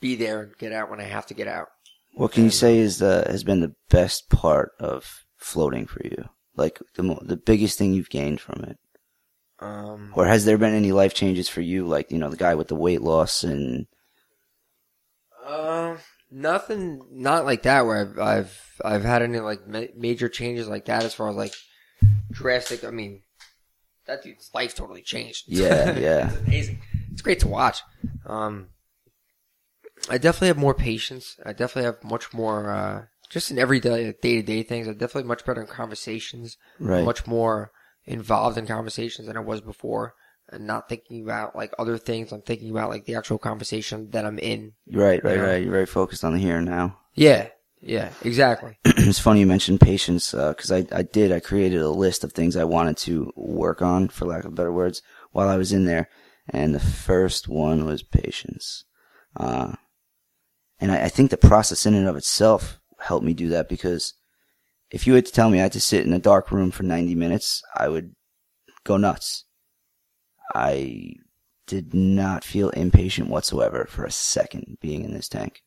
be 0.00 0.16
there 0.16 0.42
and 0.42 0.58
get 0.58 0.72
out 0.72 0.90
when 0.90 1.00
I 1.00 1.04
have 1.04 1.26
to 1.26 1.34
get 1.34 1.46
out. 1.46 1.68
What 2.14 2.32
can 2.32 2.44
you 2.44 2.50
say 2.50 2.78
is 2.78 2.98
the 2.98 3.24
has 3.28 3.44
been 3.44 3.60
the 3.60 3.74
best 3.88 4.28
part 4.28 4.72
of 4.80 5.24
floating 5.36 5.86
for 5.86 6.00
you? 6.04 6.28
Like 6.56 6.80
the 6.96 7.04
mo- 7.04 7.22
the 7.24 7.36
biggest 7.36 7.78
thing 7.78 7.92
you've 7.94 8.10
gained 8.10 8.40
from 8.40 8.64
it, 8.64 8.76
Um, 9.60 10.12
or 10.16 10.26
has 10.26 10.44
there 10.44 10.58
been 10.58 10.74
any 10.74 10.92
life 10.92 11.14
changes 11.14 11.48
for 11.48 11.60
you? 11.60 11.86
Like 11.86 12.10
you 12.10 12.18
know 12.18 12.28
the 12.28 12.36
guy 12.36 12.56
with 12.56 12.68
the 12.68 12.74
weight 12.74 13.02
loss 13.02 13.44
and 13.44 13.86
uh, 15.44 15.96
nothing, 16.30 17.02
not 17.10 17.44
like 17.44 17.62
that. 17.62 17.86
Where 17.86 18.00
I've 18.00 18.18
I've 18.18 18.80
I've 18.84 19.04
had 19.04 19.22
any 19.22 19.40
like 19.40 19.66
ma- 19.66 19.92
major 19.96 20.28
changes 20.28 20.68
like 20.68 20.86
that 20.86 21.04
as 21.04 21.14
far 21.14 21.28
as 21.28 21.36
like 21.36 21.54
drastic. 22.30 22.84
I 22.84 22.90
mean, 22.90 23.22
that 24.06 24.22
dude's 24.22 24.50
life 24.54 24.74
totally 24.74 25.02
changed. 25.02 25.44
Yeah, 25.46 25.92
yeah. 25.98 26.30
it's 26.30 26.46
amazing. 26.46 26.78
It's 27.12 27.22
great 27.22 27.40
to 27.40 27.48
watch. 27.48 27.80
Um, 28.26 28.68
I 30.08 30.18
definitely 30.18 30.48
have 30.48 30.58
more 30.58 30.74
patience. 30.74 31.36
I 31.44 31.52
definitely 31.52 31.84
have 31.84 32.02
much 32.02 32.32
more, 32.32 32.70
uh, 32.70 33.02
just 33.30 33.50
in 33.50 33.58
everyday, 33.58 34.12
day 34.20 34.36
to 34.36 34.42
day 34.42 34.62
things. 34.62 34.88
I'm 34.88 34.94
definitely 34.96 35.28
much 35.28 35.44
better 35.44 35.60
in 35.60 35.66
conversations. 35.66 36.56
right, 36.80 37.04
Much 37.04 37.26
more 37.26 37.70
involved 38.04 38.58
in 38.58 38.66
conversations 38.66 39.28
than 39.28 39.36
I 39.36 39.40
was 39.40 39.60
before. 39.60 40.14
And 40.52 40.66
not 40.66 40.88
thinking 40.88 41.22
about 41.22 41.56
like 41.56 41.72
other 41.78 41.98
things. 41.98 42.32
I'm 42.32 42.42
thinking 42.42 42.70
about 42.70 42.90
like 42.90 43.04
the 43.04 43.14
actual 43.14 43.38
conversation 43.38 44.10
that 44.10 44.24
I'm 44.26 44.38
in. 44.38 44.72
right, 44.92 45.22
right, 45.24 45.36
Yeah. 45.36 45.42
right. 45.42 45.62
You're 45.62 45.72
very 45.72 45.86
focused 45.86 46.24
on 46.24 46.34
the 46.34 46.38
here 46.38 46.56
and 46.58 46.66
now. 46.66 46.98
Yeah. 47.14 47.48
Yeah. 47.80 48.10
Exactly. 48.22 48.78
it's 48.84 49.18
funny 49.18 49.40
you 49.40 49.46
mentioned 49.46 49.80
patience 49.80 50.32
because 50.32 50.70
I 50.70 50.86
I 50.92 51.02
did 51.02 51.32
I 51.32 51.40
created 51.40 51.80
a 51.80 51.90
list 51.90 52.22
of 52.24 52.32
things 52.32 52.56
I 52.56 52.64
wanted 52.64 52.96
to 52.98 53.32
work 53.36 53.82
on 53.82 54.08
for 54.08 54.26
lack 54.26 54.44
of 54.44 54.54
better 54.54 54.72
words 54.72 55.02
while 55.32 55.48
I 55.48 55.56
was 55.56 55.72
in 55.72 55.84
there, 55.86 56.08
and 56.48 56.74
the 56.74 56.80
first 56.80 57.48
one 57.48 57.84
was 57.84 58.02
patience. 58.02 58.84
Uh, 59.36 59.72
and 60.78 60.92
I, 60.92 61.04
I 61.04 61.08
think 61.08 61.30
the 61.30 61.36
process 61.36 61.86
in 61.86 61.94
and 61.94 62.06
of 62.06 62.16
itself 62.16 62.78
helped 63.00 63.24
me 63.24 63.34
do 63.34 63.48
that 63.48 63.68
because 63.68 64.14
if 64.90 65.06
you 65.06 65.14
had 65.14 65.26
to 65.26 65.32
tell 65.32 65.48
me 65.50 65.58
I 65.58 65.62
had 65.62 65.72
to 65.72 65.80
sit 65.80 66.06
in 66.06 66.12
a 66.12 66.18
dark 66.18 66.52
room 66.52 66.70
for 66.70 66.82
90 66.82 67.14
minutes, 67.14 67.62
I 67.74 67.88
would 67.88 68.14
go 68.84 68.96
nuts. 68.96 69.44
I 70.54 71.14
did 71.66 71.94
not 71.94 72.44
feel 72.44 72.70
impatient 72.70 73.28
whatsoever 73.28 73.86
for 73.88 74.04
a 74.04 74.10
second 74.10 74.78
being 74.80 75.04
in 75.04 75.14
this 75.14 75.28
tank. 75.28 75.62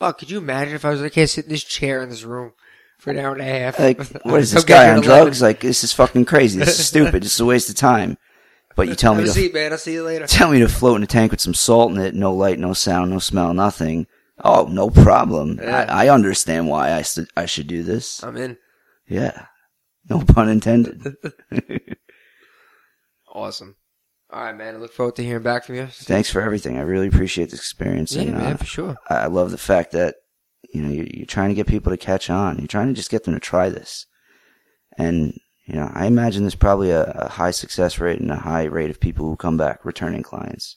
Oh, 0.00 0.12
could 0.12 0.30
you 0.30 0.38
imagine 0.38 0.74
if 0.74 0.84
I 0.84 0.90
was 0.90 1.00
like, 1.00 1.14
hey, 1.14 1.26
sit 1.26 1.46
in 1.46 1.50
this 1.50 1.64
chair 1.64 2.02
in 2.02 2.10
this 2.10 2.24
room 2.24 2.52
for 2.98 3.10
an 3.10 3.18
hour 3.18 3.32
and 3.32 3.40
a 3.40 3.44
half? 3.44 3.78
Like, 3.78 3.98
what 4.24 4.40
is 4.40 4.52
this 4.52 4.64
guy 4.64 4.94
on 4.94 5.00
drugs? 5.00 5.40
Like, 5.40 5.60
this 5.60 5.84
is 5.84 5.92
fucking 5.92 6.26
crazy. 6.26 6.58
This 6.58 6.78
is 6.78 6.86
stupid. 6.88 7.22
This 7.22 7.34
is 7.34 7.40
a 7.40 7.46
waste 7.46 7.70
of 7.70 7.76
time. 7.76 8.18
But 8.74 8.88
you 8.88 8.94
tell 8.94 9.14
me 9.14 9.24
to 9.24 9.30
seat, 9.30 9.54
man. 9.54 9.72
I'll 9.72 9.78
see 9.78 9.94
you 9.94 10.02
later. 10.04 10.26
tell 10.26 10.50
me 10.50 10.58
to 10.58 10.68
float 10.68 10.98
in 10.98 11.02
a 11.02 11.06
tank 11.06 11.30
with 11.30 11.40
some 11.40 11.54
salt 11.54 11.92
in 11.92 11.98
it, 11.98 12.14
no 12.14 12.34
light, 12.34 12.58
no 12.58 12.74
sound, 12.74 13.10
no 13.10 13.18
smell, 13.18 13.54
nothing. 13.54 14.06
Oh, 14.44 14.66
no 14.70 14.90
problem. 14.90 15.58
Yeah. 15.62 15.86
I, 15.88 16.04
I 16.04 16.08
understand 16.10 16.68
why 16.68 16.92
I, 16.92 17.00
st- 17.00 17.30
I 17.34 17.46
should 17.46 17.68
do 17.68 17.82
this. 17.82 18.22
I'm 18.22 18.36
in. 18.36 18.58
Yeah. 19.08 19.46
No 20.10 20.20
pun 20.20 20.50
intended. 20.50 21.16
Awesome. 23.32 23.76
All 24.36 24.42
right, 24.42 24.54
man. 24.54 24.74
I 24.74 24.76
look 24.76 24.92
forward 24.92 25.16
to 25.16 25.24
hearing 25.24 25.42
back 25.42 25.64
from 25.64 25.76
you. 25.76 25.86
Thanks 25.86 26.30
for 26.30 26.42
everything. 26.42 26.76
I 26.76 26.82
really 26.82 27.06
appreciate 27.06 27.48
this 27.48 27.60
experience. 27.60 28.14
Yeah, 28.14 28.24
and, 28.24 28.34
uh, 28.34 28.38
man, 28.38 28.56
for 28.58 28.66
sure. 28.66 28.96
I 29.08 29.14
I 29.14 29.26
love 29.28 29.50
the 29.50 29.56
fact 29.56 29.92
that 29.92 30.16
you 30.74 30.82
know 30.82 30.90
you're, 30.90 31.06
you're 31.06 31.24
trying 31.24 31.48
to 31.48 31.54
get 31.54 31.66
people 31.66 31.90
to 31.90 31.96
catch 31.96 32.28
on. 32.28 32.58
You're 32.58 32.66
trying 32.66 32.88
to 32.88 32.92
just 32.92 33.10
get 33.10 33.24
them 33.24 33.32
to 33.32 33.40
try 33.40 33.70
this, 33.70 34.04
and 34.98 35.32
you 35.64 35.74
know 35.74 35.90
I 35.94 36.04
imagine 36.04 36.42
there's 36.42 36.54
probably 36.54 36.90
a, 36.90 37.04
a 37.04 37.28
high 37.30 37.50
success 37.50 37.98
rate 37.98 38.20
and 38.20 38.30
a 38.30 38.36
high 38.36 38.64
rate 38.64 38.90
of 38.90 39.00
people 39.00 39.26
who 39.26 39.36
come 39.36 39.56
back 39.56 39.86
returning 39.86 40.22
clients. 40.22 40.76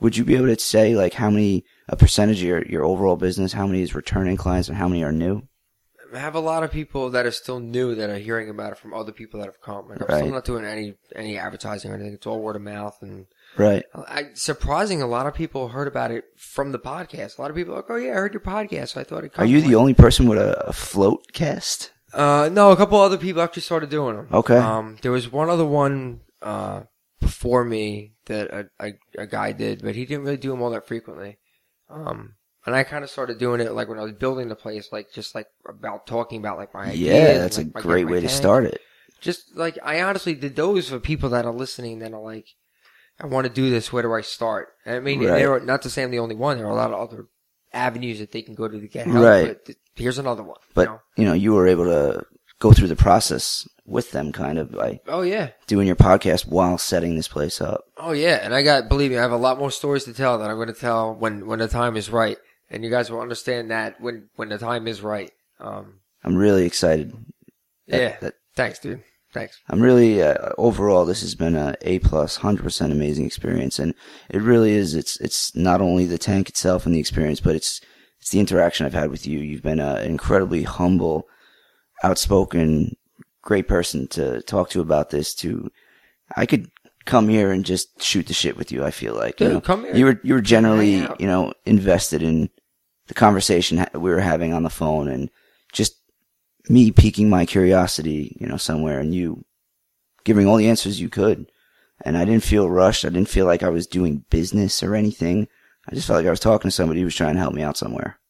Would 0.00 0.16
you 0.16 0.24
be 0.24 0.34
able 0.34 0.48
to 0.48 0.58
say 0.58 0.96
like 0.96 1.14
how 1.14 1.30
many 1.30 1.64
a 1.88 1.94
percentage 1.94 2.40
of 2.40 2.48
your 2.48 2.66
your 2.66 2.84
overall 2.84 3.14
business, 3.14 3.52
how 3.52 3.68
many 3.68 3.80
is 3.80 3.94
returning 3.94 4.36
clients, 4.36 4.68
and 4.68 4.76
how 4.76 4.88
many 4.88 5.04
are 5.04 5.12
new? 5.12 5.42
I 6.14 6.18
have 6.18 6.34
a 6.34 6.40
lot 6.40 6.62
of 6.62 6.70
people 6.70 7.10
that 7.10 7.26
are 7.26 7.30
still 7.30 7.60
new 7.60 7.94
that 7.94 8.08
are 8.10 8.18
hearing 8.18 8.48
about 8.48 8.72
it 8.72 8.78
from 8.78 8.94
other 8.94 9.12
people 9.12 9.40
that 9.40 9.46
have 9.46 9.60
come. 9.60 9.88
Like 9.88 10.00
I'm 10.00 10.06
Right. 10.08 10.18
still 10.18 10.32
not 10.34 10.44
doing 10.44 10.64
any 10.64 10.94
any 11.14 11.36
advertising 11.38 11.90
or 11.90 11.94
anything. 11.94 12.14
It's 12.14 12.26
all 12.26 12.40
word 12.40 12.56
of 12.56 12.62
mouth 12.62 12.96
and 13.02 13.26
Right. 13.56 13.84
I 13.94 14.26
surprising 14.34 15.02
a 15.02 15.06
lot 15.06 15.26
of 15.26 15.34
people 15.34 15.68
heard 15.68 15.88
about 15.88 16.10
it 16.10 16.24
from 16.36 16.72
the 16.72 16.78
podcast. 16.78 17.38
A 17.38 17.42
lot 17.42 17.50
of 17.50 17.56
people 17.56 17.74
are 17.74 17.78
like, 17.78 17.90
oh 17.90 17.96
yeah, 17.96 18.12
I 18.12 18.14
heard 18.14 18.32
your 18.34 18.40
podcast, 18.42 18.88
so 18.90 19.00
I 19.00 19.04
thought 19.04 19.24
it. 19.24 19.32
Are 19.38 19.44
you 19.44 19.60
the 19.60 19.74
only 19.74 19.94
person 19.94 20.28
with 20.28 20.38
a, 20.38 20.68
a 20.68 20.72
float 20.72 21.32
cast? 21.32 21.92
Uh, 22.12 22.48
no, 22.52 22.70
a 22.70 22.76
couple 22.76 22.98
other 22.98 23.18
people 23.18 23.42
actually 23.42 23.62
started 23.62 23.90
doing 23.90 24.16
them. 24.16 24.28
Okay. 24.32 24.56
Um, 24.56 24.96
there 25.02 25.12
was 25.12 25.30
one 25.30 25.50
other 25.50 25.66
one, 25.66 26.20
uh, 26.40 26.82
before 27.20 27.64
me 27.64 28.14
that 28.26 28.48
a, 28.50 28.70
a, 28.80 28.92
a 29.18 29.26
guy 29.26 29.52
did, 29.52 29.82
but 29.82 29.94
he 29.94 30.06
didn't 30.06 30.24
really 30.24 30.36
do 30.38 30.50
them 30.50 30.62
all 30.62 30.70
that 30.70 30.86
frequently. 30.86 31.36
Um, 31.90 32.34
and 32.66 32.74
I 32.74 32.82
kind 32.84 33.04
of 33.04 33.10
started 33.10 33.38
doing 33.38 33.60
it 33.60 33.72
like 33.72 33.88
when 33.88 33.98
I 33.98 34.02
was 34.02 34.12
building 34.12 34.48
the 34.48 34.56
place, 34.56 34.88
like 34.92 35.12
just 35.12 35.34
like 35.34 35.46
about 35.68 36.06
talking 36.06 36.38
about 36.40 36.58
like 36.58 36.74
my 36.74 36.84
ideas. 36.86 36.98
Yeah, 37.00 37.14
and, 37.32 37.40
that's 37.42 37.58
a 37.58 37.62
like, 37.62 37.74
my- 37.74 37.80
great 37.80 38.06
my 38.06 38.12
way 38.12 38.20
to 38.20 38.26
tank. 38.26 38.36
start 38.36 38.64
it. 38.64 38.80
Just 39.20 39.56
like 39.56 39.78
I 39.82 40.02
honestly 40.02 40.34
did 40.34 40.54
those 40.56 40.88
for 40.90 41.00
people 41.00 41.30
that 41.30 41.44
are 41.44 41.52
listening 41.52 41.98
that 42.00 42.12
are 42.12 42.20
like, 42.22 42.46
I 43.20 43.26
want 43.26 43.46
to 43.48 43.52
do 43.52 43.68
this. 43.68 43.92
Where 43.92 44.02
do 44.02 44.12
I 44.14 44.20
start? 44.20 44.68
And 44.86 44.96
I 44.96 45.00
mean, 45.00 45.24
Right. 45.24 45.44
are, 45.44 45.58
not 45.60 45.82
to 45.82 45.90
say 45.90 46.02
I'm 46.04 46.10
the 46.12 46.20
only 46.20 46.36
one. 46.36 46.56
There 46.58 46.66
are 46.66 46.70
a 46.70 46.74
lot 46.76 46.92
of 46.92 47.00
other 47.00 47.26
avenues 47.72 48.20
that 48.20 48.30
they 48.32 48.42
can 48.42 48.54
go 48.54 48.68
to 48.68 48.80
to 48.80 48.86
get 48.88 49.06
help. 49.06 49.24
Right. 49.24 49.46
But 49.48 49.64
th- 49.66 49.78
here's 49.96 50.18
another 50.18 50.42
one. 50.44 50.56
you 50.60 50.72
But 50.74 50.84
know? 50.86 51.00
you 51.16 51.24
know, 51.24 51.32
you 51.32 51.52
were 51.52 51.66
able 51.66 51.84
to 51.86 52.24
go 52.60 52.72
through 52.72 52.88
the 52.88 52.96
process 52.96 53.68
with 53.84 54.12
them, 54.12 54.30
kind 54.32 54.58
of 54.58 54.70
by 54.72 55.00
oh 55.08 55.22
yeah, 55.22 55.50
doing 55.66 55.86
your 55.88 55.96
podcast 55.96 56.46
while 56.46 56.78
setting 56.78 57.16
this 57.16 57.26
place 57.28 57.60
up. 57.60 57.84
oh 57.96 58.12
yeah. 58.12 58.38
And 58.42 58.54
I 58.54 58.62
got 58.62 58.88
believe 58.88 59.10
me, 59.10 59.18
I 59.18 59.22
have 59.22 59.32
a 59.32 59.36
lot 59.36 59.58
more 59.58 59.70
stories 59.72 60.04
to 60.04 60.12
tell 60.14 60.38
that 60.38 60.48
I'm 60.50 60.56
going 60.56 60.68
to 60.68 60.74
tell 60.74 61.12
when 61.14 61.46
when 61.46 61.58
the 61.58 61.66
time 61.68 61.96
is 61.96 62.08
right. 62.10 62.38
And 62.70 62.84
you 62.84 62.90
guys 62.90 63.10
will 63.10 63.20
understand 63.20 63.70
that 63.70 64.00
when 64.00 64.28
when 64.36 64.48
the 64.50 64.58
time 64.58 64.86
is 64.88 65.00
right. 65.02 65.30
Um, 65.60 66.00
I'm 66.24 66.36
really 66.36 66.66
excited. 66.66 67.12
that- 67.88 68.00
yeah. 68.00 68.16
that- 68.20 68.34
Thanks, 68.56 68.78
dude. 68.80 69.02
Thanks. 69.32 69.60
I'm 69.68 69.80
really 69.80 70.22
uh, 70.22 70.50
overall. 70.58 71.04
This 71.04 71.20
has 71.20 71.34
been 71.34 71.54
a 71.54 71.76
A 71.82 71.98
plus, 72.00 72.36
hundred 72.36 72.62
percent 72.62 72.92
amazing 72.92 73.26
experience, 73.26 73.78
and 73.78 73.94
it 74.30 74.40
really 74.42 74.72
is. 74.72 74.94
It's 74.94 75.20
it's 75.20 75.54
not 75.54 75.80
only 75.80 76.06
the 76.06 76.18
tank 76.18 76.48
itself 76.48 76.86
and 76.86 76.94
the 76.94 76.98
experience, 76.98 77.38
but 77.40 77.54
it's 77.54 77.80
it's 78.20 78.30
the 78.30 78.40
interaction 78.40 78.84
I've 78.86 78.94
had 78.94 79.10
with 79.10 79.26
you. 79.26 79.38
You've 79.38 79.62
been 79.62 79.80
an 79.80 80.02
incredibly 80.04 80.62
humble, 80.64 81.28
outspoken, 82.02 82.96
great 83.42 83.68
person 83.68 84.08
to 84.08 84.40
talk 84.42 84.70
to 84.70 84.80
about 84.80 85.10
this. 85.10 85.34
To 85.36 85.70
I 86.36 86.46
could 86.46 86.70
come 87.04 87.28
here 87.28 87.50
and 87.52 87.64
just 87.64 88.02
shoot 88.02 88.26
the 88.26 88.34
shit 88.34 88.56
with 88.56 88.72
you. 88.72 88.84
I 88.84 88.90
feel 88.90 89.14
like 89.14 89.40
you 89.40 89.46
Dude, 89.46 89.54
know, 89.54 89.60
come 89.60 89.84
here. 89.84 89.94
you 89.96 90.04
were 90.06 90.20
you 90.22 90.34
were 90.34 90.40
generally 90.40 90.96
you 91.18 91.26
know 91.26 91.52
invested 91.64 92.22
in 92.22 92.50
the 93.08 93.14
conversation 93.14 93.84
we 93.94 94.10
were 94.10 94.20
having 94.20 94.52
on 94.52 94.62
the 94.62 94.70
phone, 94.70 95.08
and 95.08 95.30
just 95.72 95.96
me 96.68 96.90
piquing 96.90 97.28
my 97.28 97.46
curiosity, 97.46 98.36
you 98.40 98.46
know, 98.46 98.56
somewhere, 98.56 99.00
and 99.00 99.14
you 99.14 99.44
giving 100.24 100.46
all 100.46 100.56
the 100.56 100.68
answers 100.68 101.00
you 101.00 101.08
could. 101.08 101.50
And 102.02 102.16
I 102.16 102.24
didn't 102.24 102.44
feel 102.44 102.70
rushed. 102.70 103.04
I 103.04 103.08
didn't 103.08 103.28
feel 103.28 103.46
like 103.46 103.62
I 103.62 103.70
was 103.70 103.86
doing 103.86 104.24
business 104.30 104.82
or 104.82 104.94
anything. 104.94 105.48
I 105.88 105.94
just 105.94 106.06
felt 106.06 106.18
like 106.18 106.26
I 106.26 106.30
was 106.30 106.40
talking 106.40 106.68
to 106.68 106.74
somebody 106.74 107.00
who 107.00 107.06
was 107.06 107.16
trying 107.16 107.34
to 107.34 107.40
help 107.40 107.54
me 107.54 107.62
out 107.62 107.76
somewhere. 107.76 108.20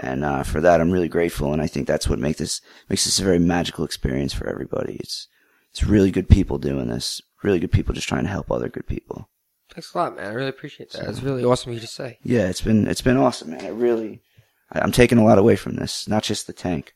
And 0.00 0.24
uh, 0.24 0.42
for 0.42 0.60
that, 0.60 0.80
I'm 0.80 0.90
really 0.90 1.08
grateful. 1.08 1.52
And 1.52 1.60
I 1.60 1.66
think 1.66 1.86
that's 1.86 2.08
what 2.08 2.18
makes 2.18 2.38
this 2.38 2.60
makes 2.88 3.04
this 3.04 3.18
a 3.18 3.24
very 3.24 3.38
magical 3.38 3.84
experience 3.84 4.32
for 4.32 4.48
everybody. 4.48 4.96
It's 5.00 5.28
it's 5.70 5.84
really 5.84 6.10
good 6.10 6.28
people 6.28 6.58
doing 6.58 6.88
this. 6.88 7.20
Really 7.42 7.58
good 7.58 7.72
people 7.72 7.94
just 7.94 8.08
trying 8.08 8.24
to 8.24 8.30
help 8.30 8.50
other 8.50 8.68
good 8.68 8.86
people. 8.86 9.28
Thanks 9.74 9.94
a 9.94 9.98
lot, 9.98 10.16
man. 10.16 10.26
I 10.26 10.34
really 10.34 10.48
appreciate 10.48 10.90
that. 10.92 11.08
It's 11.08 11.22
really 11.22 11.44
awesome 11.44 11.70
of 11.70 11.74
you 11.74 11.80
to 11.80 11.86
say. 11.86 12.18
Yeah, 12.22 12.48
it's 12.48 12.60
been 12.62 12.86
it's 12.88 13.02
been 13.02 13.16
awesome, 13.16 13.50
man. 13.50 13.64
I 13.64 13.68
really, 13.68 14.22
I- 14.72 14.80
I'm 14.80 14.92
taking 14.92 15.18
a 15.18 15.24
lot 15.24 15.38
away 15.38 15.56
from 15.56 15.76
this. 15.76 16.08
Not 16.08 16.22
just 16.22 16.46
the 16.46 16.52
tank. 16.52 16.94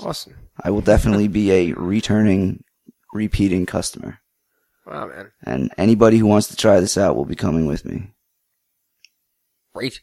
Awesome. 0.00 0.34
I 0.62 0.70
will 0.70 0.82
definitely 0.82 1.28
be 1.28 1.50
a 1.52 1.72
returning, 1.72 2.64
repeating 3.14 3.64
customer. 3.66 4.18
Wow, 4.86 5.06
man. 5.08 5.32
And 5.44 5.72
anybody 5.78 6.18
who 6.18 6.26
wants 6.26 6.48
to 6.48 6.56
try 6.56 6.80
this 6.80 6.98
out 6.98 7.16
will 7.16 7.24
be 7.24 7.34
coming 7.34 7.66
with 7.66 7.84
me. 7.84 8.12
Great. 9.74 10.00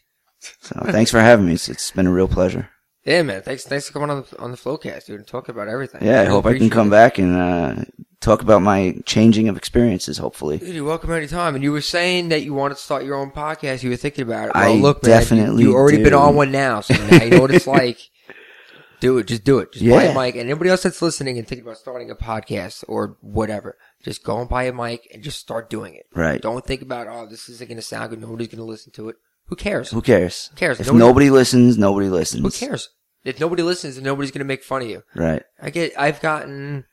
So 0.60 0.78
thanks 0.86 1.10
for 1.10 1.20
having 1.20 1.46
me. 1.46 1.54
It's, 1.54 1.68
it's 1.68 1.90
been 1.90 2.06
a 2.06 2.12
real 2.12 2.28
pleasure. 2.28 2.68
Yeah, 3.04 3.22
man. 3.22 3.42
Thanks, 3.42 3.64
thanks 3.64 3.86
for 3.86 3.92
coming 3.94 4.10
on 4.10 4.24
the 4.30 4.38
on 4.40 4.50
the 4.50 4.56
Floatcast, 4.56 5.06
dude, 5.06 5.16
and 5.20 5.26
talk 5.26 5.48
about 5.48 5.68
everything. 5.68 6.02
Yeah, 6.04 6.16
I 6.16 6.22
really 6.22 6.30
hope 6.30 6.46
I 6.46 6.58
can 6.58 6.70
come 6.70 6.88
it. 6.88 6.90
back 6.90 7.18
and 7.18 7.36
uh, 7.36 7.84
talk 8.24 8.42
about 8.42 8.62
my 8.62 8.96
changing 9.04 9.48
of 9.48 9.56
experiences. 9.56 10.18
Hopefully, 10.18 10.58
Dude, 10.58 10.74
you're 10.74 10.84
welcome 10.84 11.12
anytime. 11.12 11.54
And 11.54 11.62
you 11.62 11.72
were 11.72 11.80
saying 11.80 12.30
that 12.30 12.42
you 12.42 12.54
wanted 12.54 12.76
to 12.76 12.80
start 12.82 13.04
your 13.04 13.16
own 13.16 13.30
podcast. 13.30 13.82
You 13.82 13.90
were 13.90 13.96
thinking 13.96 14.22
about 14.22 14.48
it. 14.48 14.52
I 14.54 14.68
Well, 14.70 14.76
look, 14.78 15.02
man, 15.02 15.10
you- 15.12 15.18
definitely 15.20 15.62
you, 15.64 15.74
already 15.74 16.02
been 16.02 16.14
on 16.14 16.34
one 16.34 16.50
now, 16.50 16.80
so 16.80 16.94
now 16.94 17.22
you 17.22 17.30
know 17.30 17.40
what 17.40 17.50
it's 17.54 17.66
like. 17.78 17.98
Do 19.00 19.18
it. 19.18 19.26
Just 19.26 19.44
do 19.44 19.58
it. 19.58 19.72
Just 19.72 19.84
buy 19.86 20.04
a 20.04 20.14
mic. 20.14 20.34
And 20.36 20.48
anybody 20.48 20.70
else 20.70 20.82
that's 20.84 21.02
listening 21.02 21.36
and 21.36 21.46
thinking 21.46 21.66
about 21.66 21.76
starting 21.76 22.10
a 22.10 22.14
podcast 22.14 22.84
or 22.88 23.18
whatever, 23.20 23.76
just 24.02 24.24
go 24.24 24.40
and 24.40 24.48
buy 24.48 24.62
a 24.64 24.72
mic 24.72 25.06
and 25.12 25.22
just 25.22 25.38
start 25.40 25.68
doing 25.68 25.94
it. 25.94 26.06
right? 26.14 26.40
Don't 26.40 26.64
think 26.64 26.80
about, 26.80 27.06
oh, 27.08 27.26
this 27.26 27.48
isn't 27.50 27.68
going 27.68 27.76
to 27.76 27.82
sound 27.82 28.10
good. 28.10 28.20
Nobody's 28.20 28.48
going 28.48 28.58
to 28.58 28.64
listen 28.64 28.92
to 28.92 29.10
it. 29.10 29.16
Who 29.48 29.56
cares? 29.56 29.90
Who 29.90 30.00
cares? 30.00 30.46
Who 30.46 30.56
cares? 30.56 30.80
If 30.80 30.86
Nobody- 30.86 31.04
nobody 31.04 31.30
listens, 31.30 31.76
nobody 31.76 32.08
listens. 32.08 32.42
Who 32.42 32.50
cares? 32.66 32.88
If 33.24 33.40
nobody 33.40 33.62
listens, 33.62 33.96
then 33.96 34.04
nobody's 34.04 34.30
going 34.30 34.38
to 34.38 34.44
make 34.46 34.62
fun 34.62 34.82
of 34.82 34.88
you. 34.88 35.02
Right. 35.14 35.42
I 35.60 35.68
get. 35.70 35.92
I've 35.98 36.22
gotten. 36.22 36.86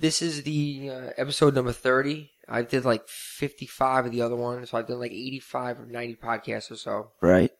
This 0.00 0.22
is 0.22 0.44
the 0.44 0.90
uh, 0.90 1.10
episode 1.18 1.54
number 1.54 1.72
thirty. 1.72 2.30
I 2.48 2.62
did 2.62 2.84
like 2.86 3.06
fifty-five 3.06 4.06
of 4.06 4.12
the 4.12 4.22
other 4.22 4.34
ones, 4.34 4.70
so 4.70 4.78
I've 4.78 4.86
done 4.88 4.98
like 4.98 5.12
eighty-five 5.12 5.78
or 5.78 5.84
ninety 5.86 6.14
podcasts 6.16 6.70
or 6.70 6.76
so. 6.76 7.10
Right. 7.20 7.50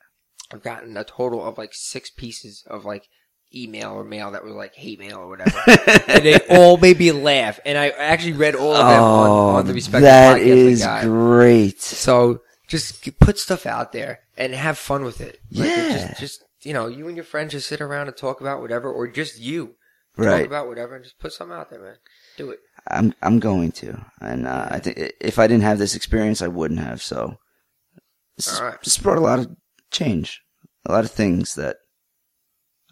I've 0.50 0.62
gotten 0.62 0.96
a 0.96 1.04
total 1.04 1.44
of 1.44 1.58
like 1.58 1.74
six 1.74 2.08
pieces 2.10 2.64
of 2.66 2.84
like 2.86 3.08
email 3.54 3.90
or 3.92 4.04
mail 4.04 4.30
that 4.30 4.42
was 4.42 4.54
like 4.54 4.74
hate 4.74 4.98
mail 4.98 5.18
or 5.18 5.28
whatever, 5.28 5.60
and 6.08 6.24
they 6.24 6.38
all 6.48 6.78
made 6.78 6.98
me 6.98 7.12
laugh. 7.12 7.60
And 7.66 7.76
I 7.76 7.90
actually 7.90 8.32
read 8.32 8.54
all 8.54 8.72
of 8.74 8.86
them 8.88 9.02
on, 9.02 9.54
on 9.56 9.66
the 9.66 9.74
respective 9.74 10.08
Oh, 10.08 10.34
that 10.34 10.78
got. 10.78 11.02
great. 11.04 11.80
So 11.82 12.40
just 12.66 13.18
put 13.20 13.38
stuff 13.38 13.66
out 13.66 13.92
there 13.92 14.20
and 14.38 14.54
have 14.54 14.78
fun 14.78 15.04
with 15.04 15.20
it. 15.20 15.40
Like, 15.52 15.68
Yeah. 15.68 16.06
Just, 16.08 16.20
just 16.20 16.44
you 16.62 16.72
know, 16.72 16.86
you 16.86 17.06
and 17.06 17.16
your 17.16 17.24
friends 17.24 17.52
just 17.52 17.68
sit 17.68 17.80
around 17.82 18.08
and 18.08 18.16
talk 18.16 18.40
about 18.40 18.60
whatever, 18.62 18.90
or 18.90 19.06
just 19.08 19.38
you 19.38 19.74
talk 20.26 20.34
Right. 20.34 20.46
about 20.46 20.66
whatever, 20.68 20.94
and 20.96 21.04
just 21.04 21.18
put 21.18 21.32
something 21.32 21.56
out 21.56 21.70
there, 21.70 21.80
man. 21.82 21.96
Do 22.36 22.50
it. 22.50 22.60
I'm 22.88 23.14
I'm 23.22 23.38
going 23.40 23.72
to, 23.72 24.04
and 24.20 24.46
uh, 24.46 24.68
I 24.70 24.78
think 24.78 25.12
if 25.20 25.38
I 25.38 25.46
didn't 25.46 25.64
have 25.64 25.78
this 25.78 25.94
experience, 25.94 26.42
I 26.42 26.48
wouldn't 26.48 26.80
have. 26.80 27.02
So 27.02 27.36
this 28.36 28.48
has- 28.48 28.60
All 28.60 28.66
right. 28.68 28.82
this 28.82 28.96
brought 28.98 29.18
a 29.18 29.22
lot 29.22 29.38
of 29.38 29.48
change, 29.90 30.40
a 30.86 30.92
lot 30.92 31.04
of 31.04 31.10
things 31.10 31.54
that 31.56 31.76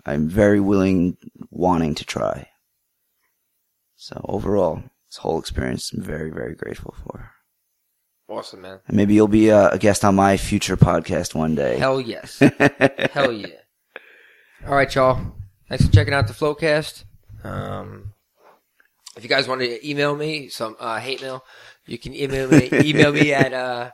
I'm 0.06 0.28
very 0.28 0.60
willing, 0.60 1.16
wanting 1.50 1.94
to 1.96 2.04
try. 2.04 2.48
So 3.96 4.20
overall, 4.28 4.82
this 5.08 5.16
whole 5.18 5.38
experience, 5.38 5.92
I'm 5.92 6.02
very 6.02 6.30
very 6.30 6.54
grateful 6.54 6.94
for. 7.04 7.30
Awesome, 8.28 8.60
man. 8.60 8.80
And 8.86 8.94
maybe 8.96 9.14
you'll 9.14 9.26
be 9.26 9.50
uh, 9.50 9.70
a 9.70 9.78
guest 9.78 10.04
on 10.04 10.14
my 10.14 10.36
future 10.36 10.76
podcast 10.76 11.34
one 11.34 11.54
day. 11.54 11.78
Hell 11.78 11.98
yes. 11.98 12.38
Hell 13.12 13.32
yeah. 13.32 13.48
All 14.66 14.74
right, 14.74 14.94
y'all. 14.94 15.34
Thanks 15.68 15.86
for 15.86 15.92
checking 15.92 16.12
out 16.12 16.26
the 16.26 16.34
Floatcast. 16.34 17.04
Um, 17.44 18.14
if 19.16 19.22
you 19.22 19.28
guys 19.28 19.48
want 19.48 19.60
to 19.60 19.88
email 19.88 20.14
me 20.16 20.48
some 20.48 20.76
uh, 20.78 20.98
hate 20.98 21.20
mail, 21.22 21.44
you 21.86 21.98
can 21.98 22.14
email 22.14 22.48
me 22.48 22.68
email 22.72 23.12
me 23.12 23.32
at 23.32 23.52
uh, 23.52 23.90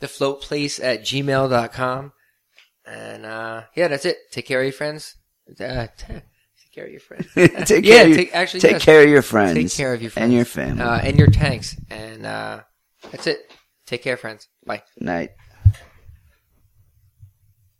thefloatplace 0.00 0.82
at 0.82 1.00
gmail.com. 1.02 2.12
And 2.86 3.26
uh, 3.26 3.62
yeah, 3.74 3.88
that's 3.88 4.04
it. 4.04 4.18
Take 4.30 4.46
care 4.46 4.60
of 4.60 4.66
your 4.66 4.72
friends. 4.72 5.16
Uh, 5.48 5.86
take 5.96 6.22
care 6.72 6.84
of 6.84 6.90
your 6.90 7.00
friends. 7.00 7.26
take 7.34 7.84
yeah, 7.84 7.94
care 7.94 8.02
of 8.02 8.08
your, 8.08 8.18
take, 8.18 8.34
actually, 8.34 8.60
take 8.60 8.72
yes. 8.72 8.84
care 8.84 9.02
of 9.02 9.08
your 9.08 9.22
friends. 9.22 9.54
Take 9.54 9.72
care 9.72 9.94
of 9.94 10.02
your 10.02 10.10
friends 10.10 10.24
and 10.24 10.32
your 10.34 10.44
family. 10.44 10.82
uh, 10.82 10.98
and 10.98 11.18
your 11.18 11.28
tanks. 11.28 11.76
And 11.90 12.26
uh, 12.26 12.60
that's 13.10 13.26
it. 13.26 13.50
Take 13.86 14.02
care, 14.02 14.16
friends. 14.16 14.48
Bye. 14.64 14.82
Night. 14.98 15.30